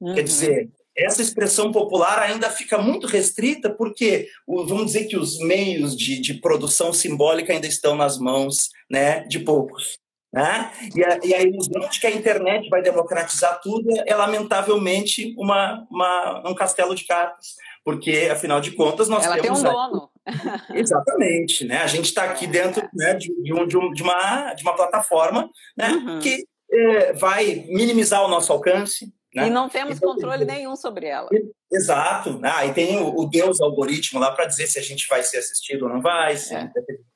Uhum. 0.00 0.14
Quer 0.14 0.22
dizer, 0.22 0.70
essa 0.96 1.22
expressão 1.22 1.72
popular 1.72 2.18
ainda 2.18 2.50
fica 2.50 2.78
muito 2.78 3.06
restrita 3.06 3.70
porque 3.70 4.28
vamos 4.46 4.86
dizer 4.86 5.04
que 5.06 5.16
os 5.16 5.38
meios 5.38 5.96
de, 5.96 6.20
de 6.20 6.34
produção 6.34 6.92
simbólica 6.92 7.52
ainda 7.52 7.66
estão 7.66 7.96
nas 7.96 8.18
mãos 8.18 8.68
né, 8.90 9.20
de 9.20 9.38
poucos. 9.40 9.98
Né? 10.32 10.72
E, 10.94 11.04
a, 11.04 11.18
e 11.22 11.34
a 11.34 11.42
ilusão 11.42 11.88
de 11.90 12.00
que 12.00 12.06
a 12.06 12.10
internet 12.10 12.68
vai 12.70 12.80
democratizar 12.80 13.60
tudo 13.60 13.86
é, 14.06 14.14
lamentavelmente 14.14 15.34
uma, 15.36 15.86
uma, 15.90 16.48
um 16.48 16.54
castelo 16.54 16.94
de 16.94 17.04
cartas, 17.04 17.48
porque 17.84 18.30
afinal 18.32 18.58
de 18.58 18.70
contas 18.72 19.08
nós 19.10 19.26
Ela 19.26 19.38
temos 19.38 19.60
tem 19.60 19.70
um 19.70 19.74
dono. 19.74 20.10
Exatamente, 20.72 21.66
né? 21.66 21.82
A 21.82 21.86
gente 21.86 22.06
está 22.06 22.24
aqui 22.24 22.46
dentro 22.46 22.88
né, 22.94 23.12
de, 23.14 23.28
de, 23.42 23.66
de, 23.66 23.76
um, 23.76 23.92
de, 23.92 24.02
uma, 24.02 24.54
de 24.54 24.62
uma 24.62 24.74
plataforma 24.74 25.50
né, 25.76 25.88
uhum. 25.90 26.18
que 26.20 26.46
é, 26.72 27.12
vai 27.12 27.66
minimizar 27.68 28.24
o 28.24 28.28
nosso 28.28 28.52
alcance, 28.52 29.12
né? 29.34 29.46
E 29.46 29.50
não 29.50 29.68
temos 29.68 29.96
então, 29.96 30.12
controle 30.12 30.44
nenhum 30.44 30.76
sobre 30.76 31.06
ela. 31.06 31.28
Exato. 31.72 32.38
Ah, 32.42 32.66
e 32.66 32.74
tem 32.74 32.98
o, 32.98 33.18
o 33.18 33.26
Deus 33.26 33.60
algoritmo 33.60 34.20
lá 34.20 34.30
para 34.30 34.44
dizer 34.44 34.66
se 34.66 34.78
a 34.78 34.82
gente 34.82 35.06
vai 35.08 35.22
ser 35.22 35.38
assistido 35.38 35.84
ou 35.84 35.88
não 35.88 36.02
vai, 36.02 36.36
se 36.36 36.54
é. 36.54 36.70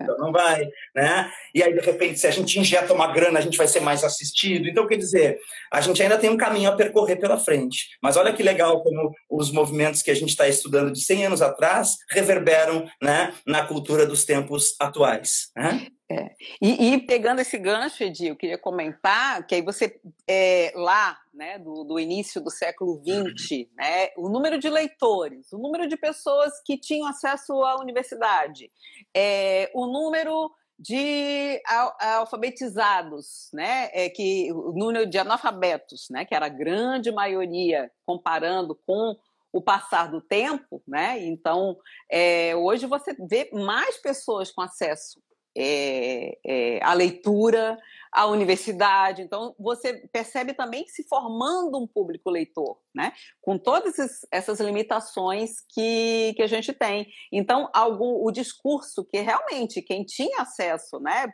ou 0.09 0.17
não 0.17 0.33
vai, 0.33 0.67
né? 0.95 1.31
E 1.55 1.63
aí, 1.63 1.75
de 1.75 1.81
repente, 1.81 2.19
se 2.19 2.27
a 2.27 2.31
gente 2.31 2.59
injeta 2.59 2.95
uma 2.95 3.13
grana, 3.13 3.39
a 3.39 3.43
gente 3.43 3.59
vai 3.59 3.69
ser 3.69 3.81
mais 3.81 4.03
assistido. 4.03 4.67
Então, 4.67 4.87
quer 4.87 4.97
dizer, 4.97 5.39
a 5.71 5.83
gente 5.83 6.03
ainda 6.03 6.17
tem 6.17 6.31
um 6.31 6.39
caminho 6.39 6.71
a 6.71 6.77
percorrer 6.77 7.17
pela 7.17 7.39
frente. 7.39 7.89
Mas 8.03 8.17
olha 8.17 8.33
que 8.33 8.43
legal 8.43 8.83
como 8.83 9.13
os 9.31 9.53
movimentos 9.53 10.01
que 10.01 10.11
a 10.11 10.15
gente 10.15 10.31
está 10.31 10.49
estudando 10.49 10.91
de 10.91 11.05
100 11.05 11.27
anos 11.27 11.43
atrás 11.43 11.97
reverberam 12.11 12.89
né, 13.03 13.35
na 13.47 13.67
cultura 13.67 14.07
dos 14.07 14.25
tempos 14.25 14.75
atuais. 14.81 15.51
Né? 15.55 15.89
É. 16.09 16.37
E, 16.63 16.95
e, 16.95 17.01
pegando 17.01 17.41
esse 17.41 17.59
gancho, 17.59 18.05
Edi, 18.05 18.29
eu 18.29 18.37
queria 18.37 18.57
comentar 18.57 19.45
que 19.45 19.57
aí 19.57 19.63
você, 19.63 20.01
é, 20.29 20.73
lá, 20.77 21.19
né, 21.35 21.59
do, 21.59 21.83
do, 21.83 21.99
início 21.99 22.41
do 22.41 22.49
século 22.49 23.03
XX, 23.03 23.67
né, 23.77 24.11
o 24.17 24.29
número 24.29 24.57
de 24.57 24.71
leitores, 24.71 25.53
o 25.53 25.59
número 25.59 25.89
de 25.89 25.97
pessoas 25.97 26.61
que 26.65 26.79
tinham 26.79 27.09
acesso 27.09 27.53
à 27.65 27.81
universidade, 27.81 28.71
é, 29.13 29.69
o 29.75 29.87
número 29.87 30.53
de 30.79 31.61
alfabetizados, 31.99 33.49
né, 33.53 33.91
é, 33.93 34.09
que, 34.09 34.53
o 34.53 34.73
número 34.73 35.07
de 35.07 35.19
analfabetos, 35.19 36.07
né, 36.09 36.25
que 36.25 36.37
era 36.37 36.47
a 36.47 36.51
grande 36.51 37.11
maioria, 37.11 37.91
comparando 38.05 38.79
com 38.87 39.17
o 39.53 39.61
passar 39.61 40.09
do 40.11 40.21
tempo, 40.21 40.83
né? 40.87 41.25
Então, 41.25 41.79
é, 42.11 42.55
hoje 42.55 42.85
você 42.85 43.17
vê 43.27 43.49
mais 43.55 43.97
pessoas 43.97 44.51
com 44.51 44.61
acesso 44.61 45.19
é, 45.57 46.39
é, 46.45 46.81
a 46.83 46.93
leitura, 46.93 47.79
a 48.13 48.27
universidade. 48.27 49.23
Então, 49.23 49.55
você 49.59 50.09
percebe 50.13 50.55
também 50.55 50.87
se 50.87 51.07
formando 51.09 51.79
um 51.79 51.87
público 51.87 52.31
leitor, 52.31 52.79
né? 52.95 53.13
Com 53.41 53.59
todas 53.59 53.95
essas 54.31 54.61
limitações 54.61 55.61
que, 55.69 56.35
que 56.37 56.43
a 56.43 56.47
gente 56.47 56.73
tem. 56.73 57.09
Então, 57.33 57.69
algum, 57.73 58.25
o 58.25 58.31
discurso 58.31 59.05
que 59.05 59.21
realmente 59.21 59.83
quem 59.83 60.05
tinha 60.05 60.43
acesso, 60.43 60.99
né? 61.01 61.27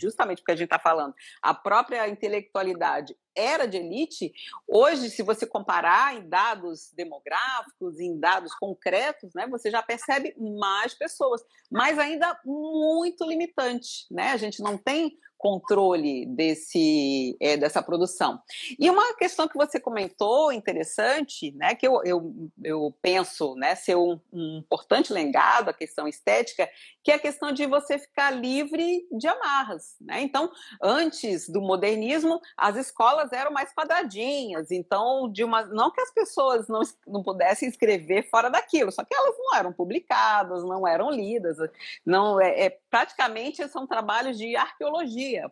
Justamente 0.00 0.38
porque 0.38 0.52
a 0.52 0.56
gente 0.56 0.66
está 0.66 0.78
falando, 0.78 1.14
a 1.42 1.54
própria 1.54 2.08
intelectualidade 2.08 3.14
era 3.34 3.66
de 3.66 3.76
elite, 3.76 4.32
hoje, 4.66 5.08
se 5.10 5.22
você 5.22 5.46
comparar 5.46 6.16
em 6.16 6.28
dados 6.28 6.92
demográficos, 6.94 7.98
em 8.00 8.18
dados 8.18 8.54
concretos, 8.54 9.30
né, 9.34 9.46
você 9.48 9.70
já 9.70 9.82
percebe 9.82 10.34
mais 10.58 10.94
pessoas, 10.94 11.42
mas 11.70 11.98
ainda 11.98 12.38
muito 12.44 13.24
limitante. 13.24 14.06
Né? 14.10 14.32
A 14.32 14.36
gente 14.36 14.60
não 14.62 14.76
tem 14.76 15.16
controle 15.40 16.26
desse, 16.26 17.34
é, 17.40 17.56
dessa 17.56 17.82
produção. 17.82 18.38
E 18.78 18.90
uma 18.90 19.14
questão 19.16 19.48
que 19.48 19.56
você 19.56 19.80
comentou 19.80 20.52
interessante, 20.52 21.50
né, 21.52 21.74
que 21.74 21.88
eu, 21.88 22.02
eu, 22.04 22.34
eu 22.62 22.94
penso 23.00 23.54
né, 23.54 23.74
ser 23.74 23.96
um, 23.96 24.20
um, 24.30 24.58
importante 24.58 25.14
legado, 25.14 25.70
a 25.70 25.72
questão 25.72 26.06
estética, 26.06 26.68
que 27.02 27.10
é 27.10 27.14
a 27.14 27.18
questão 27.18 27.52
de 27.52 27.66
você 27.66 27.98
ficar 27.98 28.30
livre 28.30 29.06
de 29.10 29.26
amarras. 29.26 29.96
Né? 30.00 30.20
Então, 30.20 30.50
antes 30.82 31.48
do 31.48 31.60
modernismo, 31.60 32.40
as 32.56 32.76
escolas 32.76 33.32
eram 33.32 33.50
mais 33.50 33.72
quadradinhas, 33.72 34.70
então, 34.70 35.30
de 35.30 35.42
uma, 35.42 35.64
não 35.64 35.90
que 35.90 36.00
as 36.00 36.12
pessoas 36.12 36.68
não, 36.68 36.82
não 37.06 37.22
pudessem 37.22 37.68
escrever 37.68 38.28
fora 38.30 38.50
daquilo, 38.50 38.92
só 38.92 39.04
que 39.04 39.14
elas 39.14 39.36
não 39.38 39.54
eram 39.54 39.72
publicadas, 39.72 40.62
não 40.64 40.86
eram 40.86 41.10
lidas, 41.10 41.56
não 42.04 42.40
é, 42.40 42.66
é 42.66 42.78
praticamente 42.90 43.66
são 43.68 43.86
trabalhos 43.86 44.36
de 44.36 44.56
arqueologia 44.56 45.50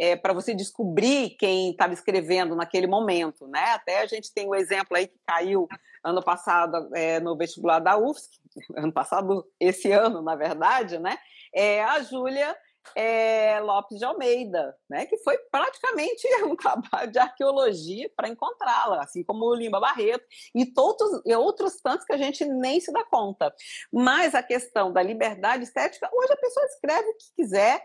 é, 0.00 0.16
para 0.16 0.32
você 0.32 0.54
descobrir 0.54 1.36
quem 1.38 1.72
estava 1.72 1.92
escrevendo 1.92 2.56
naquele 2.56 2.86
momento, 2.86 3.46
né? 3.46 3.72
Até 3.72 4.00
a 4.00 4.06
gente 4.06 4.32
tem 4.32 4.46
o 4.46 4.52
um 4.52 4.54
exemplo 4.54 4.96
aí 4.96 5.06
que 5.06 5.20
caiu 5.26 5.68
ano 6.02 6.22
passado 6.22 6.88
é, 6.94 7.20
no 7.20 7.36
vestibular 7.36 7.80
da 7.80 7.98
UFSC, 7.98 8.40
ano 8.74 8.92
passado, 8.94 9.46
esse 9.60 9.92
ano, 9.92 10.22
na 10.22 10.34
verdade, 10.34 10.98
né? 10.98 11.18
É 11.54 11.84
a 11.84 12.00
Júlia 12.00 12.56
é, 12.96 13.60
Lopes 13.60 13.98
de 13.98 14.04
Almeida, 14.06 14.74
né? 14.88 15.04
Que 15.04 15.18
foi 15.18 15.36
praticamente 15.50 16.26
um 16.46 16.56
trabalho 16.56 17.12
de 17.12 17.18
arqueologia 17.18 18.10
para 18.16 18.30
encontrá-la, 18.30 19.02
assim 19.02 19.22
como 19.22 19.44
o 19.44 19.54
Lima 19.54 19.78
Barreto 19.78 20.24
e 20.54 20.64
todos 20.64 21.20
e 21.26 21.34
outros 21.34 21.78
tantos 21.82 22.06
que 22.06 22.14
a 22.14 22.16
gente 22.16 22.42
nem 22.46 22.80
se 22.80 22.90
dá 22.90 23.04
conta. 23.04 23.54
Mas 23.92 24.34
a 24.34 24.42
questão 24.42 24.90
da 24.90 25.02
liberdade 25.02 25.64
estética, 25.64 26.08
hoje 26.10 26.32
a 26.32 26.36
pessoa 26.38 26.64
escreve 26.64 27.06
o 27.06 27.16
que 27.18 27.34
quiser 27.36 27.82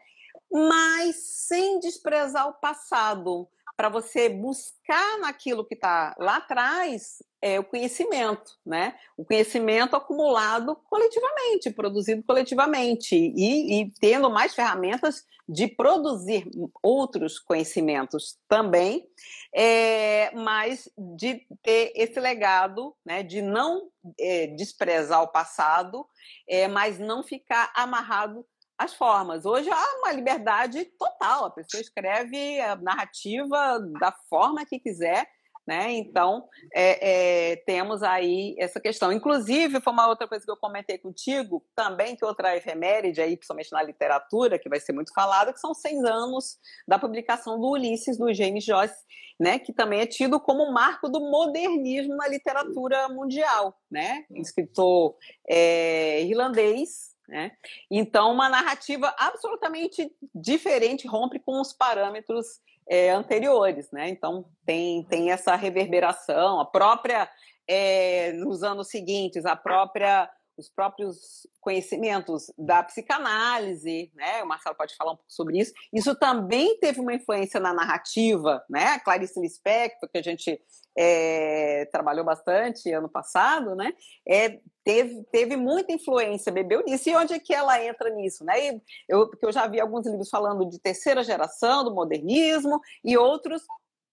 mas 0.51 1.15
sem 1.47 1.79
desprezar 1.79 2.47
o 2.47 2.53
passado, 2.53 3.47
para 3.75 3.89
você 3.89 4.29
buscar 4.29 5.19
naquilo 5.19 5.65
que 5.65 5.73
está 5.73 6.15
lá 6.17 6.37
atrás 6.37 7.21
é, 7.41 7.59
o 7.59 7.63
conhecimento, 7.63 8.53
né? 8.65 8.95
O 9.17 9.25
conhecimento 9.25 9.95
acumulado 9.95 10.75
coletivamente, 10.89 11.69
produzido 11.69 12.23
coletivamente 12.23 13.15
e, 13.15 13.81
e 13.81 13.91
tendo 13.99 14.29
mais 14.29 14.55
ferramentas 14.55 15.25
de 15.47 15.67
produzir 15.67 16.49
outros 16.81 17.37
conhecimentos 17.37 18.39
também, 18.47 19.07
é, 19.53 20.31
mas 20.33 20.89
de 20.97 21.45
ter 21.61 21.91
esse 21.95 22.19
legado, 22.19 22.95
né? 23.05 23.21
De 23.21 23.41
não 23.41 23.89
é, 24.19 24.47
desprezar 24.47 25.21
o 25.21 25.27
passado, 25.27 26.07
é, 26.47 26.67
mas 26.67 26.97
não 26.97 27.21
ficar 27.21 27.71
amarrado 27.75 28.45
as 28.77 28.93
formas. 28.93 29.45
Hoje 29.45 29.69
há 29.69 29.97
uma 29.99 30.11
liberdade 30.11 30.85
total, 30.97 31.45
a 31.45 31.49
pessoa 31.49 31.81
escreve 31.81 32.59
a 32.59 32.75
narrativa 32.75 33.79
da 33.99 34.11
forma 34.29 34.65
que 34.65 34.79
quiser, 34.79 35.25
né? 35.67 35.91
Então, 35.93 36.47
é, 36.73 37.53
é, 37.53 37.55
temos 37.55 38.03
aí 38.03 38.55
essa 38.59 38.79
questão. 38.79 39.11
Inclusive, 39.11 39.81
foi 39.81 39.93
uma 39.93 40.07
outra 40.07 40.27
coisa 40.27 40.45
que 40.45 40.51
eu 40.51 40.57
comentei 40.57 40.97
contigo, 40.97 41.65
também 41.75 42.15
que 42.15 42.23
outra 42.23 42.55
efeméride, 42.55 43.19
aí, 43.19 43.35
principalmente 43.35 43.71
na 43.71 43.81
literatura, 43.81 44.59
que 44.59 44.69
vai 44.69 44.79
ser 44.79 44.93
muito 44.93 45.11
falada, 45.11 45.51
que 45.51 45.59
são 45.59 45.73
100 45.73 46.07
anos 46.07 46.57
da 46.87 46.99
publicação 46.99 47.59
do 47.59 47.71
Ulisses, 47.71 48.17
do 48.17 48.31
James 48.31 48.63
Joyce, 48.63 49.03
né? 49.39 49.57
que 49.57 49.73
também 49.73 50.01
é 50.01 50.05
tido 50.05 50.39
como 50.39 50.71
marco 50.71 51.09
do 51.09 51.19
modernismo 51.19 52.15
na 52.15 52.27
literatura 52.27 53.09
mundial. 53.09 53.75
Né? 53.89 54.23
Escritor 54.35 55.15
é, 55.49 56.21
irlandês, 56.21 57.14
né? 57.27 57.51
Então, 57.89 58.31
uma 58.31 58.49
narrativa 58.49 59.13
absolutamente 59.17 60.11
diferente 60.33 61.07
rompe 61.07 61.39
com 61.39 61.59
os 61.59 61.73
parâmetros 61.73 62.59
é, 62.87 63.11
anteriores. 63.11 63.91
Né? 63.91 64.09
Então, 64.09 64.45
tem, 64.65 65.03
tem 65.03 65.31
essa 65.31 65.55
reverberação, 65.55 66.59
a 66.59 66.65
própria, 66.65 67.29
é, 67.67 68.31
nos 68.33 68.63
anos 68.63 68.89
seguintes, 68.89 69.45
a 69.45 69.55
própria 69.55 70.29
os 70.57 70.69
próprios 70.69 71.47
conhecimentos 71.59 72.51
da 72.57 72.83
psicanálise, 72.83 74.11
né? 74.15 74.43
O 74.43 74.47
Marcelo 74.47 74.75
pode 74.75 74.95
falar 74.95 75.11
um 75.13 75.15
pouco 75.15 75.31
sobre 75.31 75.59
isso. 75.59 75.73
Isso 75.93 76.15
também 76.15 76.79
teve 76.79 76.99
uma 76.99 77.13
influência 77.13 77.59
na 77.59 77.73
narrativa, 77.73 78.63
né? 78.69 78.87
A 78.87 78.99
Clarice 78.99 79.39
Lispector, 79.39 80.09
que 80.09 80.17
a 80.17 80.21
gente 80.21 80.59
é, 80.97 81.85
trabalhou 81.91 82.23
bastante 82.23 82.91
ano 82.91 83.09
passado, 83.09 83.75
né? 83.75 83.93
É, 84.27 84.59
teve, 84.83 85.23
teve 85.31 85.57
muita 85.57 85.91
influência, 85.91 86.51
bebeu 86.51 86.83
nisso. 86.83 87.09
E 87.09 87.15
onde 87.15 87.33
é 87.33 87.39
que 87.39 87.53
ela 87.53 87.83
entra 87.83 88.09
nisso, 88.09 88.45
né? 88.45 88.79
Eu, 89.07 89.29
porque 89.29 89.45
eu 89.45 89.51
já 89.51 89.67
vi 89.67 89.79
alguns 89.79 90.05
livros 90.05 90.29
falando 90.29 90.69
de 90.69 90.79
terceira 90.79 91.23
geração 91.23 91.83
do 91.83 91.93
modernismo 91.93 92.79
e 93.03 93.17
outros 93.17 93.63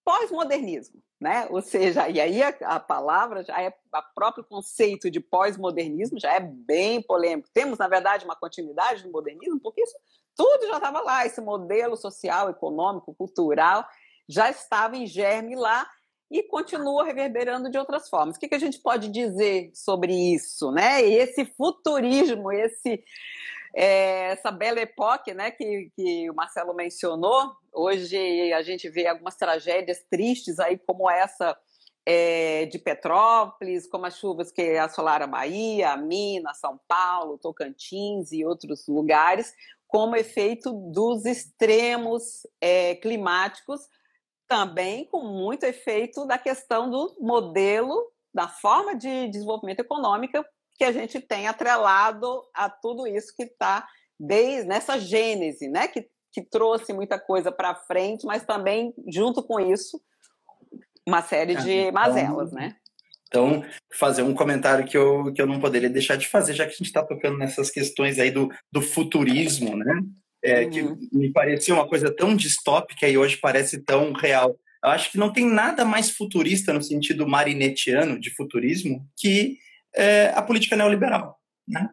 pós-modernismo, 0.04 1.00
né? 1.20 1.46
Ou 1.50 1.60
seja, 1.60 2.08
e 2.08 2.20
aí 2.20 2.42
a, 2.42 2.48
a, 2.62 2.80
palavra 2.80 3.44
já 3.44 3.60
é 3.60 3.68
o 3.68 4.14
próprio 4.14 4.44
conceito 4.44 5.10
de 5.10 5.20
pós-modernismo 5.20 6.18
já 6.18 6.34
é 6.34 6.40
bem 6.40 7.02
polêmico. 7.02 7.48
Temos, 7.52 7.78
na 7.78 7.88
verdade, 7.88 8.24
uma 8.24 8.36
continuidade 8.36 9.02
do 9.02 9.10
modernismo, 9.10 9.60
porque 9.60 9.82
isso 9.82 9.96
tudo 10.34 10.66
já 10.66 10.76
estava 10.76 11.00
lá, 11.00 11.26
esse 11.26 11.40
modelo 11.40 11.96
social, 11.96 12.50
econômico, 12.50 13.14
cultural 13.14 13.86
já 14.28 14.50
estava 14.50 14.96
em 14.96 15.06
germe 15.06 15.54
lá 15.54 15.86
e 16.30 16.42
continua 16.42 17.04
reverberando 17.04 17.70
de 17.70 17.76
outras 17.76 18.08
formas. 18.08 18.36
O 18.36 18.40
que, 18.40 18.48
que 18.48 18.54
a 18.54 18.58
gente 18.58 18.78
pode 18.78 19.08
dizer 19.10 19.70
sobre 19.74 20.12
isso, 20.34 20.70
né? 20.70 21.02
Esse 21.02 21.44
futurismo, 21.44 22.50
esse 22.50 23.04
é, 23.74 24.32
essa 24.32 24.50
bela 24.50 24.80
época, 24.80 25.32
né, 25.34 25.50
que, 25.50 25.90
que 25.96 26.30
o 26.30 26.34
Marcelo 26.34 26.74
mencionou. 26.74 27.52
Hoje 27.72 28.52
a 28.52 28.62
gente 28.62 28.88
vê 28.88 29.06
algumas 29.06 29.36
tragédias 29.36 30.04
tristes 30.10 30.58
aí, 30.58 30.78
como 30.78 31.10
essa 31.10 31.56
é, 32.04 32.66
de 32.66 32.78
Petrópolis, 32.78 33.88
como 33.88 34.06
as 34.06 34.18
chuvas 34.18 34.52
que 34.52 34.76
assolaram 34.76 35.24
a 35.24 35.28
Bahia, 35.28 35.96
Minas, 35.96 36.58
São 36.58 36.78
Paulo, 36.86 37.38
Tocantins 37.38 38.32
e 38.32 38.44
outros 38.44 38.86
lugares, 38.86 39.54
como 39.86 40.16
efeito 40.16 40.72
dos 40.90 41.24
extremos 41.24 42.46
é, 42.60 42.94
climáticos, 42.96 43.80
também 44.46 45.06
com 45.06 45.22
muito 45.22 45.64
efeito 45.64 46.26
da 46.26 46.36
questão 46.36 46.90
do 46.90 47.16
modelo, 47.20 48.10
da 48.34 48.48
forma 48.48 48.94
de 48.94 49.28
desenvolvimento 49.28 49.80
econômico 49.80 50.44
que 50.82 50.86
a 50.86 50.90
gente 50.90 51.20
tem 51.20 51.46
atrelado 51.46 52.42
a 52.52 52.68
tudo 52.68 53.06
isso 53.06 53.32
que 53.36 53.44
está 53.44 53.86
desde 54.18 54.68
nessa 54.68 54.98
gênese, 54.98 55.68
né? 55.68 55.86
Que, 55.86 56.08
que 56.32 56.42
trouxe 56.42 56.92
muita 56.92 57.20
coisa 57.20 57.52
para 57.52 57.72
frente, 57.72 58.26
mas 58.26 58.44
também 58.44 58.92
junto 59.06 59.44
com 59.44 59.60
isso 59.60 60.02
uma 61.06 61.22
série 61.22 61.54
de 61.54 61.70
então, 61.70 61.92
mazelas, 61.92 62.50
né? 62.50 62.74
Então, 63.28 63.64
fazer 63.94 64.22
um 64.22 64.34
comentário 64.34 64.84
que 64.84 64.96
eu, 64.96 65.32
que 65.32 65.40
eu 65.40 65.46
não 65.46 65.60
poderia 65.60 65.88
deixar 65.88 66.16
de 66.16 66.26
fazer, 66.26 66.52
já 66.52 66.64
que 66.64 66.72
a 66.72 66.76
gente 66.76 66.86
está 66.86 67.04
tocando 67.04 67.38
nessas 67.38 67.70
questões 67.70 68.18
aí 68.18 68.32
do, 68.32 68.50
do 68.72 68.82
futurismo, 68.82 69.76
né? 69.76 70.02
É, 70.42 70.64
uhum. 70.64 70.70
Que 70.70 71.16
me 71.16 71.30
parecia 71.30 71.72
uma 71.72 71.86
coisa 71.86 72.12
tão 72.12 72.34
distópica 72.34 73.08
e 73.08 73.16
hoje 73.16 73.36
parece 73.36 73.78
tão 73.84 74.12
real. 74.12 74.58
Eu 74.82 74.90
acho 74.90 75.12
que 75.12 75.18
não 75.18 75.32
tem 75.32 75.46
nada 75.46 75.84
mais 75.84 76.10
futurista 76.10 76.72
no 76.72 76.82
sentido 76.82 77.24
marinetiano 77.24 78.18
de 78.18 78.34
futurismo 78.34 79.06
que 79.16 79.58
é, 79.94 80.32
a 80.34 80.42
política 80.42 80.76
neoliberal, 80.76 81.38
né? 81.66 81.88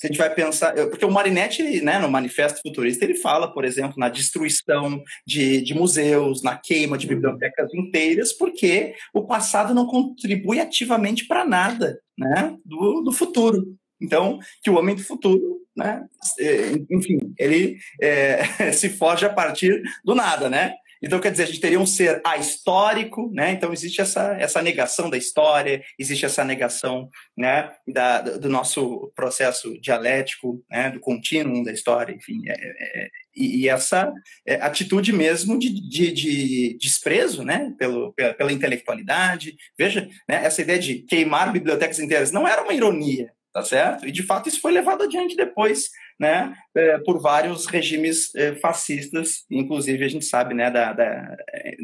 se 0.00 0.06
a 0.06 0.08
gente 0.08 0.16
vai 0.16 0.34
pensar, 0.34 0.72
porque 0.88 1.04
o 1.04 1.10
Marinetti, 1.10 1.82
né, 1.82 1.98
no 1.98 2.10
Manifesto 2.10 2.62
Futurista, 2.62 3.04
ele 3.04 3.16
fala, 3.16 3.52
por 3.52 3.66
exemplo, 3.66 3.96
na 3.98 4.08
destruição 4.08 5.02
de, 5.26 5.60
de 5.60 5.74
museus, 5.74 6.42
na 6.42 6.56
queima 6.56 6.96
de 6.96 7.06
bibliotecas 7.06 7.68
inteiras, 7.74 8.32
porque 8.32 8.94
o 9.12 9.26
passado 9.26 9.74
não 9.74 9.84
contribui 9.86 10.58
ativamente 10.58 11.26
para 11.26 11.44
nada, 11.44 12.00
né, 12.16 12.56
do, 12.64 13.02
do 13.02 13.12
futuro. 13.12 13.76
Então, 14.00 14.38
que 14.62 14.70
o 14.70 14.78
homem 14.78 14.96
do 14.96 15.02
futuro, 15.02 15.58
né, 15.76 16.02
é, 16.38 16.72
enfim, 16.90 17.18
ele 17.38 17.76
é, 18.00 18.72
se 18.72 18.88
forja 18.88 19.26
a 19.26 19.32
partir 19.34 19.82
do 20.02 20.14
nada, 20.14 20.48
né? 20.48 20.72
Então, 21.02 21.18
quer 21.18 21.30
dizer, 21.30 21.44
a 21.44 21.46
gente 21.46 21.60
teria 21.60 21.80
um 21.80 21.86
ser 21.86 22.20
ahistórico, 22.24 23.30
né? 23.32 23.52
Então, 23.52 23.72
existe 23.72 24.00
essa, 24.00 24.36
essa 24.38 24.60
negação 24.60 25.08
da 25.08 25.16
história, 25.16 25.82
existe 25.98 26.26
essa 26.26 26.44
negação 26.44 27.08
né, 27.36 27.70
da, 27.88 28.20
do 28.20 28.48
nosso 28.48 29.10
processo 29.14 29.80
dialético, 29.80 30.62
né, 30.70 30.90
do 30.90 31.00
contínuo 31.00 31.64
da 31.64 31.72
história, 31.72 32.14
enfim. 32.14 32.42
É, 32.46 32.52
é, 32.52 33.08
e, 33.34 33.62
e, 33.62 33.68
essa 33.68 34.12
é, 34.46 34.56
atitude 34.56 35.12
mesmo 35.12 35.58
de, 35.58 35.70
de, 35.70 36.12
de, 36.12 36.78
desprezo 36.78 37.42
né, 37.42 37.72
pelo, 37.78 38.12
pela, 38.12 38.34
pela 38.34 38.52
intelectualidade. 38.52 39.56
Veja, 39.78 40.08
né, 40.28 40.44
essa 40.44 40.60
ideia 40.60 40.78
de 40.78 40.98
queimar 41.02 41.52
bibliotecas 41.52 41.98
inteiras 41.98 42.30
não 42.30 42.46
era 42.46 42.62
uma 42.62 42.74
ironia, 42.74 43.32
tá 43.54 43.62
certo? 43.62 44.06
E, 44.06 44.12
de 44.12 44.22
fato, 44.22 44.48
isso 44.48 44.60
foi 44.60 44.72
levado 44.72 45.04
adiante 45.04 45.34
depois 45.34 45.88
né, 46.20 46.54
é, 46.76 46.98
por 46.98 47.18
vários 47.18 47.64
regimes 47.64 48.34
é, 48.34 48.54
fascistas, 48.56 49.46
inclusive 49.50 50.04
a 50.04 50.08
gente 50.08 50.26
sabe 50.26 50.52
né, 50.52 50.70
da, 50.70 50.92
da, 50.92 51.36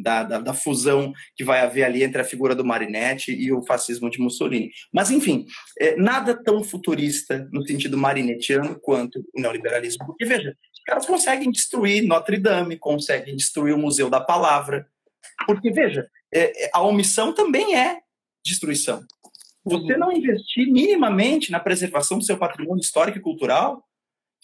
da, 0.02 0.40
da, 0.40 0.52
fusão 0.52 1.14
que 1.34 1.42
vai 1.42 1.60
haver 1.60 1.84
ali 1.84 2.02
entre 2.02 2.20
a 2.20 2.24
figura 2.24 2.54
do 2.54 2.62
Marinetti 2.62 3.32
e 3.32 3.50
o 3.50 3.62
fascismo 3.62 4.10
de 4.10 4.20
Mussolini. 4.20 4.70
Mas, 4.92 5.10
enfim, 5.10 5.46
é, 5.80 5.96
nada 5.96 6.34
tão 6.34 6.62
futurista 6.62 7.48
no 7.50 7.66
sentido 7.66 7.96
marinetiano 7.96 8.78
quanto 8.78 9.24
o 9.34 9.40
neoliberalismo. 9.40 10.04
Porque, 10.04 10.26
veja, 10.26 10.54
os 10.70 10.82
caras 10.84 11.06
conseguem 11.06 11.50
destruir 11.50 12.02
Notre 12.02 12.36
Dame, 12.36 12.76
conseguem 12.76 13.34
destruir 13.34 13.74
o 13.74 13.78
Museu 13.78 14.10
da 14.10 14.20
Palavra, 14.20 14.86
porque, 15.46 15.70
veja, 15.70 16.06
a 16.74 16.82
omissão 16.82 17.32
também 17.32 17.74
é 17.74 18.00
destruição. 18.44 19.02
Você 19.64 19.96
não 19.96 20.12
investir 20.12 20.70
minimamente 20.70 21.50
na 21.50 21.58
preservação 21.58 22.18
do 22.18 22.24
seu 22.24 22.38
patrimônio 22.38 22.80
histórico 22.80 23.18
e 23.18 23.20
cultural, 23.20 23.82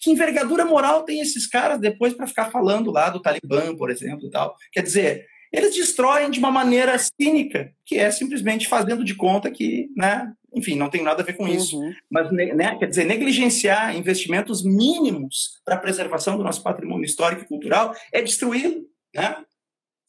que 0.03 0.11
envergadura 0.11 0.65
moral 0.65 1.03
tem 1.03 1.21
esses 1.21 1.47
caras 1.47 1.79
depois 1.79 2.13
para 2.13 2.27
ficar 2.27 2.51
falando 2.51 2.91
lá 2.91 3.09
do 3.09 3.21
Talibã, 3.21 3.73
por 3.75 3.89
exemplo, 3.89 4.27
e 4.27 4.29
tal? 4.29 4.55
Quer 4.71 4.81
dizer, 4.81 5.25
eles 5.51 5.73
destroem 5.73 6.29
de 6.29 6.39
uma 6.39 6.51
maneira 6.51 6.97
cínica, 6.97 7.71
que 7.85 7.97
é 7.97 8.11
simplesmente 8.11 8.67
fazendo 8.67 9.03
de 9.03 9.15
conta 9.15 9.49
que, 9.49 9.87
né, 9.95 10.33
enfim, 10.53 10.75
não 10.75 10.89
tem 10.89 11.01
nada 11.01 11.21
a 11.21 11.25
ver 11.25 11.37
com 11.37 11.47
isso. 11.47 11.79
Uhum. 11.79 11.93
Mas, 12.11 12.31
né, 12.31 12.75
quer 12.77 12.87
dizer, 12.87 13.05
negligenciar 13.05 13.95
investimentos 13.95 14.63
mínimos 14.63 15.61
para 15.63 15.75
a 15.75 15.79
preservação 15.79 16.37
do 16.37 16.43
nosso 16.43 16.61
patrimônio 16.61 17.05
histórico 17.05 17.43
e 17.43 17.47
cultural 17.47 17.95
é 18.11 18.21
destruí-lo, 18.21 18.85
né? 19.15 19.37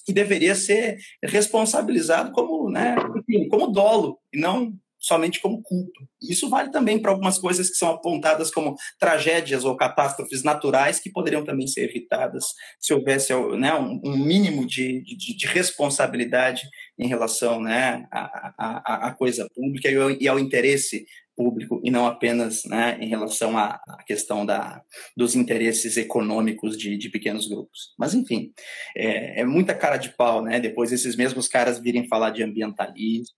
E 0.09 0.13
deveria 0.13 0.55
ser 0.55 0.99
responsabilizado 1.23 2.33
como, 2.33 2.69
né, 2.69 2.97
enfim, 3.17 3.49
como 3.49 3.69
dolo, 3.69 4.19
e 4.33 4.39
não 4.39 4.75
somente 5.05 5.41
como 5.41 5.63
culto. 5.63 6.09
Isso 6.23 6.49
vale 6.49 6.71
também 6.71 6.99
para 6.99 7.11
algumas 7.11 7.39
coisas 7.39 7.69
que 7.69 7.77
são 7.77 7.91
apontadas 7.91 8.51
como 8.51 8.75
tragédias 8.99 9.65
ou 9.65 9.77
catástrofes 9.77 10.43
naturais 10.43 10.99
que 10.99 11.11
poderiam 11.11 11.45
também 11.45 11.67
ser 11.67 11.85
evitadas 11.91 12.45
se 12.81 12.95
houvesse 12.95 13.35
né, 13.59 13.75
um, 13.75 14.17
mínimo 14.17 14.67
de, 14.67 15.03
de, 15.03 15.37
de, 15.37 15.47
responsabilidade 15.47 16.63
em 16.99 17.07
relação 17.07 17.61
né, 17.61 18.07
à, 18.11 19.09
à, 19.09 19.13
coisa 19.13 19.47
pública 19.55 19.91
e 19.91 19.97
ao, 19.97 20.11
e 20.11 20.27
ao 20.27 20.39
interesse 20.39 21.05
público 21.37 21.81
e 21.85 21.91
não 21.91 22.07
apenas 22.07 22.65
né, 22.65 22.97
em 23.01 23.09
relação 23.09 23.59
à, 23.59 23.81
à 23.87 24.03
questão 24.07 24.47
da, 24.47 24.83
dos 25.15 25.35
interesses 25.35 25.99
econômicos 25.99 26.79
de, 26.79 26.97
de 26.97 27.11
pequenos 27.11 27.47
grupos. 27.47 27.93
Mas, 27.99 28.15
enfim, 28.15 28.53
é, 28.97 29.43
é, 29.43 29.45
muita 29.45 29.75
cara 29.75 29.99
de 29.99 30.11
pau, 30.11 30.43
né? 30.43 30.61
Depois 30.61 30.93
esses 30.93 31.15
mesmos 31.17 31.47
caras 31.49 31.79
virem 31.79 32.09
falar 32.09 32.31
de 32.31 32.43
ambientalismo, 32.43 33.37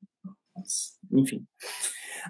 enfim. 1.19 1.45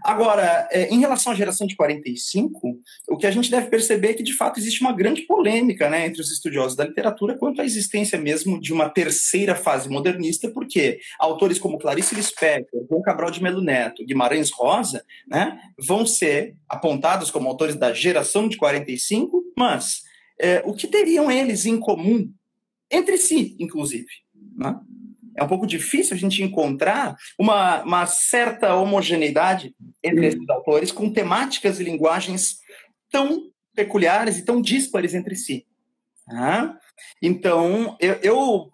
Agora, 0.03 0.68
é, 0.70 0.89
em 0.89 1.01
relação 1.01 1.32
à 1.32 1.34
geração 1.34 1.66
de 1.66 1.76
45, 1.76 2.78
o 3.09 3.16
que 3.16 3.26
a 3.26 3.30
gente 3.30 3.51
deve 3.51 3.68
perceber 3.68 4.09
é 4.09 4.14
que, 4.14 4.22
de 4.22 4.34
fato, 4.34 4.59
existe 4.59 4.80
uma 4.80 4.93
grande 4.93 5.22
polêmica 5.22 5.89
né, 5.89 6.07
entre 6.07 6.20
os 6.20 6.30
estudiosos 6.30 6.76
da 6.76 6.84
literatura 6.84 7.37
quanto 7.37 7.61
à 7.61 7.64
existência 7.64 8.18
mesmo 8.18 8.61
de 8.61 8.72
uma 8.72 8.89
terceira 8.89 9.55
fase 9.55 9.89
modernista, 9.89 10.51
porque 10.51 10.99
autores 11.18 11.59
como 11.59 11.78
Clarice 11.78 12.14
Lispector, 12.14 12.87
João 12.89 13.03
Cabral 13.03 13.30
de 13.30 13.43
Melo 13.43 13.62
Neto, 13.62 14.05
Guimarães 14.05 14.51
Rosa, 14.51 15.05
né, 15.28 15.59
vão 15.78 16.05
ser 16.05 16.57
apontados 16.68 17.30
como 17.30 17.49
autores 17.49 17.74
da 17.74 17.93
geração 17.93 18.49
de 18.49 18.57
45, 18.57 19.43
mas 19.57 20.03
é, 20.39 20.62
o 20.64 20.74
que 20.74 20.87
teriam 20.87 21.30
eles 21.30 21.64
em 21.64 21.78
comum, 21.78 22.30
entre 22.91 23.16
si, 23.16 23.57
inclusive? 23.59 24.07
Né? 24.57 24.78
É 25.37 25.45
um 25.45 25.49
pouco 25.49 25.66
difícil 25.66 26.16
a 26.16 26.18
gente 26.18 26.43
encontrar 26.43 27.16
uma, 27.39 27.82
uma 27.82 28.07
certa 28.07 28.74
homogeneidade 28.74 29.74
entre 30.03 30.26
esses 30.26 30.49
autores 30.49 30.91
com 30.91 31.12
temáticas 31.12 31.78
e 31.78 31.84
linguagens 31.84 32.59
tão 33.11 33.51
peculiares 33.74 34.39
e 34.39 34.45
tão 34.45 34.61
díspares 34.61 35.14
entre 35.14 35.37
si. 35.37 35.66
Tá? 36.26 36.76
Então, 37.22 37.97
eu, 38.01 38.18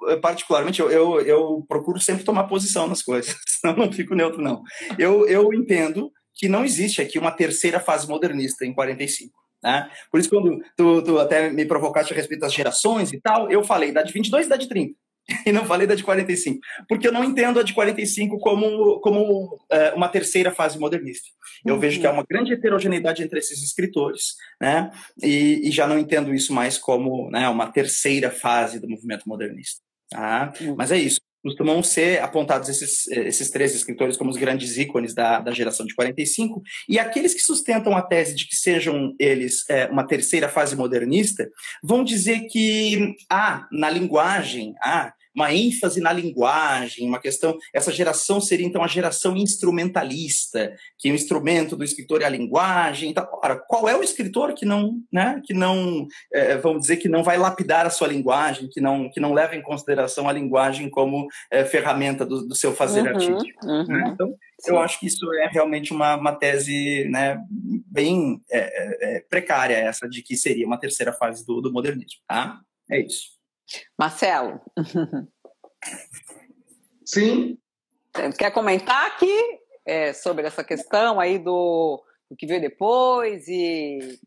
eu 0.07 0.21
particularmente, 0.21 0.81
eu, 0.81 0.91
eu, 0.91 1.21
eu, 1.21 1.65
procuro 1.69 2.01
sempre 2.01 2.25
tomar 2.25 2.45
posição 2.45 2.87
nas 2.87 3.03
coisas, 3.03 3.37
senão 3.47 3.77
não 3.77 3.93
fico 3.93 4.15
neutro, 4.15 4.41
não. 4.41 4.63
Eu, 4.99 5.29
eu 5.29 5.53
entendo 5.53 6.11
que 6.35 6.49
não 6.49 6.65
existe 6.65 7.03
aqui 7.03 7.19
uma 7.19 7.31
terceira 7.31 7.79
fase 7.79 8.09
modernista 8.09 8.65
em 8.65 8.73
45. 8.73 9.33
Né? 9.63 9.89
Por 10.11 10.19
isso, 10.19 10.31
quando 10.31 10.61
tu, 10.77 11.03
tu 11.03 11.19
até 11.19 11.51
me 11.51 11.67
provocaste 11.67 12.13
a 12.13 12.17
respeito 12.17 12.41
das 12.41 12.55
gerações 12.55 13.13
e 13.13 13.21
tal, 13.21 13.51
eu 13.51 13.63
falei 13.63 13.91
idade 13.91 14.13
22 14.13 14.45
e 14.45 14.47
idade 14.47 14.69
30. 14.69 14.95
e 15.47 15.53
não 15.53 15.65
falei 15.65 15.87
da 15.87 15.95
de 15.95 16.03
45, 16.03 16.61
porque 16.89 17.07
eu 17.07 17.13
não 17.13 17.25
entendo 17.25 17.61
a 17.61 17.63
de 17.63 17.73
45 17.73 18.39
como, 18.39 19.01
como 19.01 19.59
é, 19.71 19.93
uma 19.93 20.09
terceira 20.09 20.51
fase 20.51 20.79
modernista. 20.79 21.29
Eu 21.65 21.75
uhum. 21.75 21.81
vejo 21.81 22.01
que 22.01 22.07
há 22.07 22.13
uma 22.13 22.25
grande 22.29 22.53
heterogeneidade 22.53 23.23
entre 23.23 23.39
esses 23.39 23.63
escritores, 23.63 24.35
né? 24.61 24.91
E, 25.23 25.69
e 25.69 25.71
já 25.71 25.87
não 25.87 25.99
entendo 25.99 26.35
isso 26.35 26.53
mais 26.53 26.77
como 26.77 27.31
né, 27.31 27.49
uma 27.49 27.71
terceira 27.71 28.31
fase 28.31 28.81
do 28.81 28.89
movimento 28.89 29.29
modernista. 29.29 29.81
Tá? 30.11 30.53
Uhum. 30.61 30.75
Mas 30.77 30.91
é 30.91 30.99
isso 30.99 31.21
costumam 31.43 31.83
ser 31.83 32.23
apontados 32.23 32.69
esses, 32.69 33.07
esses 33.09 33.51
três 33.51 33.75
escritores 33.75 34.17
como 34.17 34.31
os 34.31 34.37
grandes 34.37 34.77
ícones 34.77 35.15
da, 35.15 35.41
da 35.41 35.53
geração 35.53 35.85
de 35.85 35.95
45, 35.95 36.63
e 36.89 36.99
aqueles 36.99 37.35
que 37.35 37.41
sustentam 37.41 37.97
a 37.97 38.03
tese 38.03 38.35
de 38.35 38.47
que 38.47 38.55
sejam 38.55 39.15
eles 39.19 39.69
é, 39.69 39.87
uma 39.87 40.07
terceira 40.07 40.49
fase 40.49 40.77
modernista 40.77 41.49
vão 41.83 42.05
dizer 42.05 42.47
que 42.49 43.15
há 43.29 43.67
na 43.73 43.91
linguagem, 43.91 44.75
há 44.81 45.13
uma 45.35 45.53
ênfase 45.53 46.01
na 46.01 46.13
linguagem, 46.13 47.07
uma 47.07 47.21
questão. 47.21 47.57
Essa 47.73 47.91
geração 47.91 48.41
seria 48.41 48.67
então 48.67 48.83
a 48.83 48.87
geração 48.87 49.37
instrumentalista, 49.37 50.75
que 50.99 51.11
o 51.11 51.15
instrumento 51.15 51.77
do 51.77 51.85
escritor 51.85 52.23
é 52.23 52.25
a 52.25 52.31
linguagem. 52.31 53.11
Então, 53.11 53.27
ora, 53.43 53.57
qual 53.57 53.89
é 53.89 53.97
o 53.97 54.03
escritor 54.03 54.55
que 54.55 54.65
não, 54.65 55.01
né, 55.13 55.41
que 55.45 55.55
não, 55.55 56.07
é, 56.33 56.57
vamos 56.57 56.83
dizer, 56.83 56.97
que 56.97 57.09
não 57.09 57.23
vai 57.23 57.39
lapidar 57.39 57.87
a 57.87 57.91
sua 57.91 58.09
linguagem, 58.09 58.69
que 58.71 58.81
não, 58.81 59.11
que 59.11 59.21
não 59.21 59.33
leva 59.33 59.57
em 59.57 59.63
consideração 59.63 60.29
a 60.29 60.33
linguagem 60.33 60.91
como 60.91 61.27
é, 61.51 61.65
ferramenta 61.65 62.25
do, 62.27 62.47
do, 62.47 62.55
seu 62.55 62.75
fazer 62.75 63.03
uhum, 63.03 63.09
artístico? 63.09 63.67
Uhum. 63.67 63.87
Né? 63.87 64.11
Então, 64.13 64.35
eu 64.67 64.79
acho 64.79 65.01
que 65.01 65.07
isso 65.07 65.33
é 65.35 65.49
realmente 65.49 65.93
uma, 65.93 66.17
uma 66.17 66.33
tese 66.33 67.09
né, 67.11 67.39
bem 67.87 68.41
é, 68.51 68.59
é, 68.59 69.17
é, 69.17 69.21
precária, 69.29 69.75
essa 69.75 70.09
de 70.09 70.23
que 70.23 70.37
seria 70.37 70.67
uma 70.67 70.79
terceira 70.79 71.13
fase 71.13 71.45
do, 71.45 71.61
do 71.61 71.73
modernismo. 71.73 72.21
Tá? 72.29 72.61
É 72.91 73.01
isso. 73.01 73.42
Marcelo. 73.99 74.61
Sim. 77.05 77.59
Quer 78.39 78.51
comentar 78.53 79.07
aqui 79.07 79.61
é, 79.85 80.13
sobre 80.13 80.47
essa 80.47 80.63
questão 80.63 81.19
aí 81.19 81.39
do, 81.39 82.03
do, 82.31 82.37
que 82.37 82.47
veio 82.47 82.61
depois 82.61 83.49
e 83.49 84.19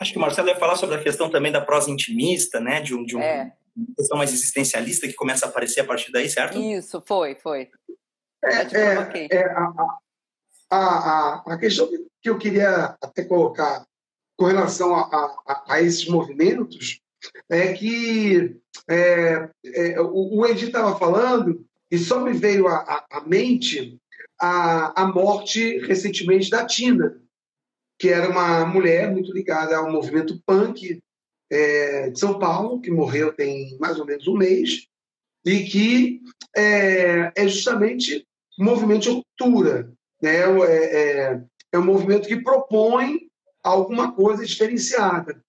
acho 0.00 0.12
que 0.12 0.18
o 0.18 0.20
Marcelo 0.20 0.48
ia 0.48 0.56
falar 0.56 0.76
sobre 0.76 0.96
a 0.96 1.02
questão 1.02 1.30
também 1.30 1.50
da 1.50 1.60
prosa 1.60 1.90
intimista, 1.90 2.60
né, 2.60 2.80
de 2.80 2.94
um 2.94 3.04
de 3.04 3.16
um, 3.16 3.22
é. 3.22 3.52
uma 3.74 3.94
questão 3.96 4.18
mais 4.18 4.32
existencialista 4.32 5.06
que 5.06 5.14
começa 5.14 5.46
a 5.46 5.48
aparecer 5.48 5.80
a 5.80 5.84
partir 5.84 6.12
daí, 6.12 6.28
certo? 6.28 6.58
Isso, 6.58 7.02
foi, 7.06 7.34
foi. 7.36 7.70
É, 8.44 8.56
é, 8.76 9.28
é 9.30 9.44
a, 9.46 9.72
a, 10.70 10.76
a, 10.76 11.42
a 11.46 11.58
questão 11.58 11.88
que 12.20 12.28
eu 12.28 12.38
queria 12.38 12.96
até 13.00 13.24
colocar 13.24 13.86
com 14.36 14.44
relação 14.44 14.94
a, 14.94 15.42
a, 15.46 15.64
a 15.74 15.80
esses 15.80 16.06
movimentos 16.06 17.00
é 17.48 17.72
que 17.72 18.56
é, 18.88 19.48
é, 19.64 20.00
o, 20.00 20.38
o 20.38 20.46
Edi 20.46 20.66
estava 20.66 20.98
falando, 20.98 21.64
e 21.90 21.98
só 21.98 22.20
me 22.20 22.32
veio 22.32 22.66
à, 22.66 23.22
mente 23.26 23.98
a, 24.40 25.02
a 25.02 25.06
morte 25.06 25.78
recentemente 25.86 26.50
da 26.50 26.66
Tina, 26.66 27.20
que 27.98 28.08
era 28.08 28.28
uma 28.28 28.66
mulher 28.66 29.10
muito 29.10 29.32
ligada 29.32 29.76
ao 29.76 29.90
movimento 29.90 30.40
punk 30.44 31.00
é, 31.50 32.10
de 32.10 32.18
São 32.18 32.38
Paulo, 32.38 32.80
que 32.80 32.90
morreu 32.90 33.32
tem 33.32 33.76
mais 33.78 33.98
ou 33.98 34.04
menos 34.04 34.26
um 34.26 34.36
mês, 34.36 34.86
e 35.44 35.62
que 35.64 36.20
é, 36.56 37.32
é 37.34 37.48
justamente 37.48 38.26
um 38.58 38.64
movimento 38.64 39.02
de 39.02 39.10
ruptura. 39.10 39.92
Né? 40.20 40.40
É, 40.40 41.30
é, 41.30 41.42
é 41.72 41.78
um 41.78 41.84
movimento 41.84 42.26
que 42.26 42.42
propõe 42.42 43.28
alguma 43.62 44.12
coisa 44.12 44.44
diferenciada. 44.44 45.40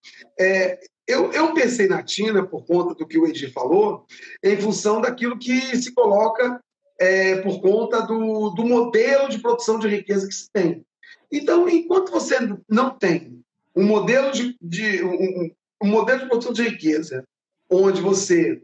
É, 1.07 1.13
eu, 1.13 1.31
eu 1.31 1.53
pensei 1.53 1.87
na 1.87 2.03
Tina, 2.03 2.45
por 2.45 2.65
conta 2.65 2.93
do 2.93 3.07
que 3.07 3.17
o 3.17 3.25
Edir 3.25 3.51
falou, 3.51 4.05
em 4.43 4.57
função 4.57 5.01
daquilo 5.01 5.39
que 5.39 5.75
se 5.77 5.93
coloca 5.93 6.61
é, 6.99 7.41
por 7.41 7.61
conta 7.61 8.01
do, 8.01 8.49
do 8.51 8.65
modelo 8.65 9.29
de 9.29 9.39
produção 9.39 9.79
de 9.79 9.87
riqueza 9.87 10.27
que 10.27 10.33
se 10.33 10.49
tem. 10.51 10.85
Então, 11.31 11.67
enquanto 11.69 12.11
você 12.11 12.37
não 12.69 12.97
tem 12.97 13.41
um 13.75 13.83
modelo 13.83 14.31
de, 14.31 14.57
de 14.61 15.03
um, 15.03 15.51
um, 15.83 15.87
modelo 15.87 16.21
de 16.21 16.27
produção 16.27 16.53
de 16.53 16.63
riqueza 16.63 17.23
onde 17.69 18.01
você 18.01 18.61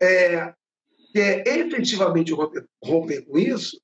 é, 0.00 0.52
quer 1.12 1.46
efetivamente 1.46 2.32
romper, 2.32 2.64
romper 2.82 3.22
com 3.22 3.38
isso, 3.38 3.80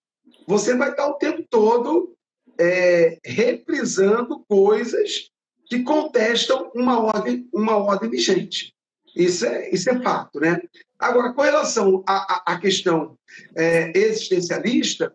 você 0.47 0.77
vai 0.77 0.91
estar 0.91 1.07
o 1.07 1.15
tempo 1.15 1.45
todo 1.49 2.15
é, 2.59 3.19
reprisando 3.25 4.45
coisas 4.49 5.31
que 5.73 5.83
contestam 5.83 6.71
uma 6.75 7.01
ordem, 7.01 7.49
uma 7.51 7.79
ordem 7.79 8.11
vigente. 8.11 8.75
Isso 9.17 9.47
é, 9.47 9.71
isso 9.71 9.89
é 9.89 10.03
fato. 10.03 10.39
Né? 10.39 10.61
Agora, 10.99 11.33
com 11.33 11.41
relação 11.41 12.05
à, 12.07 12.53
à 12.53 12.59
questão 12.59 13.17
é, 13.57 13.91
existencialista, 13.99 15.15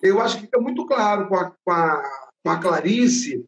eu 0.00 0.20
acho 0.20 0.36
que 0.36 0.42
fica 0.42 0.60
muito 0.60 0.86
claro 0.86 1.28
com 1.28 1.34
a, 1.34 1.50
com 1.64 1.72
a, 1.72 2.02
com 2.44 2.50
a 2.50 2.58
Clarice 2.58 3.44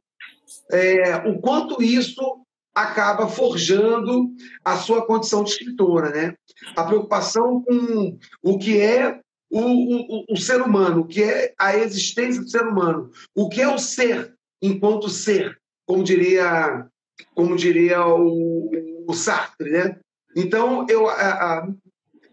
é, 0.73 1.17
o 1.29 1.41
quanto 1.41 1.81
isso 1.81 2.45
acaba 2.75 3.29
forjando 3.29 4.29
a 4.65 4.77
sua 4.79 5.07
condição 5.07 5.45
de 5.45 5.51
escritora. 5.51 6.11
Né? 6.11 6.35
A 6.75 6.83
preocupação 6.83 7.63
com 7.63 8.19
o 8.43 8.59
que 8.59 8.81
é 8.81 9.21
o, 9.49 9.61
o, 9.61 10.25
o 10.31 10.37
ser 10.37 10.61
humano, 10.61 11.03
o 11.03 11.07
que 11.07 11.23
é 11.23 11.55
a 11.57 11.77
existência 11.77 12.43
do 12.43 12.51
ser 12.51 12.67
humano, 12.67 13.11
o 13.33 13.49
que 13.49 13.61
é 13.61 13.69
o 13.69 13.79
ser 13.79 14.35
enquanto 14.61 15.09
ser 15.09 15.58
como 15.89 16.05
diria, 16.05 16.87
como 17.35 17.57
diria 17.57 18.07
o, 18.07 18.71
o 19.09 19.15
Sartre, 19.15 19.71
né? 19.71 19.99
Então, 20.37 20.87
eu, 20.87 21.09
a, 21.09 21.15
a, 21.15 21.69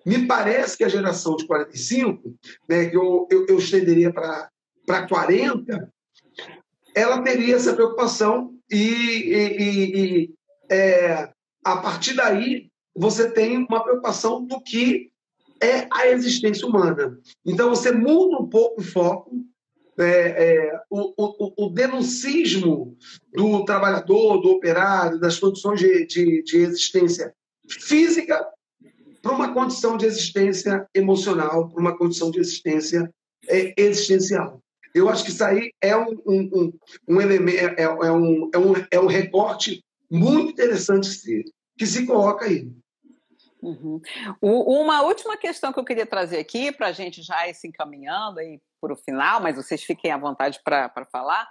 me 0.05 0.27
parece 0.27 0.77
que 0.77 0.83
a 0.83 0.89
geração 0.89 1.37
de 1.37 1.47
45, 1.47 2.35
né, 2.67 2.89
que 2.89 2.97
eu, 2.97 3.25
eu, 3.31 3.45
eu 3.47 3.57
estenderia 3.57 4.11
para 4.11 5.07
40, 5.07 5.89
ela 6.93 7.21
teria 7.21 7.55
essa 7.55 7.73
preocupação 7.73 8.53
e, 8.69 8.77
e, 8.77 9.95
e 9.95 10.33
é, 10.69 11.29
a 11.63 11.77
partir 11.77 12.13
daí 12.13 12.69
você 12.93 13.31
tem 13.31 13.57
uma 13.57 13.83
preocupação 13.83 14.45
do 14.45 14.61
que 14.61 15.09
é 15.61 15.87
a 15.93 16.07
existência 16.09 16.67
humana. 16.67 17.17
Então 17.45 17.69
você 17.69 17.91
muda 17.91 18.37
um 18.37 18.49
pouco 18.49 18.81
o 18.81 18.83
foco 18.83 19.45
é, 19.97 20.03
é, 20.03 20.79
o, 20.89 21.13
o, 21.17 21.65
o, 21.65 21.69
denuncismo 21.69 22.97
do 23.33 23.63
trabalhador, 23.63 24.41
do 24.41 24.49
operário, 24.49 25.19
das 25.19 25.39
condições 25.39 25.79
de, 25.79 26.05
de, 26.05 26.43
de 26.43 26.57
existência 26.57 27.33
física 27.69 28.45
para 29.21 29.33
uma 29.33 29.53
condição 29.53 29.97
de 29.97 30.05
existência 30.05 30.87
emocional, 30.93 31.69
para 31.69 31.81
uma 31.81 31.97
condição 31.97 32.29
de 32.29 32.39
existência 32.39 33.09
é, 33.47 33.73
existencial. 33.77 34.61
Eu 34.93 35.09
acho 35.09 35.23
que 35.23 35.31
isso 35.31 35.43
aí 35.43 35.71
é 35.81 35.95
um, 35.95 36.11
um, 36.25 36.39
um, 36.53 36.73
um 37.07 37.21
elemento, 37.21 37.57
é, 37.57 37.83
é, 37.83 37.89
um, 37.89 38.49
é, 38.53 38.57
um, 38.57 38.73
é 38.91 38.99
um 38.99 39.07
recorte 39.07 39.83
muito 40.09 40.51
interessante 40.51 41.07
se, 41.07 41.43
que 41.77 41.85
se 41.85 42.05
coloca 42.05 42.45
aí. 42.45 42.69
Uhum. 43.61 43.99
uma 44.41 45.01
última 45.01 45.35
questão 45.37 45.73
que 45.73 45.79
eu 45.79 45.85
queria 45.85 46.05
trazer 46.05 46.37
aqui, 46.37 46.71
para 46.71 46.87
a 46.87 46.91
gente 46.91 47.23
já 47.23 47.49
ir 47.49 47.55
se 47.55 47.67
encaminhando 47.67 48.39
aí 48.39 48.61
para 48.85 48.93
o 48.93 48.97
final, 48.97 49.41
mas 49.41 49.55
vocês 49.55 49.83
fiquem 49.83 50.11
à 50.11 50.17
vontade 50.17 50.61
para 50.63 51.05
falar, 51.11 51.49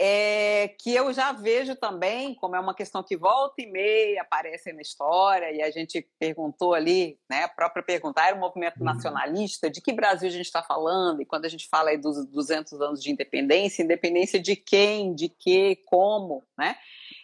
é 0.00 0.74
que 0.80 0.94
eu 0.94 1.12
já 1.12 1.32
vejo 1.32 1.76
também, 1.76 2.34
como 2.34 2.56
é 2.56 2.60
uma 2.60 2.74
questão 2.74 3.02
que 3.02 3.14
volta 3.16 3.60
e 3.60 3.66
meia 3.66 4.22
aparece 4.22 4.72
na 4.72 4.80
história, 4.80 5.52
e 5.52 5.60
a 5.60 5.70
gente 5.70 6.08
perguntou 6.18 6.72
ali, 6.72 7.18
né, 7.30 7.44
a 7.44 7.48
própria 7.48 7.82
pergunta, 7.82 8.22
era 8.22 8.34
um 8.34 8.40
movimento 8.40 8.78
uhum. 8.78 8.86
nacionalista, 8.86 9.70
de 9.70 9.82
que 9.82 9.92
Brasil 9.92 10.28
a 10.28 10.32
gente 10.32 10.46
está 10.46 10.62
falando? 10.62 11.20
E 11.20 11.26
quando 11.26 11.44
a 11.44 11.48
gente 11.48 11.68
fala 11.68 11.90
aí 11.90 11.98
dos 11.98 12.26
200 12.26 12.80
anos 12.80 13.02
de 13.02 13.12
independência, 13.12 13.82
independência 13.82 14.40
de 14.40 14.56
quem, 14.56 15.14
de 15.14 15.28
que, 15.28 15.76
como, 15.84 16.42
né? 16.58 16.76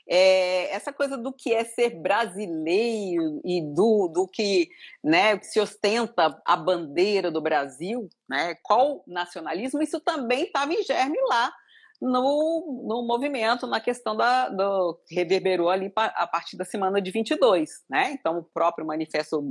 É, 0.08 0.72
essa 0.74 0.92
coisa 0.92 1.18
do 1.18 1.32
que 1.32 1.52
é 1.52 1.64
ser 1.64 2.00
brasileiro 2.00 3.40
e 3.44 3.60
do, 3.62 4.08
do 4.08 4.26
que, 4.26 4.68
né, 5.04 5.36
que 5.38 5.46
se 5.46 5.60
ostenta 5.60 6.40
a 6.44 6.56
bandeira 6.56 7.30
do 7.30 7.42
Brasil, 7.42 8.08
né, 8.28 8.54
qual 8.62 9.04
nacionalismo, 9.06 9.82
isso 9.82 10.00
também 10.00 10.44
estava 10.44 10.72
em 10.72 10.82
germe 10.82 11.18
lá 11.28 11.52
no, 12.00 12.84
no 12.86 13.02
movimento, 13.02 13.66
na 13.66 13.80
questão 13.80 14.16
da, 14.16 14.48
do 14.48 14.98
reverberou 15.10 15.68
ali 15.68 15.92
a 15.96 16.26
partir 16.26 16.56
da 16.56 16.64
semana 16.64 17.00
de 17.00 17.10
22, 17.10 17.70
né? 17.90 18.12
Então, 18.12 18.38
o 18.38 18.44
próprio 18.44 18.86
Manifesto 18.86 19.44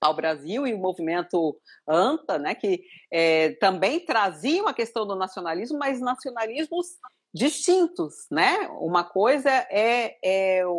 ao 0.00 0.14
Brasil 0.14 0.66
e 0.66 0.72
o 0.72 0.78
movimento 0.78 1.58
ANTA, 1.86 2.38
né, 2.38 2.54
que 2.54 2.82
é, 3.12 3.50
também 3.60 4.00
traziam 4.00 4.66
a 4.66 4.72
questão 4.72 5.06
do 5.06 5.14
nacionalismo, 5.14 5.78
mas 5.78 6.00
nacionalismos 6.00 6.86
distintos, 7.32 8.26
né? 8.30 8.68
Uma 8.80 9.04
coisa 9.04 9.50
é, 9.70 10.16
é 10.22 10.66
o, 10.66 10.78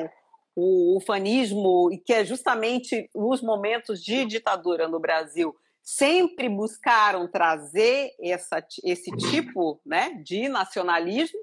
o 0.55 0.97
ufanismo, 0.97 1.89
que 2.05 2.13
é 2.13 2.25
justamente 2.25 3.09
os 3.13 3.41
momentos 3.41 4.03
de 4.03 4.25
ditadura 4.25 4.87
no 4.87 4.99
Brasil, 4.99 5.55
sempre 5.83 6.47
buscaram 6.47 7.27
trazer 7.27 8.11
essa, 8.21 8.63
esse 8.83 9.11
tipo 9.11 9.81
né, 9.85 10.21
de 10.23 10.47
nacionalismo 10.47 11.39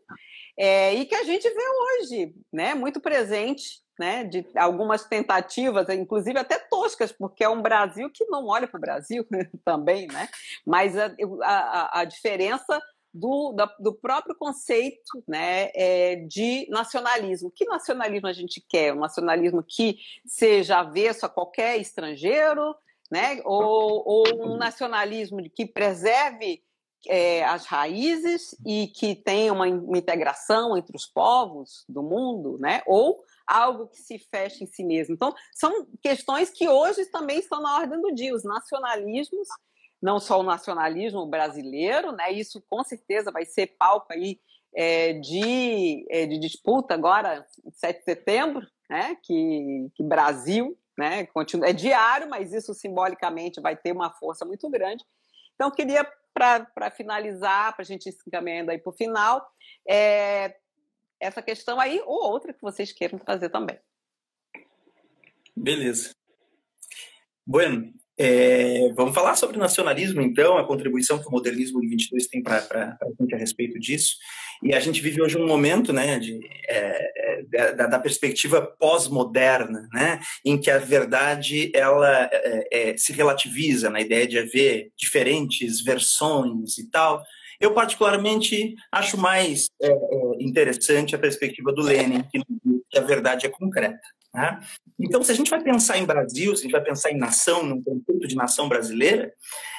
é, 0.57 0.95
e 0.95 1.05
que 1.07 1.15
a 1.15 1.25
gente 1.25 1.49
vê 1.49 1.65
hoje, 2.03 2.35
né, 2.53 2.75
muito 2.75 3.01
presente, 3.01 3.81
né, 3.99 4.25
de 4.25 4.47
algumas 4.57 5.05
tentativas, 5.05 5.89
inclusive 5.89 6.39
até 6.39 6.59
toscas, 6.59 7.11
porque 7.11 7.43
é 7.43 7.49
um 7.49 7.61
Brasil 7.61 8.09
que 8.13 8.25
não 8.27 8.47
olha 8.47 8.69
para 8.69 8.79
o 8.79 8.81
Brasil 8.81 9.27
também, 9.65 10.07
né, 10.07 10.29
mas 10.65 10.97
a, 10.97 11.13
a, 11.43 12.01
a 12.01 12.05
diferença 12.05 12.81
do, 13.13 13.53
da, 13.53 13.67
do 13.79 13.95
próprio 13.95 14.35
conceito 14.37 15.23
né, 15.27 15.71
é, 15.75 16.17
de 16.17 16.67
nacionalismo. 16.71 17.51
Que 17.55 17.65
nacionalismo 17.65 18.29
a 18.29 18.33
gente 18.33 18.65
quer? 18.69 18.93
Um 18.93 19.01
nacionalismo 19.01 19.63
que 19.63 19.99
seja 20.27 20.79
avesso 20.79 21.27
a 21.27 21.29
qualquer 21.29 21.79
estrangeiro, 21.79 22.75
né, 23.11 23.41
ou, 23.45 24.03
ou 24.07 24.53
um 24.53 24.57
nacionalismo 24.57 25.39
que 25.51 25.67
preserve 25.67 26.63
é, 27.07 27.45
as 27.45 27.65
raízes 27.65 28.55
e 28.67 28.89
que 28.89 29.15
tenha 29.15 29.53
uma, 29.53 29.67
uma, 29.67 29.99
integração 29.99 30.77
entre 30.77 30.97
os 30.97 31.07
povos 31.07 31.85
do 31.89 32.03
mundo, 32.03 32.59
né? 32.59 32.83
ou 32.87 33.23
algo 33.47 33.87
que 33.87 33.99
se 33.99 34.19
feche 34.19 34.65
em 34.65 34.67
si 34.67 34.85
mesmo. 34.85 35.15
Então, 35.15 35.35
são 35.55 35.87
questões 36.03 36.51
que 36.51 36.69
hoje 36.69 37.07
também 37.07 37.39
estão 37.39 37.63
na 37.63 37.77
ordem 37.79 38.01
do 38.01 38.13
dia. 38.15 38.35
Os 38.35 38.45
nacionalismos 38.45 39.49
não 40.01 40.21
só 40.21 40.41
o 40.41 40.45
nacionalismo 40.45 41.27
brasileiro, 41.27 42.13
né? 42.13 42.33
Isso 42.33 42.63
com 42.69 42.83
certeza 42.85 43.31
vai 43.31 43.45
ser 43.45 43.69
palco 43.79 44.13
aí 44.13 44.41
é, 44.75 45.15
de, 45.15 46.07
é, 46.09 46.27
de 46.27 46.39
disputa 46.39 46.95
agora, 46.95 47.47
7 47.73 47.99
de 47.99 48.05
setembro, 48.05 48.67
né? 48.89 49.17
Que, 49.23 49.91
que 49.95 50.03
Brasil, 50.03 50.79
né? 50.97 51.27
Continua, 51.27 51.69
é 51.69 51.73
diário, 51.73 52.29
mas 52.29 52.53
isso 52.53 52.73
simbolicamente 52.75 53.61
vai 53.61 53.77
ter 53.77 53.93
uma 53.93 54.11
força 54.11 54.45
muito 54.45 54.69
grande. 54.71 55.05
Então, 55.55 55.71
queria, 55.71 56.09
para 56.33 56.91
finalizar, 56.91 57.75
para 57.75 57.83
a 57.83 57.87
gente 57.87 58.11
se 58.13 58.23
encaminhando 58.27 58.71
aí 58.71 58.79
para 58.79 58.91
o 58.91 58.97
final, 58.97 59.45
é, 59.89 60.57
essa 61.19 61.43
questão 61.43 61.81
aí, 61.81 62.01
ou 62.07 62.31
outra 62.31 62.53
que 62.53 62.63
vocês 62.63 62.93
queiram 62.93 63.19
fazer 63.19 63.49
também. 63.51 63.79
Beleza. 65.57 66.15
Bueno, 67.45 67.93
é, 68.19 68.93
vamos 68.97 69.15
falar 69.15 69.37
sobre 69.37 69.59
nacionalismo, 69.59 70.21
então, 70.21 70.59
a 70.59 70.67
contribuição 70.67 71.21
que 71.21 71.29
o 71.29 71.31
modernismo 71.31 71.81
de 71.81 71.87
22 71.87 72.27
tem 72.27 72.43
para 72.43 72.59
a 72.59 73.23
gente 73.23 73.35
a 73.35 73.39
respeito 73.39 73.79
disso. 73.79 74.17
E 74.61 74.75
a 74.75 74.81
gente 74.81 75.01
vive 75.01 75.23
hoje 75.23 75.39
um 75.39 75.47
momento 75.47 75.93
né, 75.93 76.19
de, 76.19 76.41
é, 76.69 77.13
é 77.17 77.73
da, 77.75 77.87
da, 77.87 77.99
perspectiva 78.01 78.61
pós-moderna, 78.61 79.89
né, 79.93 80.19
em 80.45 80.59
que 80.59 80.69
a 80.69 80.79
verdade 80.79 81.71
ela 81.73 82.29
é, 82.33 82.91
é, 82.91 82.97
se 82.97 83.13
relativiza 83.13 83.89
na 83.89 84.01
ideia 84.01 84.27
de 84.27 84.37
haver 84.37 84.91
diferentes 84.97 85.81
versões 85.81 86.77
e 86.77 86.91
tal. 86.91 87.23
Eu, 87.61 87.73
particularmente, 87.73 88.75
acho 88.91 89.17
mais 89.17 89.69
é, 89.81 89.93
interessante 90.41 91.15
a 91.15 91.19
perspectiva 91.19 91.73
do 91.73 91.83
Lenin, 91.83 92.25
que, 92.25 92.41
que 92.91 92.99
a 92.99 93.03
verdade 93.03 93.47
é 93.47 93.49
concreta. 93.49 94.01
Né? 94.35 94.61
Então, 94.99 95.23
se 95.23 95.33
a 95.33 95.35
gente 95.35 95.51
vai 95.51 95.63
pensar 95.63 95.99
em 95.99 96.05
Brasil, 96.05 96.55
se 96.55 96.61
a 96.61 96.65
gente 96.65 96.73
vai 96.73 96.83
pensar 96.83 97.11
em 97.11 97.19
nação, 97.19 97.63
num 97.63 97.83
conceito 97.83 98.27
de 98.27 98.35
nação 98.35 98.69
brasileira, 98.69 99.33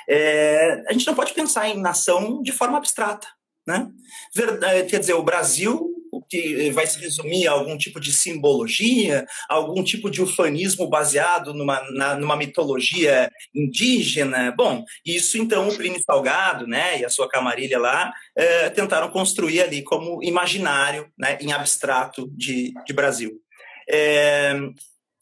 é, 0.08 0.84
a 0.88 0.94
gente 0.94 1.06
não 1.06 1.16
pode 1.16 1.34
pensar 1.34 1.70
em 1.70 1.80
nação 1.80 2.42
de 2.42 2.52
forma 2.52 2.78
abstrata. 2.78 3.28
Né? 3.68 3.88
Verdade, 4.34 4.90
quer 4.90 5.00
dizer, 5.00 5.14
o 5.14 5.24
Brasil 5.24 5.90
que 6.30 6.70
vai 6.72 6.86
se 6.86 7.00
resumir 7.00 7.48
a 7.48 7.52
algum 7.52 7.78
tipo 7.78 8.00
de 8.00 8.14
simbologia, 8.14 9.26
algum 9.50 9.84
tipo 9.84 10.10
de 10.10 10.22
ufanismo 10.22 10.88
baseado 10.88 11.54
numa, 11.54 11.82
na, 11.92 12.16
numa 12.16 12.36
mitologia 12.36 13.30
indígena. 13.54 14.52
Bom, 14.56 14.84
isso 15.04 15.38
então 15.38 15.68
o 15.68 15.76
Plínio 15.76 16.02
Salgado 16.04 16.68
né, 16.68 17.00
e 17.00 17.06
a 17.06 17.10
sua 17.10 17.28
camarilha 17.28 17.80
lá 17.80 18.14
é, 18.36 18.70
tentaram 18.70 19.10
construir 19.10 19.62
ali 19.62 19.84
como 19.84 20.24
imaginário, 20.24 21.12
né, 21.18 21.38
em 21.42 21.52
abstrato 21.52 22.30
de, 22.36 22.74
de 22.86 22.94
Brasil. 22.94 23.40
É, 23.90 24.54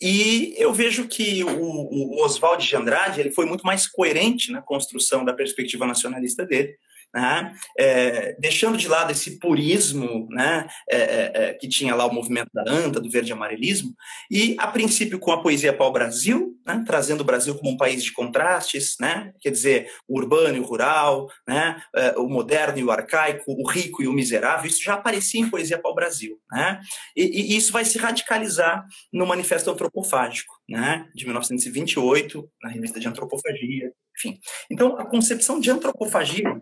e 0.01 0.53
eu 0.57 0.73
vejo 0.73 1.07
que 1.07 1.43
o, 1.43 1.49
o 1.49 2.23
Oswald 2.23 2.67
de 2.67 2.75
Andrade 2.75 3.19
ele 3.19 3.31
foi 3.31 3.45
muito 3.45 3.65
mais 3.65 3.87
coerente 3.87 4.51
na 4.51 4.61
construção 4.61 5.25
da 5.25 5.33
perspectiva 5.33 5.87
nacionalista 5.87 6.45
dele 6.45 6.75
né? 7.13 7.53
É, 7.77 8.35
deixando 8.39 8.77
de 8.77 8.87
lado 8.87 9.11
esse 9.11 9.39
purismo 9.39 10.27
né? 10.29 10.67
É, 10.89 10.97
é, 10.97 11.31
é, 11.33 11.53
que 11.53 11.67
tinha 11.67 11.95
lá 11.95 12.05
o 12.05 12.13
movimento 12.13 12.49
da 12.53 12.63
ANTA, 12.69 12.99
do 12.99 13.09
verde 13.09 13.31
amarelismo, 13.31 13.93
e 14.29 14.55
a 14.59 14.67
princípio 14.67 15.19
com 15.19 15.31
a 15.31 15.41
poesia 15.41 15.73
pau-brasil, 15.73 16.55
né? 16.65 16.83
trazendo 16.85 17.21
o 17.21 17.23
Brasil 17.25 17.55
como 17.55 17.71
um 17.71 17.77
país 17.77 18.03
de 18.03 18.11
contrastes, 18.11 18.95
né? 18.99 19.33
quer 19.39 19.51
dizer, 19.51 19.89
o 20.07 20.17
urbano 20.17 20.57
e 20.57 20.59
o 20.59 20.65
rural, 20.65 21.27
né? 21.47 21.81
É, 21.95 22.17
o 22.17 22.27
moderno 22.27 22.77
e 22.77 22.83
o 22.83 22.91
arcaico, 22.91 23.43
o 23.47 23.67
rico 23.67 24.03
e 24.03 24.07
o 24.07 24.13
miserável, 24.13 24.67
isso 24.67 24.83
já 24.83 24.93
aparecia 24.93 25.41
em 25.41 25.49
poesia 25.49 25.79
pau-brasil. 25.79 26.37
Né? 26.51 26.79
E, 27.15 27.23
e, 27.23 27.57
isso 27.57 27.71
vai 27.71 27.85
se 27.85 27.97
radicalizar 27.97 28.85
no 29.11 29.25
Manifesto 29.25 29.71
Antropofágico, 29.71 30.53
né? 30.67 31.07
de 31.13 31.25
1928, 31.25 32.49
na 32.63 32.69
revista 32.69 32.99
de 32.99 33.07
Antropofagia, 33.07 33.91
enfim. 34.17 34.39
Então, 34.69 34.97
a 34.97 35.05
concepção 35.05 35.59
de 35.59 35.69
antropofagia 35.69 36.59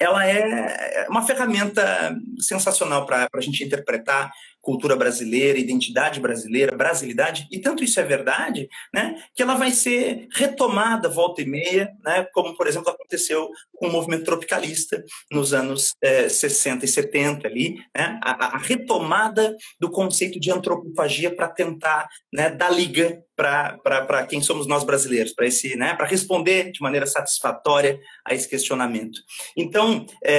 ela 0.00 0.26
é 0.26 1.06
uma 1.10 1.26
ferramenta 1.26 2.16
sensacional 2.38 3.04
para 3.04 3.28
a 3.32 3.40
gente 3.40 3.62
interpretar 3.62 4.32
cultura 4.70 4.94
brasileira, 4.94 5.58
identidade 5.58 6.20
brasileira, 6.20 6.76
brasilidade, 6.76 7.48
e 7.50 7.58
tanto 7.58 7.82
isso 7.82 7.98
é 7.98 8.04
verdade, 8.04 8.68
né, 8.94 9.16
que 9.34 9.42
ela 9.42 9.56
vai 9.56 9.72
ser 9.72 10.28
retomada 10.32 11.08
volta 11.08 11.42
e 11.42 11.44
meia, 11.44 11.90
né, 12.04 12.24
como, 12.32 12.56
por 12.56 12.68
exemplo, 12.68 12.88
aconteceu 12.88 13.50
com 13.74 13.88
o 13.88 13.92
movimento 13.92 14.24
tropicalista 14.24 15.02
nos 15.28 15.52
anos 15.52 15.92
é, 16.00 16.28
60 16.28 16.84
e 16.84 16.88
70 16.88 17.48
ali, 17.48 17.78
né, 17.96 18.20
a, 18.22 18.54
a 18.54 18.58
retomada 18.58 19.56
do 19.80 19.90
conceito 19.90 20.38
de 20.38 20.52
antropofagia 20.52 21.34
para 21.34 21.48
tentar 21.48 22.08
né, 22.32 22.48
dar 22.48 22.70
liga 22.70 23.24
para 23.34 24.26
quem 24.28 24.40
somos 24.40 24.68
nós 24.68 24.84
brasileiros, 24.84 25.32
para 25.32 25.46
esse, 25.46 25.74
né, 25.74 25.94
para 25.94 26.06
responder 26.06 26.70
de 26.70 26.80
maneira 26.80 27.06
satisfatória 27.06 27.98
a 28.24 28.34
esse 28.34 28.48
questionamento. 28.48 29.18
Então, 29.56 30.06
é, 30.22 30.34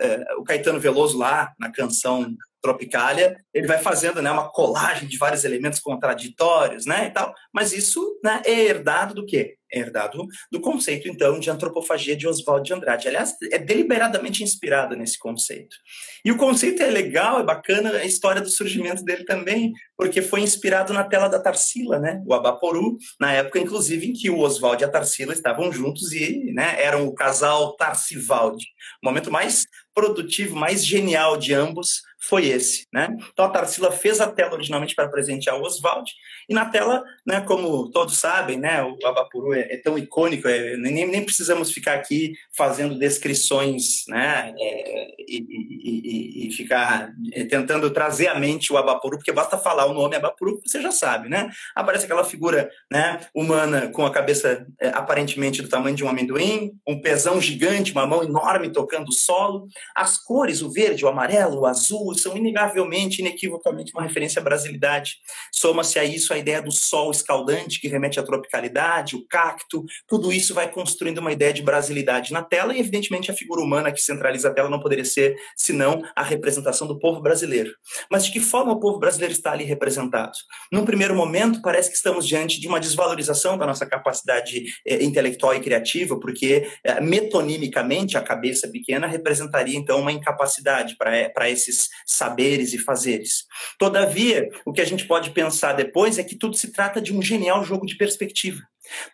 é, 0.00 0.34
o 0.36 0.42
Caetano 0.42 0.80
Veloso 0.80 1.16
lá 1.16 1.52
na 1.60 1.70
canção 1.70 2.34
Tropicália, 2.62 3.36
ele 3.52 3.66
vai 3.66 3.78
fazendo 3.78 4.22
né, 4.22 4.30
uma 4.30 4.48
colagem 4.48 5.08
de 5.08 5.18
vários 5.18 5.44
elementos 5.44 5.80
contraditórios, 5.80 6.86
né, 6.86 7.08
e 7.08 7.10
tal, 7.10 7.34
mas 7.52 7.72
isso 7.72 8.20
né, 8.22 8.40
é 8.46 8.52
herdado 8.52 9.14
do 9.14 9.26
quê? 9.26 9.56
É 9.74 9.80
herdado 9.80 10.26
do 10.50 10.60
conceito, 10.60 11.08
então, 11.08 11.40
de 11.40 11.50
antropofagia 11.50 12.14
de 12.14 12.28
Oswald 12.28 12.66
de 12.66 12.74
Andrade. 12.74 13.08
Aliás, 13.08 13.34
é 13.50 13.58
deliberadamente 13.58 14.44
inspirado 14.44 14.94
nesse 14.94 15.18
conceito. 15.18 15.74
E 16.22 16.30
o 16.30 16.36
conceito 16.36 16.82
é 16.82 16.90
legal, 16.90 17.40
é 17.40 17.42
bacana, 17.42 17.90
a 17.90 18.04
história 18.04 18.42
do 18.42 18.50
surgimento 18.50 19.02
dele 19.02 19.24
também, 19.24 19.72
porque 19.96 20.20
foi 20.20 20.40
inspirado 20.40 20.92
na 20.92 21.04
tela 21.04 21.26
da 21.26 21.40
Tarsila, 21.40 21.98
né, 21.98 22.22
o 22.26 22.34
Abaporu, 22.34 22.96
na 23.18 23.32
época, 23.32 23.58
inclusive, 23.58 24.06
em 24.06 24.12
que 24.12 24.30
o 24.30 24.38
Oswald 24.38 24.82
e 24.82 24.84
a 24.84 24.90
Tarsila 24.90 25.32
estavam 25.32 25.72
juntos 25.72 26.12
e 26.12 26.52
né, 26.52 26.76
eram 26.78 27.06
o 27.06 27.14
casal 27.14 27.74
Tarsivaldi. 27.76 28.66
O 29.02 29.08
momento 29.08 29.32
mais 29.32 29.66
produtivo, 29.94 30.56
mais 30.56 30.84
genial 30.84 31.36
de 31.36 31.54
ambos 31.54 32.02
foi 32.24 32.46
esse, 32.46 32.86
né? 32.92 33.16
Então 33.32 33.44
a 33.44 33.48
Tarsila 33.48 33.90
fez 33.90 34.20
a 34.20 34.30
tela 34.30 34.54
originalmente 34.54 34.94
para 34.94 35.08
presentear 35.08 35.58
o 35.58 35.62
Oswald 35.62 36.08
e 36.48 36.54
na 36.54 36.66
tela, 36.66 37.02
né, 37.26 37.40
como 37.40 37.90
todos 37.90 38.16
sabem, 38.16 38.58
né, 38.58 38.82
o 38.82 38.96
Abapuru 39.06 39.52
é, 39.54 39.60
é 39.72 39.76
tão 39.76 39.98
icônico, 39.98 40.46
é, 40.46 40.76
nem, 40.76 41.06
nem 41.06 41.24
precisamos 41.24 41.72
ficar 41.72 41.94
aqui 41.94 42.32
fazendo 42.56 42.98
descrições, 42.98 44.04
né, 44.08 44.54
é, 44.58 45.08
e, 45.18 45.46
e, 45.48 46.48
e, 46.48 46.50
ficar 46.52 47.12
é, 47.32 47.44
tentando 47.44 47.90
trazer 47.90 48.28
à 48.28 48.38
mente 48.38 48.72
o 48.72 48.76
Abapuru, 48.76 49.16
porque 49.16 49.32
basta 49.32 49.58
falar 49.58 49.86
o 49.86 49.94
nome 49.94 50.14
Abapuru, 50.16 50.60
você 50.64 50.80
já 50.80 50.92
sabe, 50.92 51.28
né? 51.28 51.50
Aparece 51.74 52.04
aquela 52.04 52.24
figura, 52.24 52.70
né, 52.90 53.20
humana 53.34 53.88
com 53.88 54.04
a 54.04 54.10
cabeça 54.10 54.66
é, 54.80 54.88
aparentemente 54.88 55.62
do 55.62 55.68
tamanho 55.68 55.96
de 55.96 56.04
um 56.04 56.08
amendoim, 56.08 56.72
um 56.86 57.00
pezão 57.00 57.40
gigante, 57.40 57.92
uma 57.92 58.06
mão 58.06 58.22
enorme 58.22 58.70
tocando 58.70 59.08
o 59.08 59.12
solo, 59.12 59.66
as 59.94 60.18
cores, 60.18 60.62
o 60.62 60.70
verde, 60.70 61.04
o 61.04 61.08
amarelo, 61.08 61.60
o 61.60 61.66
azul 61.66 62.14
são 62.14 62.36
inegavelmente, 62.36 63.20
inequivocamente 63.20 63.92
uma 63.94 64.02
referência 64.02 64.40
à 64.40 64.42
brasilidade. 64.42 65.16
Soma-se 65.52 65.98
a 65.98 66.04
isso 66.04 66.32
a 66.32 66.38
ideia 66.38 66.62
do 66.62 66.72
sol 66.72 67.10
escaldante, 67.10 67.80
que 67.80 67.88
remete 67.88 68.18
à 68.18 68.22
tropicalidade, 68.22 69.16
o 69.16 69.26
cacto, 69.26 69.84
tudo 70.06 70.32
isso 70.32 70.54
vai 70.54 70.70
construindo 70.70 71.18
uma 71.18 71.32
ideia 71.32 71.52
de 71.52 71.62
brasilidade 71.62 72.32
na 72.32 72.42
tela, 72.42 72.74
e 72.74 72.80
evidentemente 72.80 73.30
a 73.30 73.34
figura 73.34 73.62
humana 73.62 73.92
que 73.92 74.00
centraliza 74.00 74.48
a 74.48 74.52
tela 74.52 74.68
não 74.68 74.80
poderia 74.80 75.04
ser 75.04 75.36
senão 75.56 76.02
a 76.14 76.22
representação 76.22 76.86
do 76.86 76.98
povo 76.98 77.20
brasileiro. 77.20 77.72
Mas 78.10 78.24
de 78.24 78.32
que 78.32 78.40
forma 78.40 78.72
o 78.72 78.80
povo 78.80 78.98
brasileiro 78.98 79.32
está 79.32 79.52
ali 79.52 79.64
representado? 79.64 80.32
Num 80.70 80.84
primeiro 80.84 81.14
momento, 81.14 81.60
parece 81.62 81.90
que 81.90 81.96
estamos 81.96 82.26
diante 82.26 82.60
de 82.60 82.68
uma 82.68 82.80
desvalorização 82.80 83.56
da 83.56 83.66
nossa 83.66 83.86
capacidade 83.86 84.64
eh, 84.86 85.02
intelectual 85.02 85.54
e 85.54 85.60
criativa, 85.60 86.18
porque 86.18 86.68
eh, 86.84 87.00
metonimicamente 87.00 88.16
a 88.16 88.22
cabeça 88.22 88.68
pequena 88.68 89.06
representaria 89.06 89.71
então 89.74 90.00
uma 90.00 90.12
incapacidade 90.12 90.96
para 90.96 91.16
eh, 91.16 91.50
esses 91.50 91.88
saberes 92.06 92.72
e 92.72 92.78
fazeres. 92.78 93.44
Todavia, 93.78 94.48
o 94.64 94.72
que 94.72 94.80
a 94.80 94.84
gente 94.84 95.06
pode 95.06 95.30
pensar 95.30 95.72
depois 95.72 96.18
é 96.18 96.24
que 96.24 96.36
tudo 96.36 96.56
se 96.56 96.72
trata 96.72 97.00
de 97.00 97.12
um 97.12 97.22
genial 97.22 97.64
jogo 97.64 97.86
de 97.86 97.96
perspectiva. 97.96 98.60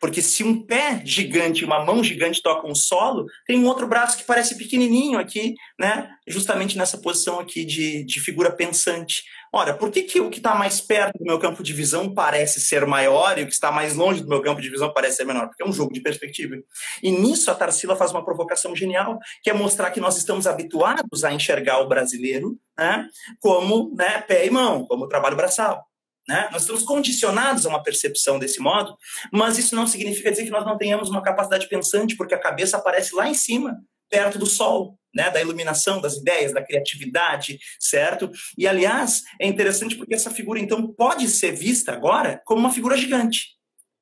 Porque 0.00 0.22
se 0.22 0.42
um 0.42 0.64
pé 0.64 1.02
gigante, 1.04 1.64
uma 1.64 1.84
mão 1.84 2.02
gigante 2.02 2.42
toca 2.42 2.66
um 2.66 2.74
solo, 2.74 3.26
tem 3.46 3.59
um 3.59 3.66
outro 3.66 3.86
braço 3.86 4.16
que 4.16 4.24
parece 4.24 4.56
pequenininho 4.56 5.18
aqui, 5.18 5.54
né? 5.78 6.09
Justamente 6.26 6.76
nessa 6.76 6.98
posição 6.98 7.38
aqui 7.38 7.64
de, 7.64 8.04
de 8.04 8.20
figura 8.20 8.50
pensante. 8.50 9.22
Ora, 9.53 9.74
por 9.74 9.90
que, 9.90 10.03
que 10.03 10.20
o 10.20 10.28
que 10.28 10.38
está 10.38 10.55
mais 10.55 10.80
perto 10.80 11.18
do 11.18 11.24
meu 11.24 11.38
campo 11.38 11.62
de 11.62 11.72
visão 11.72 12.12
parece 12.12 12.61
ser 12.61 12.86
maior 12.86 13.38
e 13.38 13.42
o 13.42 13.46
que 13.46 13.53
está 13.53 13.72
mais 13.72 13.96
longe 13.96 14.22
do 14.22 14.28
meu 14.28 14.42
campo 14.42 14.61
de 14.61 14.68
visão 14.68 14.92
parece 14.92 15.16
ser 15.16 15.24
menor? 15.24 15.49
Porque 15.49 15.62
é 15.62 15.66
um 15.66 15.72
jogo 15.72 15.92
de 15.92 16.01
perspectiva. 16.01 16.57
E 17.03 17.11
nisso 17.11 17.51
a 17.51 17.55
Tarsila 17.55 17.96
faz 17.96 18.11
uma 18.11 18.24
provocação 18.24 18.76
genial, 18.76 19.18
que 19.42 19.51
é 19.51 19.53
mostrar 19.53 19.90
que 19.90 20.01
nós 20.01 20.16
estamos 20.16 20.46
habituados 20.46 21.24
a 21.24 21.32
enxergar 21.32 21.80
o 21.80 21.88
brasileiro 21.88 22.59
né, 22.78 23.09
como 23.40 23.94
né, 23.96 24.20
pé 24.20 24.46
e 24.46 24.51
mão, 24.51 24.84
como 24.86 25.09
trabalho 25.09 25.36
braçal. 25.36 25.84
Né? 26.28 26.49
Nós 26.53 26.62
estamos 26.62 26.82
condicionados 26.82 27.64
a 27.64 27.70
uma 27.70 27.82
percepção 27.82 28.38
desse 28.38 28.61
modo, 28.61 28.94
mas 29.32 29.57
isso 29.57 29.74
não 29.74 29.86
significa 29.86 30.30
dizer 30.30 30.44
que 30.44 30.51
nós 30.51 30.64
não 30.64 30.76
tenhamos 30.76 31.09
uma 31.09 31.22
capacidade 31.22 31.66
pensante, 31.68 32.16
porque 32.16 32.34
a 32.34 32.38
cabeça 32.38 32.76
aparece 32.76 33.14
lá 33.14 33.26
em 33.26 33.34
cima, 33.34 33.78
perto 34.09 34.38
do 34.38 34.46
sol, 34.46 34.98
né, 35.14 35.30
da 35.30 35.40
iluminação 35.40 36.00
das 36.00 36.16
ideias, 36.16 36.52
da 36.52 36.62
criatividade, 36.62 37.59
certo? 37.80 38.30
E 38.56 38.66
aliás, 38.66 39.22
é 39.40 39.46
interessante 39.46 39.96
porque 39.96 40.14
essa 40.14 40.30
figura 40.30 40.61
então 40.61 40.92
pode 40.92 41.28
ser 41.28 41.52
vista 41.52 41.92
agora 41.92 42.40
como 42.44 42.61
uma 42.61 42.72
figura 42.72 42.96
gigante. 42.96 43.59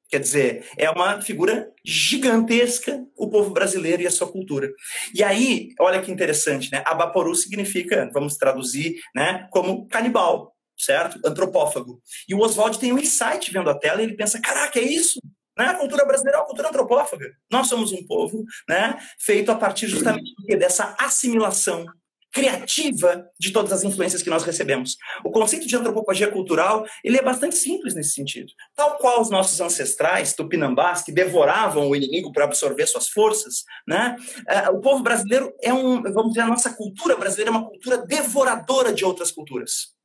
Quer 0.08 0.20
dizer, 0.20 0.68
é 0.76 0.88
uma 0.88 1.20
figura 1.20 1.68
gigantesca 1.84 3.04
o 3.16 3.28
povo 3.28 3.50
brasileiro 3.50 4.02
e 4.02 4.06
a 4.06 4.10
sua 4.10 4.30
cultura. 4.30 4.70
E 5.12 5.22
aí, 5.22 5.70
olha 5.80 6.00
que 6.00 6.12
interessante, 6.12 6.70
né? 6.70 6.82
Abaporu 6.86 7.34
significa, 7.34 8.08
vamos 8.12 8.36
traduzir, 8.36 9.00
né, 9.14 9.48
como 9.50 9.88
canibal, 9.88 10.54
certo? 10.78 11.18
Antropófago. 11.24 12.00
E 12.28 12.34
o 12.34 12.40
Oswald 12.40 12.78
tem 12.78 12.92
um 12.92 12.98
insight 12.98 13.50
vendo 13.50 13.68
a 13.68 13.76
tela 13.76 14.00
e 14.00 14.04
ele 14.04 14.16
pensa: 14.16 14.40
caraca, 14.40 14.78
é 14.78 14.84
isso? 14.84 15.18
Né? 15.56 15.66
A 15.66 15.74
cultura 15.74 16.04
brasileira 16.04 16.38
é 16.38 16.40
uma 16.40 16.46
cultura 16.46 16.68
antropófaga. 16.68 17.26
Nós 17.50 17.68
somos 17.68 17.92
um 17.92 18.06
povo 18.06 18.44
né, 18.68 18.98
feito 19.18 19.50
a 19.50 19.54
partir 19.54 19.86
justamente 19.86 20.34
dessa 20.56 20.94
assimilação 20.98 21.86
criativa 22.36 23.26
de 23.40 23.50
todas 23.50 23.72
as 23.72 23.82
influências 23.82 24.22
que 24.22 24.28
nós 24.28 24.44
recebemos. 24.44 24.98
O 25.24 25.30
conceito 25.30 25.66
de 25.66 25.74
antropofagia 25.74 26.30
cultural 26.30 26.84
ele 27.02 27.16
é 27.16 27.22
bastante 27.22 27.56
simples 27.56 27.94
nesse 27.94 28.10
sentido. 28.10 28.52
Tal 28.74 28.98
qual 28.98 29.22
os 29.22 29.30
nossos 29.30 29.58
ancestrais 29.58 30.34
tupinambás 30.34 31.02
que 31.02 31.10
devoravam 31.10 31.88
o 31.88 31.96
inimigo 31.96 32.30
para 32.32 32.44
absorver 32.44 32.86
suas 32.86 33.08
forças, 33.08 33.64
né? 33.88 34.16
Uh, 34.40 34.76
o 34.76 34.80
povo 34.82 35.02
brasileiro 35.02 35.50
é 35.62 35.72
um, 35.72 36.02
vamos 36.02 36.32
dizer, 36.32 36.42
a 36.42 36.48
nossa 36.48 36.74
cultura 36.74 37.16
brasileira 37.16 37.50
é 37.50 37.56
uma 37.56 37.66
cultura 37.66 37.98
devoradora 37.98 38.92
de 38.92 39.02
outras 39.02 39.30
culturas. 39.30 39.95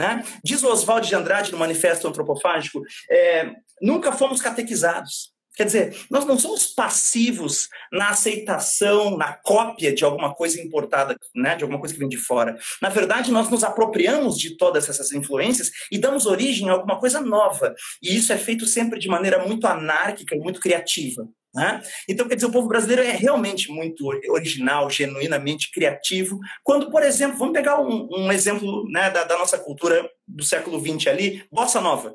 Né? 0.00 0.24
Diz 0.42 0.64
Oswald 0.64 1.06
de 1.06 1.14
Andrade 1.14 1.52
no 1.52 1.58
Manifesto 1.58 2.08
Antropofágico, 2.08 2.80
é, 3.10 3.50
nunca 3.82 4.10
fomos 4.12 4.40
catequizados. 4.40 5.34
Quer 5.54 5.66
dizer, 5.66 6.06
nós 6.10 6.24
não 6.24 6.38
somos 6.38 6.68
passivos 6.68 7.68
na 7.92 8.08
aceitação, 8.08 9.18
na 9.18 9.34
cópia 9.34 9.94
de 9.94 10.02
alguma 10.02 10.34
coisa 10.34 10.58
importada, 10.58 11.14
né, 11.34 11.54
de 11.54 11.64
alguma 11.64 11.78
coisa 11.78 11.92
que 11.92 12.00
vem 12.00 12.08
de 12.08 12.16
fora. 12.16 12.56
Na 12.80 12.88
verdade, 12.88 13.30
nós 13.30 13.50
nos 13.50 13.62
apropriamos 13.62 14.38
de 14.38 14.56
todas 14.56 14.88
essas 14.88 15.12
influências 15.12 15.70
e 15.92 15.98
damos 15.98 16.24
origem 16.24 16.70
a 16.70 16.72
alguma 16.72 16.98
coisa 16.98 17.20
nova. 17.20 17.74
E 18.02 18.16
isso 18.16 18.32
é 18.32 18.38
feito 18.38 18.64
sempre 18.64 18.98
de 18.98 19.06
maneira 19.06 19.46
muito 19.46 19.66
anárquica 19.66 20.34
e 20.34 20.38
muito 20.38 20.60
criativa. 20.60 21.28
Né? 21.54 21.82
Então, 22.08 22.28
quer 22.28 22.36
dizer, 22.36 22.46
o 22.46 22.52
povo 22.52 22.68
brasileiro 22.68 23.02
é 23.02 23.10
realmente 23.10 23.72
muito 23.72 24.06
original, 24.28 24.88
genuinamente 24.88 25.70
criativo. 25.72 26.38
Quando, 26.62 26.90
por 26.90 27.02
exemplo, 27.02 27.38
vamos 27.38 27.54
pegar 27.54 27.80
um, 27.80 28.08
um 28.10 28.30
exemplo 28.30 28.88
né, 28.88 29.10
da, 29.10 29.24
da, 29.24 29.36
nossa 29.36 29.58
cultura 29.58 30.08
do 30.26 30.44
século 30.44 30.78
XX 30.78 31.08
ali, 31.08 31.44
bossa 31.50 31.80
nova. 31.80 32.14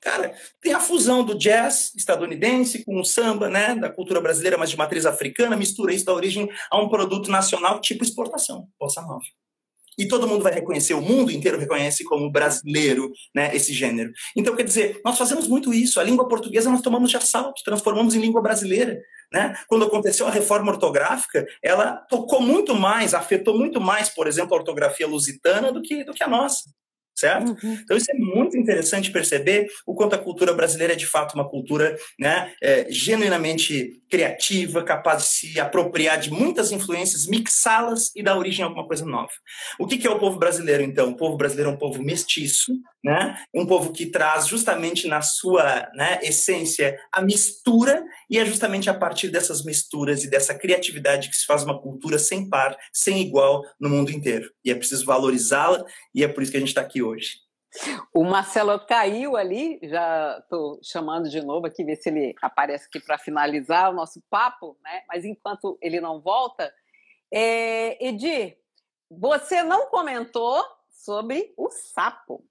Cara, 0.00 0.34
tem 0.60 0.72
a 0.72 0.80
fusão 0.80 1.24
do 1.24 1.36
jazz 1.36 1.92
estadunidense 1.96 2.84
com 2.84 2.98
o 2.98 3.04
samba, 3.04 3.48
né, 3.48 3.74
da 3.74 3.90
cultura 3.90 4.20
brasileira, 4.20 4.56
mas 4.56 4.70
de 4.70 4.76
matriz 4.76 5.04
africana, 5.04 5.56
mistura 5.56 5.92
isso 5.92 6.04
da 6.04 6.14
origem 6.14 6.48
a 6.70 6.80
um 6.80 6.88
produto 6.88 7.30
nacional 7.30 7.80
tipo 7.80 8.04
exportação, 8.04 8.68
bossa 8.78 9.02
nova 9.02 9.24
e 9.98 10.06
todo 10.06 10.26
mundo 10.26 10.42
vai 10.42 10.52
reconhecer, 10.52 10.94
o 10.94 11.00
mundo 11.00 11.30
inteiro 11.30 11.58
reconhece 11.58 12.04
como 12.04 12.30
brasileiro, 12.30 13.10
né, 13.34 13.54
esse 13.54 13.72
gênero. 13.72 14.12
Então, 14.36 14.54
quer 14.54 14.64
dizer, 14.64 15.00
nós 15.04 15.18
fazemos 15.18 15.48
muito 15.48 15.72
isso. 15.72 15.98
A 15.98 16.04
língua 16.04 16.28
portuguesa 16.28 16.70
nós 16.70 16.82
tomamos 16.82 17.10
de 17.10 17.16
assalto, 17.16 17.62
transformamos 17.64 18.14
em 18.14 18.20
língua 18.20 18.42
brasileira. 18.42 19.00
Né? 19.32 19.56
Quando 19.66 19.84
aconteceu 19.84 20.26
a 20.26 20.30
reforma 20.30 20.70
ortográfica, 20.70 21.46
ela 21.62 21.96
tocou 22.08 22.40
muito 22.40 22.74
mais, 22.74 23.14
afetou 23.14 23.58
muito 23.58 23.80
mais, 23.80 24.08
por 24.08 24.26
exemplo, 24.26 24.54
a 24.54 24.58
ortografia 24.58 25.06
lusitana 25.06 25.72
do 25.72 25.82
que, 25.82 26.04
do 26.04 26.12
que 26.12 26.22
a 26.22 26.28
nossa 26.28 26.64
certo? 27.16 27.56
Uhum. 27.62 27.78
Então 27.82 27.96
isso 27.96 28.10
é 28.10 28.14
muito 28.14 28.56
interessante 28.58 29.10
perceber 29.10 29.68
o 29.86 29.94
quanto 29.94 30.14
a 30.14 30.18
cultura 30.18 30.52
brasileira 30.52 30.92
é 30.92 30.96
de 30.96 31.06
fato 31.06 31.34
uma 31.34 31.48
cultura 31.48 31.96
né, 32.18 32.52
é, 32.62 32.86
genuinamente 32.90 34.02
criativa, 34.08 34.82
capaz 34.82 35.22
de 35.22 35.28
se 35.28 35.60
apropriar 35.60 36.18
de 36.18 36.30
muitas 36.30 36.70
influências, 36.70 37.26
mixá-las 37.26 38.10
e 38.14 38.22
dar 38.22 38.36
origem 38.36 38.64
a 38.64 38.68
alguma 38.68 38.86
coisa 38.86 39.04
nova. 39.04 39.32
O 39.78 39.86
que, 39.86 40.06
é 40.06 40.10
o 40.10 40.18
povo 40.18 40.38
brasileiro 40.38 40.82
então? 40.82 41.10
O 41.10 41.16
povo 41.16 41.36
brasileiro 41.36 41.70
é 41.70 41.74
um 41.74 41.78
povo 41.78 42.02
mestiço, 42.02 42.72
né? 43.02 43.36
Um 43.54 43.66
povo 43.66 43.92
que 43.92 44.06
traz 44.06 44.46
justamente 44.46 45.06
na 45.08 45.22
sua 45.22 45.88
né, 45.94 46.18
essência 46.22 46.98
a 47.12 47.22
mistura 47.22 48.04
e 48.30 48.38
é 48.38 48.44
justamente 48.44 48.88
a 48.88 48.94
partir 48.94 49.28
dessas 49.28 49.64
misturas 49.64 50.24
e 50.24 50.30
dessa 50.30 50.54
criatividade 50.54 51.28
que 51.28 51.36
se 51.36 51.46
faz 51.46 51.62
uma 51.62 51.80
cultura 51.80 52.18
sem 52.18 52.48
par, 52.48 52.76
sem 52.92 53.20
igual 53.20 53.62
no 53.80 53.88
mundo 53.88 54.10
inteiro. 54.10 54.50
E 54.64 54.70
é 54.70 54.74
preciso 54.74 55.04
valorizá-la 55.04 55.84
e 56.14 56.22
é 56.22 56.28
por 56.28 56.42
isso 56.42 56.52
que 56.52 56.58
a 56.58 56.60
gente 56.60 56.70
está 56.70 56.80
aqui 56.80 57.02
hoje. 57.02 57.45
O 58.12 58.24
Marcelo 58.24 58.78
caiu 58.86 59.36
ali, 59.36 59.78
já 59.82 60.38
estou 60.38 60.78
chamando 60.82 61.28
de 61.28 61.40
novo 61.40 61.66
aqui, 61.66 61.84
ver 61.84 61.96
se 61.96 62.08
ele 62.08 62.34
aparece 62.40 62.86
aqui 62.86 63.00
para 63.00 63.18
finalizar 63.18 63.90
o 63.90 63.94
nosso 63.94 64.22
papo, 64.30 64.76
né? 64.82 65.02
Mas 65.08 65.24
enquanto 65.24 65.78
ele 65.80 66.00
não 66.00 66.20
volta, 66.20 66.72
é... 67.32 68.04
Edir, 68.06 68.56
você 69.10 69.62
não 69.62 69.86
comentou 69.86 70.62
sobre 70.90 71.54
o 71.56 71.70
sapo. 71.70 72.44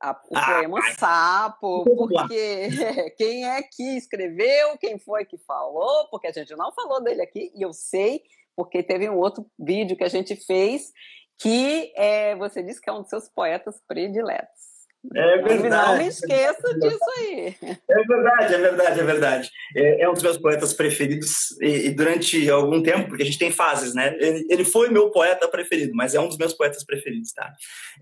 A, 0.00 0.10
o 0.10 0.36
ah, 0.36 0.46
poema 0.46 0.78
Sapo, 0.98 1.84
porque 1.84 2.68
quem 3.16 3.46
é 3.46 3.62
que 3.62 3.96
escreveu, 3.96 4.76
quem 4.78 4.98
foi 4.98 5.24
que 5.24 5.38
falou, 5.38 6.06
porque 6.10 6.26
a 6.26 6.32
gente 6.32 6.54
não 6.54 6.70
falou 6.70 7.02
dele 7.02 7.22
aqui, 7.22 7.50
e 7.54 7.62
eu 7.62 7.72
sei, 7.72 8.22
porque 8.54 8.82
teve 8.82 9.08
um 9.08 9.16
outro 9.16 9.50
vídeo 9.58 9.96
que 9.96 10.04
a 10.04 10.08
gente 10.08 10.36
fez 10.36 10.92
que 11.38 11.92
é, 11.96 12.34
você 12.36 12.62
disse 12.62 12.80
que 12.80 12.88
é 12.88 12.92
um 12.92 13.02
dos 13.02 13.10
seus 13.10 13.28
poetas 13.28 13.80
prediletos. 13.86 14.75
É 15.14 15.42
verdade. 15.42 15.88
Não 15.88 15.98
me 15.98 16.08
esqueça 16.08 16.78
disso 16.78 17.04
aí. 17.18 17.54
É 17.62 18.02
verdade, 18.04 18.54
é 18.54 18.58
verdade, 18.58 19.00
é 19.00 19.04
verdade. 19.04 19.50
É, 19.76 20.02
é 20.02 20.08
um 20.08 20.12
dos 20.12 20.22
meus 20.22 20.38
poetas 20.38 20.72
preferidos 20.72 21.52
e, 21.60 21.86
e, 21.86 21.90
durante 21.90 22.48
algum 22.50 22.82
tempo, 22.82 23.08
porque 23.08 23.22
a 23.22 23.26
gente 23.26 23.38
tem 23.38 23.50
fases, 23.50 23.94
né? 23.94 24.16
Ele, 24.18 24.46
ele, 24.50 24.64
foi 24.64 24.88
meu 24.88 25.10
poeta 25.10 25.48
preferido, 25.48 25.92
mas 25.94 26.14
é 26.14 26.20
um 26.20 26.28
dos 26.28 26.38
meus 26.38 26.52
poetas 26.52 26.84
preferidos, 26.84 27.32
tá? 27.32 27.52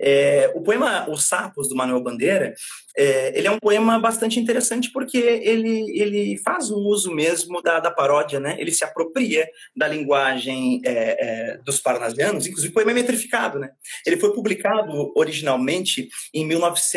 É, 0.00 0.50
o 0.54 0.62
poema 0.62 1.08
Os 1.10 1.24
Sapos, 1.24 1.68
do 1.68 1.76
Manuel 1.76 2.02
Bandeira, 2.02 2.54
é, 2.96 3.36
ele 3.36 3.48
é 3.48 3.50
um 3.50 3.58
poema 3.58 3.98
bastante 3.98 4.38
interessante 4.38 4.90
porque 4.92 5.18
ele, 5.18 5.98
ele 5.98 6.38
faz 6.38 6.70
o 6.70 6.78
uso 6.78 7.12
mesmo 7.12 7.60
da, 7.60 7.80
da 7.80 7.90
paródia, 7.90 8.38
né? 8.38 8.56
Ele 8.58 8.70
se 8.70 8.84
apropria 8.84 9.48
da 9.76 9.88
linguagem 9.88 10.80
é, 10.84 10.92
é, 10.92 11.58
dos 11.58 11.80
parnasianos, 11.80 12.46
inclusive 12.46 12.70
o 12.70 12.74
poema 12.74 12.92
é 12.92 12.94
metrificado, 12.94 13.58
né? 13.58 13.70
Ele 14.06 14.16
foi 14.16 14.32
publicado 14.32 15.12
originalmente 15.16 16.08
em 16.32 16.46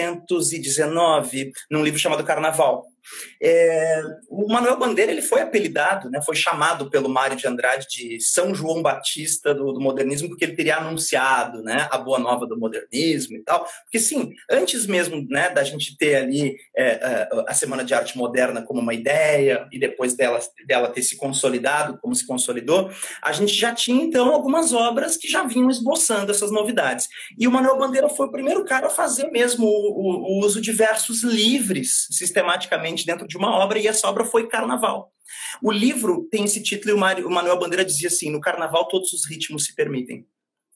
1919, 0.01 1.51
num 1.69 1.83
livro 1.83 1.99
chamado 1.99 2.23
Carnaval. 2.23 2.83
É, 3.41 4.01
o 4.29 4.47
Manuel 4.51 4.77
Bandeira 4.77 5.11
ele 5.11 5.21
foi 5.21 5.41
apelidado, 5.41 6.09
né, 6.09 6.21
foi 6.21 6.35
chamado 6.35 6.89
pelo 6.89 7.09
Mário 7.09 7.37
de 7.37 7.47
Andrade 7.47 7.87
de 7.89 8.19
São 8.19 8.53
João 8.53 8.81
Batista 8.81 9.53
do, 9.53 9.71
do, 9.73 9.81
modernismo, 9.81 10.29
porque 10.29 10.45
ele 10.45 10.55
teria 10.55 10.77
anunciado 10.77 11.61
né, 11.61 11.87
a 11.91 11.97
boa 11.97 12.19
nova 12.19 12.45
do 12.45 12.57
modernismo 12.57 13.35
e 13.35 13.43
tal. 13.43 13.67
Porque, 13.83 13.99
sim, 13.99 14.33
antes 14.49 14.85
mesmo 14.85 15.25
né, 15.29 15.49
da 15.49 15.63
gente 15.63 15.97
ter 15.97 16.15
ali 16.15 16.55
é, 16.75 16.87
é, 16.87 17.29
a 17.47 17.53
Semana 17.53 17.83
de 17.83 17.93
Arte 17.93 18.17
Moderna 18.17 18.61
como 18.61 18.79
uma 18.79 18.93
ideia 18.93 19.67
e 19.71 19.79
depois 19.79 20.13
dela, 20.13 20.39
dela 20.65 20.89
ter 20.89 21.01
se 21.01 21.15
consolidado, 21.17 21.97
como 21.99 22.15
se 22.15 22.25
consolidou, 22.25 22.89
a 23.21 23.31
gente 23.31 23.53
já 23.53 23.73
tinha, 23.73 24.03
então, 24.03 24.33
algumas 24.33 24.73
obras 24.73 25.17
que 25.17 25.27
já 25.27 25.43
vinham 25.43 25.69
esboçando 25.69 26.31
essas 26.31 26.51
novidades. 26.51 27.07
E 27.37 27.47
o 27.47 27.51
Manuel 27.51 27.77
Bandeira 27.77 28.09
foi 28.09 28.27
o 28.27 28.31
primeiro 28.31 28.63
cara 28.65 28.87
a 28.87 28.91
fazer 28.91 29.29
mesmo 29.31 29.65
o, 29.65 29.69
o, 29.69 30.39
o 30.39 30.45
uso 30.45 30.61
de 30.61 30.71
versos 30.71 31.23
livres, 31.23 32.07
sistematicamente 32.11 32.96
dentro 33.05 33.27
de 33.27 33.37
uma 33.37 33.55
obra, 33.55 33.79
e 33.79 33.87
essa 33.87 34.07
obra 34.07 34.23
foi 34.25 34.47
Carnaval. 34.47 35.11
O 35.61 35.71
livro 35.71 36.27
tem 36.31 36.45
esse 36.45 36.61
título 36.61 36.91
e 36.91 37.23
o 37.23 37.29
Manuel 37.29 37.59
Bandeira 37.59 37.83
dizia 37.83 38.07
assim: 38.07 38.29
no 38.29 38.41
Carnaval 38.41 38.87
todos 38.87 39.11
os 39.13 39.25
ritmos 39.25 39.65
se 39.65 39.75
permitem. 39.75 40.25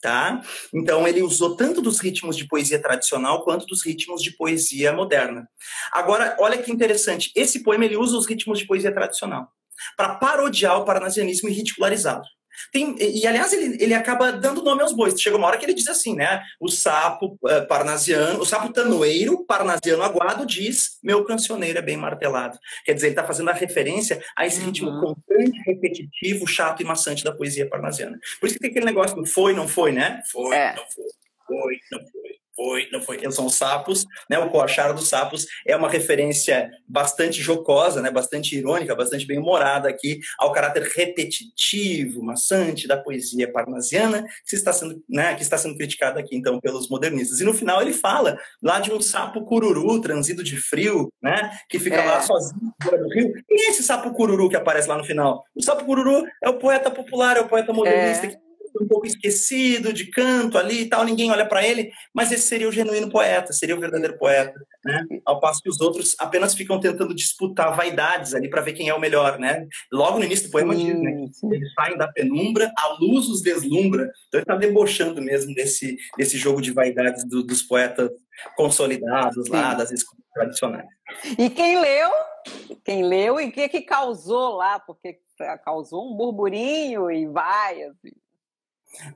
Tá? 0.02 0.42
Então 0.74 1.08
ele 1.08 1.22
usou 1.22 1.56
tanto 1.56 1.80
dos 1.80 2.00
ritmos 2.00 2.36
de 2.36 2.48
poesia 2.48 2.82
tradicional 2.82 3.44
quanto 3.44 3.68
dos 3.68 3.86
ritmos 3.86 4.24
de 4.24 4.32
poesia 4.32 4.92
moderna. 4.92 5.48
Agora, 5.92 6.36
olha 6.40 6.58
que 6.58 6.72
interessante, 6.72 7.32
esse 7.36 7.62
poema 7.62 7.86
ele 7.86 7.98
usa 7.98 8.18
os 8.18 8.26
ritmos 8.26 8.58
de 8.58 8.66
poesia 8.66 8.92
tradicional 8.92 9.48
para 9.96 10.16
parodiar 10.16 10.80
o 10.80 10.86
parnasianismo 10.86 11.50
e 11.50 11.54
ridicularizá-lo. 11.54 12.24
Tem, 12.72 12.96
e, 13.00 13.26
aliás, 13.26 13.54
ele, 13.54 13.82
ele 13.82 13.94
acaba 13.94 14.32
dando 14.32 14.64
nome 14.64 14.82
aos 14.82 14.94
bois. 14.94 15.20
Chega 15.20 15.38
uma 15.38 15.48
hora 15.48 15.58
que 15.58 15.66
ele 15.66 15.74
diz 15.74 15.88
assim, 15.88 16.16
né? 16.16 16.42
O 16.60 16.70
sapo 16.70 17.38
uh, 17.44 17.68
parnasiano, 17.68 18.40
o 18.40 18.46
sapo 18.46 18.72
tanoeiro, 18.72 19.46
parnasiano 19.46 20.04
aguado, 20.04 20.46
diz: 20.46 21.00
meu 21.04 21.24
cancioneiro 21.26 21.80
é 21.80 21.82
bem 21.82 21.98
martelado. 21.98 22.58
Quer 22.86 22.94
dizer, 22.94 23.08
ele 23.08 23.14
está 23.14 23.24
fazendo 23.24 23.50
a 23.50 23.54
referência 23.54 24.22
a 24.36 24.46
esse 24.46 24.60
uhum. 24.60 24.66
ritmo 24.68 25.00
constante, 25.00 25.62
repetitivo, 25.66 26.48
chato 26.48 26.82
e 26.82 26.86
maçante 26.86 27.24
da 27.24 27.32
poesia 27.32 27.68
parnasiana. 27.68 28.20
Por 28.40 28.48
isso 28.48 28.56
que 28.56 28.62
tem 28.62 28.72
aquele 28.72 28.86
negócio 28.86 29.16
do 29.16 29.26
foi, 29.26 29.54
não 29.54 29.68
foi, 29.68 29.92
né? 29.92 30.22
Foi, 30.32 30.56
é. 30.56 30.76
não 30.76 30.84
foi, 30.90 31.06
foi, 31.48 31.80
não 31.92 32.00
foi 32.00 32.41
foi, 32.62 32.88
não 32.92 33.02
foi. 33.02 33.20
São 33.32 33.50
sapos, 33.50 34.06
né? 34.30 34.38
O 34.38 34.50
coachar 34.50 34.94
dos 34.94 35.08
sapos 35.08 35.48
é 35.66 35.76
uma 35.76 35.90
referência 35.90 36.70
bastante 36.88 37.42
jocosa, 37.42 38.02
né? 38.02 38.12
Bastante 38.12 38.56
irônica, 38.56 38.96
bastante 38.96 39.26
bem 39.26 39.40
humorada 39.40 39.90
aqui 39.90 40.20
ao 40.38 40.52
caráter 40.52 40.84
repetitivo, 40.84 42.24
maçante 42.24 42.88
da 42.88 42.98
poesia 42.98 43.52
parnasiana 43.52 44.24
que 44.48 44.56
está 44.56 44.72
sendo, 44.72 45.04
né? 45.10 45.34
Que 45.34 45.42
está 45.42 45.58
sendo 45.58 45.76
criticada 45.76 46.20
aqui 46.20 46.36
então 46.36 46.60
pelos 46.60 46.88
modernistas. 46.88 47.40
E 47.40 47.44
no 47.44 47.54
final 47.54 47.82
ele 47.82 47.94
fala 47.94 48.38
lá 48.62 48.80
de 48.80 48.92
um 48.92 49.02
sapo 49.02 49.44
cururu 49.44 50.00
transido 50.00 50.44
de 50.44 50.58
frio, 50.58 51.12
né? 51.22 51.52
Que 51.68 51.80
fica 51.80 51.98
é. 51.98 52.06
lá 52.06 52.22
sozinho 52.22 52.72
fora 52.84 52.98
do 52.98 53.10
rio. 53.10 53.34
E 53.50 53.70
esse 53.70 53.82
sapo 53.82 54.12
cururu 54.12 54.50
que 54.50 54.56
aparece 54.56 54.88
lá 54.88 54.98
no 54.98 55.04
final? 55.04 55.44
O 55.56 55.64
sapo 55.64 55.84
cururu 55.84 56.26
é 56.44 56.50
o 56.50 56.60
poeta 56.60 56.92
popular, 56.92 57.38
é 57.38 57.42
o 57.42 57.48
poeta 57.48 57.74
modernista. 57.74 58.28
É 58.28 58.51
um 58.82 58.88
pouco 58.88 59.06
esquecido, 59.06 59.94
de 59.94 60.10
canto 60.10 60.58
ali 60.58 60.82
e 60.82 60.90
tal, 60.90 61.04
ninguém 61.04 61.32
olha 61.32 61.46
para 61.46 61.66
ele, 61.66 61.92
mas 62.14 62.32
esse 62.32 62.48
seria 62.48 62.68
o 62.68 62.72
genuíno 62.72 63.10
poeta, 63.10 63.54
seria 63.54 63.76
o 63.76 63.80
verdadeiro 63.80 64.18
poeta, 64.18 64.54
né? 64.84 65.06
Ao 65.26 65.40
passo 65.40 65.62
que 65.62 65.70
os 65.70 65.80
outros 65.80 66.16
apenas 66.20 66.54
ficam 66.56 66.80
tentando 66.80 67.14
disputar 67.14 67.76
vaidades 67.76 68.34
ali 68.34 68.50
para 68.50 68.62
ver 68.62 68.74
quem 68.74 68.90
é 68.90 68.94
o 68.94 69.00
melhor, 69.00 69.40
né? 69.40 69.68
Logo 69.92 70.20
no 70.20 70.26
início 70.26 70.48
do 70.48 70.52
poema 70.52 70.76
diz, 70.76 71.00
né? 71.00 71.26
Eles 71.52 71.74
saem 71.74 71.98
da 71.98 72.08
penumbra, 72.08 72.72
a 72.78 72.98
luz 73.00 73.28
os 73.28 73.42
deslumbra. 73.42 74.04
Então 74.28 74.40
ele 74.40 74.42
está 74.42 74.56
debochando 74.56 75.22
mesmo 75.22 75.54
desse, 75.54 75.98
desse 76.18 76.38
jogo 76.38 76.62
de 76.62 76.72
vaidades 76.72 77.24
do, 77.28 77.44
dos 77.44 77.62
poetas 77.62 78.10
consolidados 78.56 79.48
lá, 79.50 79.74
das 79.74 79.92
escolas 79.92 80.26
tradicionais. 80.34 80.88
E 81.38 81.50
quem 81.50 81.80
leu? 81.80 82.10
Quem 82.84 83.04
leu 83.04 83.40
e 83.40 83.50
o 83.50 83.52
que 83.52 83.70
que 83.70 83.82
causou 83.82 84.56
lá? 84.56 84.80
Porque 84.80 85.20
causou 85.64 86.12
um 86.12 86.16
burburinho 86.16 87.12
e 87.12 87.28
vai, 87.28 87.84
assim. 87.84 88.12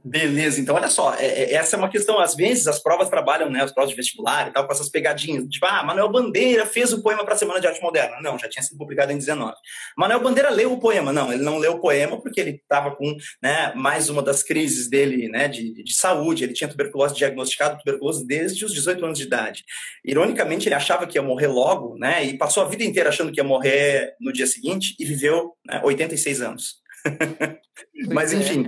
Beleza, 0.03 0.61
então 0.61 0.75
olha 0.75 0.87
só, 0.87 1.13
é, 1.15 1.25
é, 1.25 1.53
essa 1.53 1.75
é 1.75 1.79
uma 1.79 1.89
questão, 1.89 2.17
às 2.19 2.33
vezes 2.33 2.65
as 2.65 2.81
provas 2.81 3.09
trabalham, 3.09 3.49
né, 3.49 3.61
as 3.61 3.73
provas 3.73 3.89
de 3.89 3.95
vestibular 3.95 4.47
e 4.47 4.51
tal, 4.51 4.65
com 4.65 4.71
essas 4.71 4.89
pegadinhas, 4.89 5.45
tipo, 5.47 5.65
ah, 5.65 5.83
Manuel 5.83 6.09
Bandeira 6.09 6.65
fez 6.65 6.93
o 6.93 7.03
poema 7.03 7.25
para 7.25 7.33
a 7.33 7.37
Semana 7.37 7.59
de 7.59 7.67
Arte 7.67 7.81
Moderna. 7.81 8.17
Não, 8.21 8.39
já 8.39 8.47
tinha 8.47 8.63
sido 8.63 8.77
publicado 8.77 9.11
em 9.11 9.17
19. 9.17 9.53
Manuel 9.97 10.21
Bandeira 10.21 10.49
leu 10.49 10.71
o 10.71 10.79
poema. 10.79 11.11
Não, 11.11 11.31
ele 11.31 11.43
não 11.43 11.57
leu 11.57 11.73
o 11.73 11.81
poema 11.81 12.19
porque 12.21 12.39
ele 12.39 12.51
estava 12.51 12.95
com, 12.95 13.15
né, 13.43 13.73
mais 13.75 14.09
uma 14.09 14.21
das 14.21 14.41
crises 14.41 14.89
dele, 14.89 15.27
né, 15.27 15.47
de, 15.47 15.83
de 15.83 15.93
saúde, 15.93 16.43
ele 16.43 16.53
tinha 16.53 16.69
tuberculose 16.69 17.15
diagnosticado, 17.15 17.77
tuberculose 17.77 18.25
desde 18.25 18.63
os 18.63 18.73
18 18.73 19.05
anos 19.05 19.17
de 19.19 19.25
idade. 19.25 19.63
Ironicamente, 20.03 20.67
ele 20.67 20.75
achava 20.75 21.05
que 21.05 21.17
ia 21.17 21.21
morrer 21.21 21.47
logo, 21.47 21.97
né, 21.97 22.23
e 22.23 22.37
passou 22.37 22.63
a 22.63 22.67
vida 22.67 22.83
inteira 22.83 23.09
achando 23.09 23.31
que 23.31 23.39
ia 23.39 23.43
morrer 23.43 24.15
no 24.19 24.31
dia 24.31 24.47
seguinte 24.47 24.95
e 24.99 25.05
viveu 25.05 25.53
né, 25.65 25.81
86 25.83 26.41
anos. 26.41 26.84
Mas, 28.11 28.33
é. 28.33 28.37
enfim, 28.37 28.67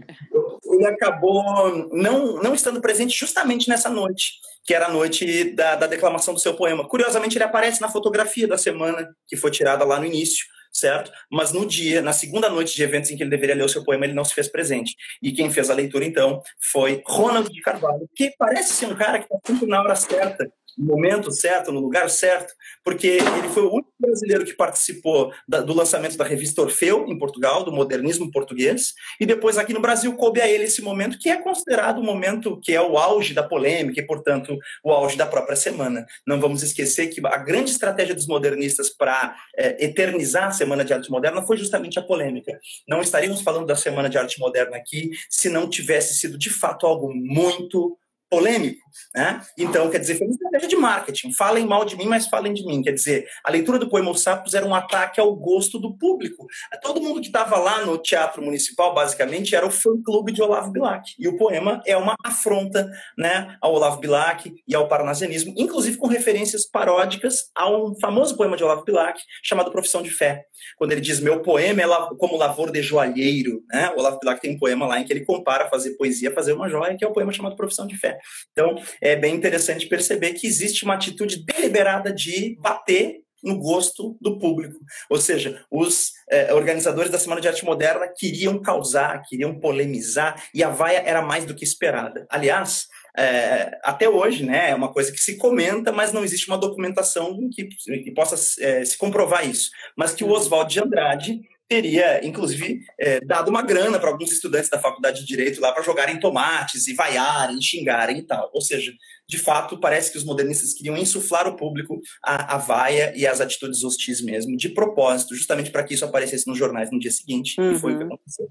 ele 0.63 0.85
acabou 0.85 1.89
não, 1.91 2.41
não 2.41 2.53
estando 2.53 2.81
presente 2.81 3.17
justamente 3.17 3.69
nessa 3.69 3.89
noite, 3.89 4.33
que 4.63 4.73
era 4.73 4.87
a 4.87 4.91
noite 4.91 5.55
da, 5.55 5.75
da 5.75 5.87
declamação 5.87 6.33
do 6.33 6.39
seu 6.39 6.53
poema. 6.53 6.87
Curiosamente, 6.87 7.37
ele 7.37 7.43
aparece 7.43 7.81
na 7.81 7.89
fotografia 7.89 8.47
da 8.47 8.57
semana, 8.57 9.07
que 9.27 9.37
foi 9.37 9.51
tirada 9.51 9.83
lá 9.85 9.99
no 9.99 10.05
início, 10.05 10.45
certo? 10.71 11.11
Mas 11.31 11.51
no 11.51 11.65
dia, 11.65 12.01
na 12.01 12.13
segunda 12.13 12.49
noite 12.49 12.75
de 12.75 12.83
eventos 12.83 13.09
em 13.09 13.17
que 13.17 13.23
ele 13.23 13.29
deveria 13.29 13.55
ler 13.55 13.63
o 13.63 13.69
seu 13.69 13.83
poema, 13.83 14.05
ele 14.05 14.13
não 14.13 14.25
se 14.25 14.33
fez 14.33 14.47
presente. 14.47 14.95
E 15.21 15.31
quem 15.31 15.49
fez 15.49 15.69
a 15.69 15.73
leitura, 15.73 16.05
então, 16.05 16.41
foi 16.71 17.01
Ronald 17.05 17.49
de 17.49 17.61
Carvalho, 17.61 18.07
que 18.15 18.33
parece 18.37 18.73
ser 18.73 18.87
um 18.87 18.95
cara 18.95 19.19
que 19.19 19.25
está 19.25 19.37
sempre 19.45 19.67
na 19.67 19.81
hora 19.81 19.95
certa, 19.95 20.51
no 20.77 20.85
momento 20.85 21.31
certo, 21.31 21.71
no 21.71 21.79
lugar 21.79 22.09
certo, 22.09 22.53
porque 22.83 23.07
ele 23.07 23.49
foi 23.49 23.63
o 23.63 23.73
único 23.73 23.91
brasileiro 23.99 24.45
que 24.45 24.53
participou 24.53 25.33
da, 25.47 25.61
do 25.61 25.73
lançamento 25.73 26.15
da 26.15 26.23
revista 26.23 26.61
Orfeu, 26.61 27.05
em 27.07 27.17
Portugal, 27.17 27.63
do 27.63 27.71
modernismo 27.71 28.31
português, 28.31 28.93
e 29.19 29.25
depois 29.25 29.57
aqui 29.57 29.73
no 29.73 29.81
Brasil 29.81 30.15
coube 30.15 30.39
a 30.39 30.47
ele 30.47 30.65
esse 30.65 30.81
momento, 30.81 31.17
que 31.17 31.29
é 31.29 31.37
considerado 31.37 31.99
o 31.99 32.03
momento 32.03 32.59
que 32.61 32.73
é 32.73 32.81
o 32.81 32.97
auge 32.97 33.33
da 33.33 33.43
polêmica 33.43 33.99
e, 33.99 34.05
portanto, 34.05 34.57
o 34.83 34.91
auge 34.91 35.17
da 35.17 35.25
própria 35.25 35.55
semana. 35.55 36.05
Não 36.25 36.39
vamos 36.39 36.61
esquecer 36.61 37.07
que 37.07 37.21
a 37.25 37.37
grande 37.37 37.71
estratégia 37.71 38.13
dos 38.13 38.27
modernistas 38.27 38.89
para 38.89 39.35
é, 39.57 39.83
eternizar 39.83 40.47
a 40.47 40.51
Semana 40.51 40.85
de 40.85 40.93
Arte 40.93 41.09
Moderna 41.09 41.41
foi 41.41 41.57
justamente 41.57 41.97
a 41.97 42.01
polêmica. 42.01 42.57
Não 42.87 43.01
estaríamos 43.01 43.41
falando 43.41 43.65
da 43.65 43.75
Semana 43.75 44.09
de 44.09 44.17
Arte 44.17 44.39
Moderna 44.39 44.77
aqui 44.77 45.09
se 45.29 45.49
não 45.49 45.69
tivesse 45.69 46.15
sido, 46.15 46.37
de 46.37 46.49
fato, 46.49 46.85
algo 46.85 47.13
muito 47.13 47.97
polêmico, 48.29 48.81
né? 49.15 49.41
Então, 49.57 49.89
quer 49.89 49.99
dizer, 49.99 50.17
foi 50.17 50.27
uma 50.27 50.33
estratégia 50.33 50.67
de 50.67 50.75
marketing. 50.75 51.33
Falem 51.33 51.65
mal 51.65 51.85
de 51.85 51.95
mim, 51.95 52.05
mas 52.05 52.27
falem 52.27 52.53
de 52.53 52.65
mim. 52.65 52.81
Quer 52.81 52.91
dizer, 52.91 53.27
a 53.43 53.51
leitura 53.51 53.79
do 53.79 53.89
poema 53.89 54.11
Os 54.11 54.21
Sapos 54.21 54.53
era 54.53 54.65
um 54.65 54.75
ataque 54.75 55.19
ao 55.19 55.35
gosto 55.35 55.79
do 55.79 55.97
público. 55.97 56.45
Todo 56.81 57.01
mundo 57.01 57.21
que 57.21 57.27
estava 57.27 57.57
lá 57.57 57.85
no 57.85 57.97
Teatro 57.97 58.41
Municipal, 58.41 58.93
basicamente, 58.93 59.55
era 59.55 59.65
o 59.65 59.71
fã-clube 59.71 60.31
de 60.31 60.41
Olavo 60.41 60.71
Bilac. 60.71 61.13
E 61.17 61.27
o 61.27 61.37
poema 61.37 61.81
é 61.85 61.97
uma 61.97 62.15
afronta 62.23 62.89
né, 63.17 63.57
ao 63.61 63.73
Olavo 63.73 63.99
Bilac 63.99 64.53
e 64.67 64.75
ao 64.75 64.87
parnasianismo, 64.87 65.53
inclusive 65.57 65.97
com 65.97 66.07
referências 66.07 66.65
paródicas 66.65 67.49
a 67.55 67.69
um 67.69 67.93
famoso 67.99 68.35
poema 68.35 68.57
de 68.57 68.63
Olavo 68.63 68.83
Bilac 68.83 69.19
chamado 69.43 69.71
Profissão 69.71 70.01
de 70.01 70.09
Fé. 70.09 70.43
Quando 70.77 70.91
ele 70.91 71.01
diz, 71.01 71.19
meu 71.19 71.41
poema 71.41 71.81
é 71.81 71.87
como 72.17 72.37
lavor 72.37 72.71
de 72.71 72.81
joalheiro. 72.81 73.63
Né? 73.71 73.91
O 73.95 73.99
Olavo 73.99 74.19
Bilac 74.19 74.41
tem 74.41 74.55
um 74.55 74.59
poema 74.59 74.85
lá 74.85 74.99
em 74.99 75.05
que 75.05 75.13
ele 75.13 75.25
compara 75.25 75.69
fazer 75.69 75.91
poesia 75.97 76.29
a 76.29 76.33
fazer 76.33 76.53
uma 76.53 76.69
joia, 76.69 76.95
que 76.97 77.03
é 77.03 77.07
o 77.07 77.11
um 77.11 77.13
poema 77.13 77.31
chamado 77.31 77.55
Profissão 77.55 77.87
de 77.87 77.97
Fé. 77.97 78.17
Então, 78.51 78.75
é 79.01 79.15
bem 79.15 79.35
interessante 79.35 79.87
perceber 79.87 80.33
que 80.33 80.47
existe 80.47 80.83
uma 80.83 80.95
atitude 80.95 81.43
deliberada 81.45 82.13
de 82.13 82.55
bater 82.59 83.21
no 83.43 83.59
gosto 83.59 84.17
do 84.19 84.39
público. 84.39 84.79
Ou 85.09 85.17
seja, 85.17 85.63
os 85.71 86.11
eh, 86.29 86.53
organizadores 86.53 87.11
da 87.11 87.19
Semana 87.19 87.39
de 87.39 87.47
Arte 87.47 87.63
Moderna 87.63 88.11
queriam 88.15 88.59
causar, 88.61 89.21
queriam 89.27 89.59
polemizar, 89.59 90.43
e 90.53 90.63
a 90.63 90.69
vaia 90.69 91.03
era 91.05 91.21
mais 91.21 91.45
do 91.45 91.55
que 91.55 91.63
esperada. 91.63 92.25
Aliás, 92.29 92.87
é, 93.17 93.79
até 93.83 94.07
hoje, 94.07 94.45
né, 94.45 94.69
é 94.69 94.75
uma 94.75 94.93
coisa 94.93 95.11
que 95.11 95.17
se 95.17 95.37
comenta, 95.37 95.91
mas 95.91 96.13
não 96.13 96.23
existe 96.23 96.47
uma 96.47 96.57
documentação 96.57 97.35
que, 97.51 97.67
que 98.03 98.11
possa 98.11 98.35
é, 98.63 98.85
se 98.85 98.95
comprovar 98.95 99.47
isso. 99.49 99.71
Mas 99.95 100.13
que 100.13 100.23
o 100.23 100.29
Oswald 100.29 100.71
de 100.71 100.79
Andrade 100.79 101.39
teria, 101.67 102.25
inclusive, 102.25 102.85
é, 102.99 103.19
dado 103.21 103.49
uma 103.49 103.61
grana 103.61 103.99
para 103.99 104.09
alguns 104.09 104.31
estudantes 104.31 104.69
da 104.69 104.79
faculdade 104.79 105.19
de 105.19 105.25
Direito 105.25 105.59
lá 105.59 105.71
para 105.71 105.83
jogarem 105.83 106.19
tomates 106.19 106.87
e 106.87 106.93
vaiarem, 106.93 107.61
xingarem 107.61 108.19
e 108.19 108.23
tal. 108.23 108.49
Ou 108.53 108.61
seja, 108.61 108.91
de 109.27 109.37
fato, 109.37 109.77
parece 109.79 110.11
que 110.11 110.17
os 110.17 110.23
modernistas 110.23 110.73
queriam 110.73 110.97
insuflar 110.97 111.47
o 111.47 111.55
público 111.55 111.99
a, 112.23 112.57
vaia 112.57 113.13
e 113.15 113.27
as 113.27 113.41
atitudes 113.41 113.83
hostis 113.83 114.21
mesmo, 114.21 114.55
de 114.55 114.69
propósito, 114.69 115.35
justamente 115.35 115.69
para 115.69 115.83
que 115.83 115.93
isso 115.93 116.05
aparecesse 116.05 116.47
nos 116.47 116.57
jornais 116.57 116.89
no 116.91 116.99
dia 116.99 117.11
seguinte, 117.11 117.59
uhum. 117.59 117.73
e 117.73 117.79
foi 117.79 117.93
o 117.93 117.97
que 117.97 118.03
uhum. 118.03 118.13
aconteceu. 118.13 118.47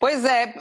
Pois 0.00 0.24
é, 0.24 0.54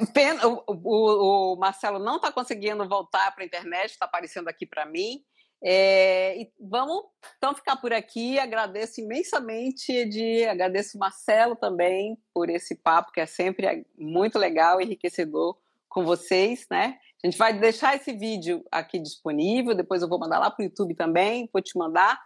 o, 0.45 0.63
o, 0.67 1.53
o 1.53 1.55
Marcelo 1.57 1.97
não 1.97 2.17
está 2.17 2.31
conseguindo 2.31 2.87
voltar 2.87 3.33
para 3.33 3.43
a 3.43 3.47
internet, 3.47 3.91
está 3.91 4.05
aparecendo 4.05 4.47
aqui 4.49 4.67
para 4.67 4.85
mim. 4.85 5.23
É, 5.63 6.41
e 6.41 6.51
vamos 6.59 7.03
então 7.37 7.53
ficar 7.53 7.77
por 7.77 7.93
aqui. 7.93 8.39
Agradeço 8.39 8.99
imensamente, 8.99 9.91
Edi, 9.91 10.43
agradeço 10.45 10.97
Marcelo 10.97 11.55
também 11.55 12.17
por 12.33 12.49
esse 12.49 12.75
papo 12.75 13.11
que 13.11 13.19
é 13.19 13.25
sempre 13.25 13.85
muito 13.97 14.39
legal, 14.39 14.81
enriquecedor 14.81 15.57
com 15.87 16.03
vocês, 16.03 16.65
né? 16.71 16.97
A 17.23 17.27
gente 17.27 17.37
vai 17.37 17.53
deixar 17.53 17.95
esse 17.95 18.13
vídeo 18.13 18.65
aqui 18.71 18.97
disponível, 18.97 19.75
depois 19.75 20.01
eu 20.01 20.09
vou 20.09 20.17
mandar 20.17 20.39
lá 20.39 20.49
para 20.49 20.63
o 20.63 20.65
YouTube 20.65 20.95
também, 20.95 21.49
vou 21.53 21.61
te 21.61 21.77
mandar, 21.77 22.19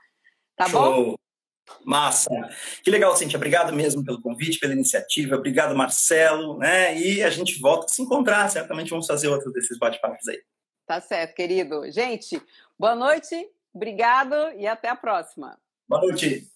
tá 0.56 0.70
Show. 0.70 0.82
bom? 0.82 1.16
Massa. 1.84 2.30
Que 2.84 2.92
legal, 2.92 3.16
Cintia. 3.16 3.38
Obrigado 3.38 3.74
mesmo 3.74 4.06
pelo 4.06 4.22
convite, 4.22 4.60
pela 4.60 4.74
iniciativa. 4.74 5.36
Obrigado, 5.36 5.76
Marcelo. 5.76 6.60
Né? 6.60 6.96
E 6.98 7.24
a 7.24 7.30
gente 7.32 7.60
volta 7.60 7.86
a 7.86 7.90
se 7.90 8.04
encontrar. 8.04 8.48
Certamente 8.50 8.92
vamos 8.92 9.08
fazer 9.08 9.28
outro 9.28 9.52
desses 9.52 9.78
bate-papos 9.78 10.28
aí. 10.28 10.40
Tá 10.86 11.02
certo, 11.02 11.34
querido. 11.34 11.90
Gente, 11.92 12.40
Boa 12.78 12.96
noite, 12.96 13.36
obrigado 13.74 14.36
e 14.58 14.68
até 14.68 14.90
a 14.90 14.96
próxima. 14.96 15.58
Boa 15.88 16.02
noite. 16.02 16.55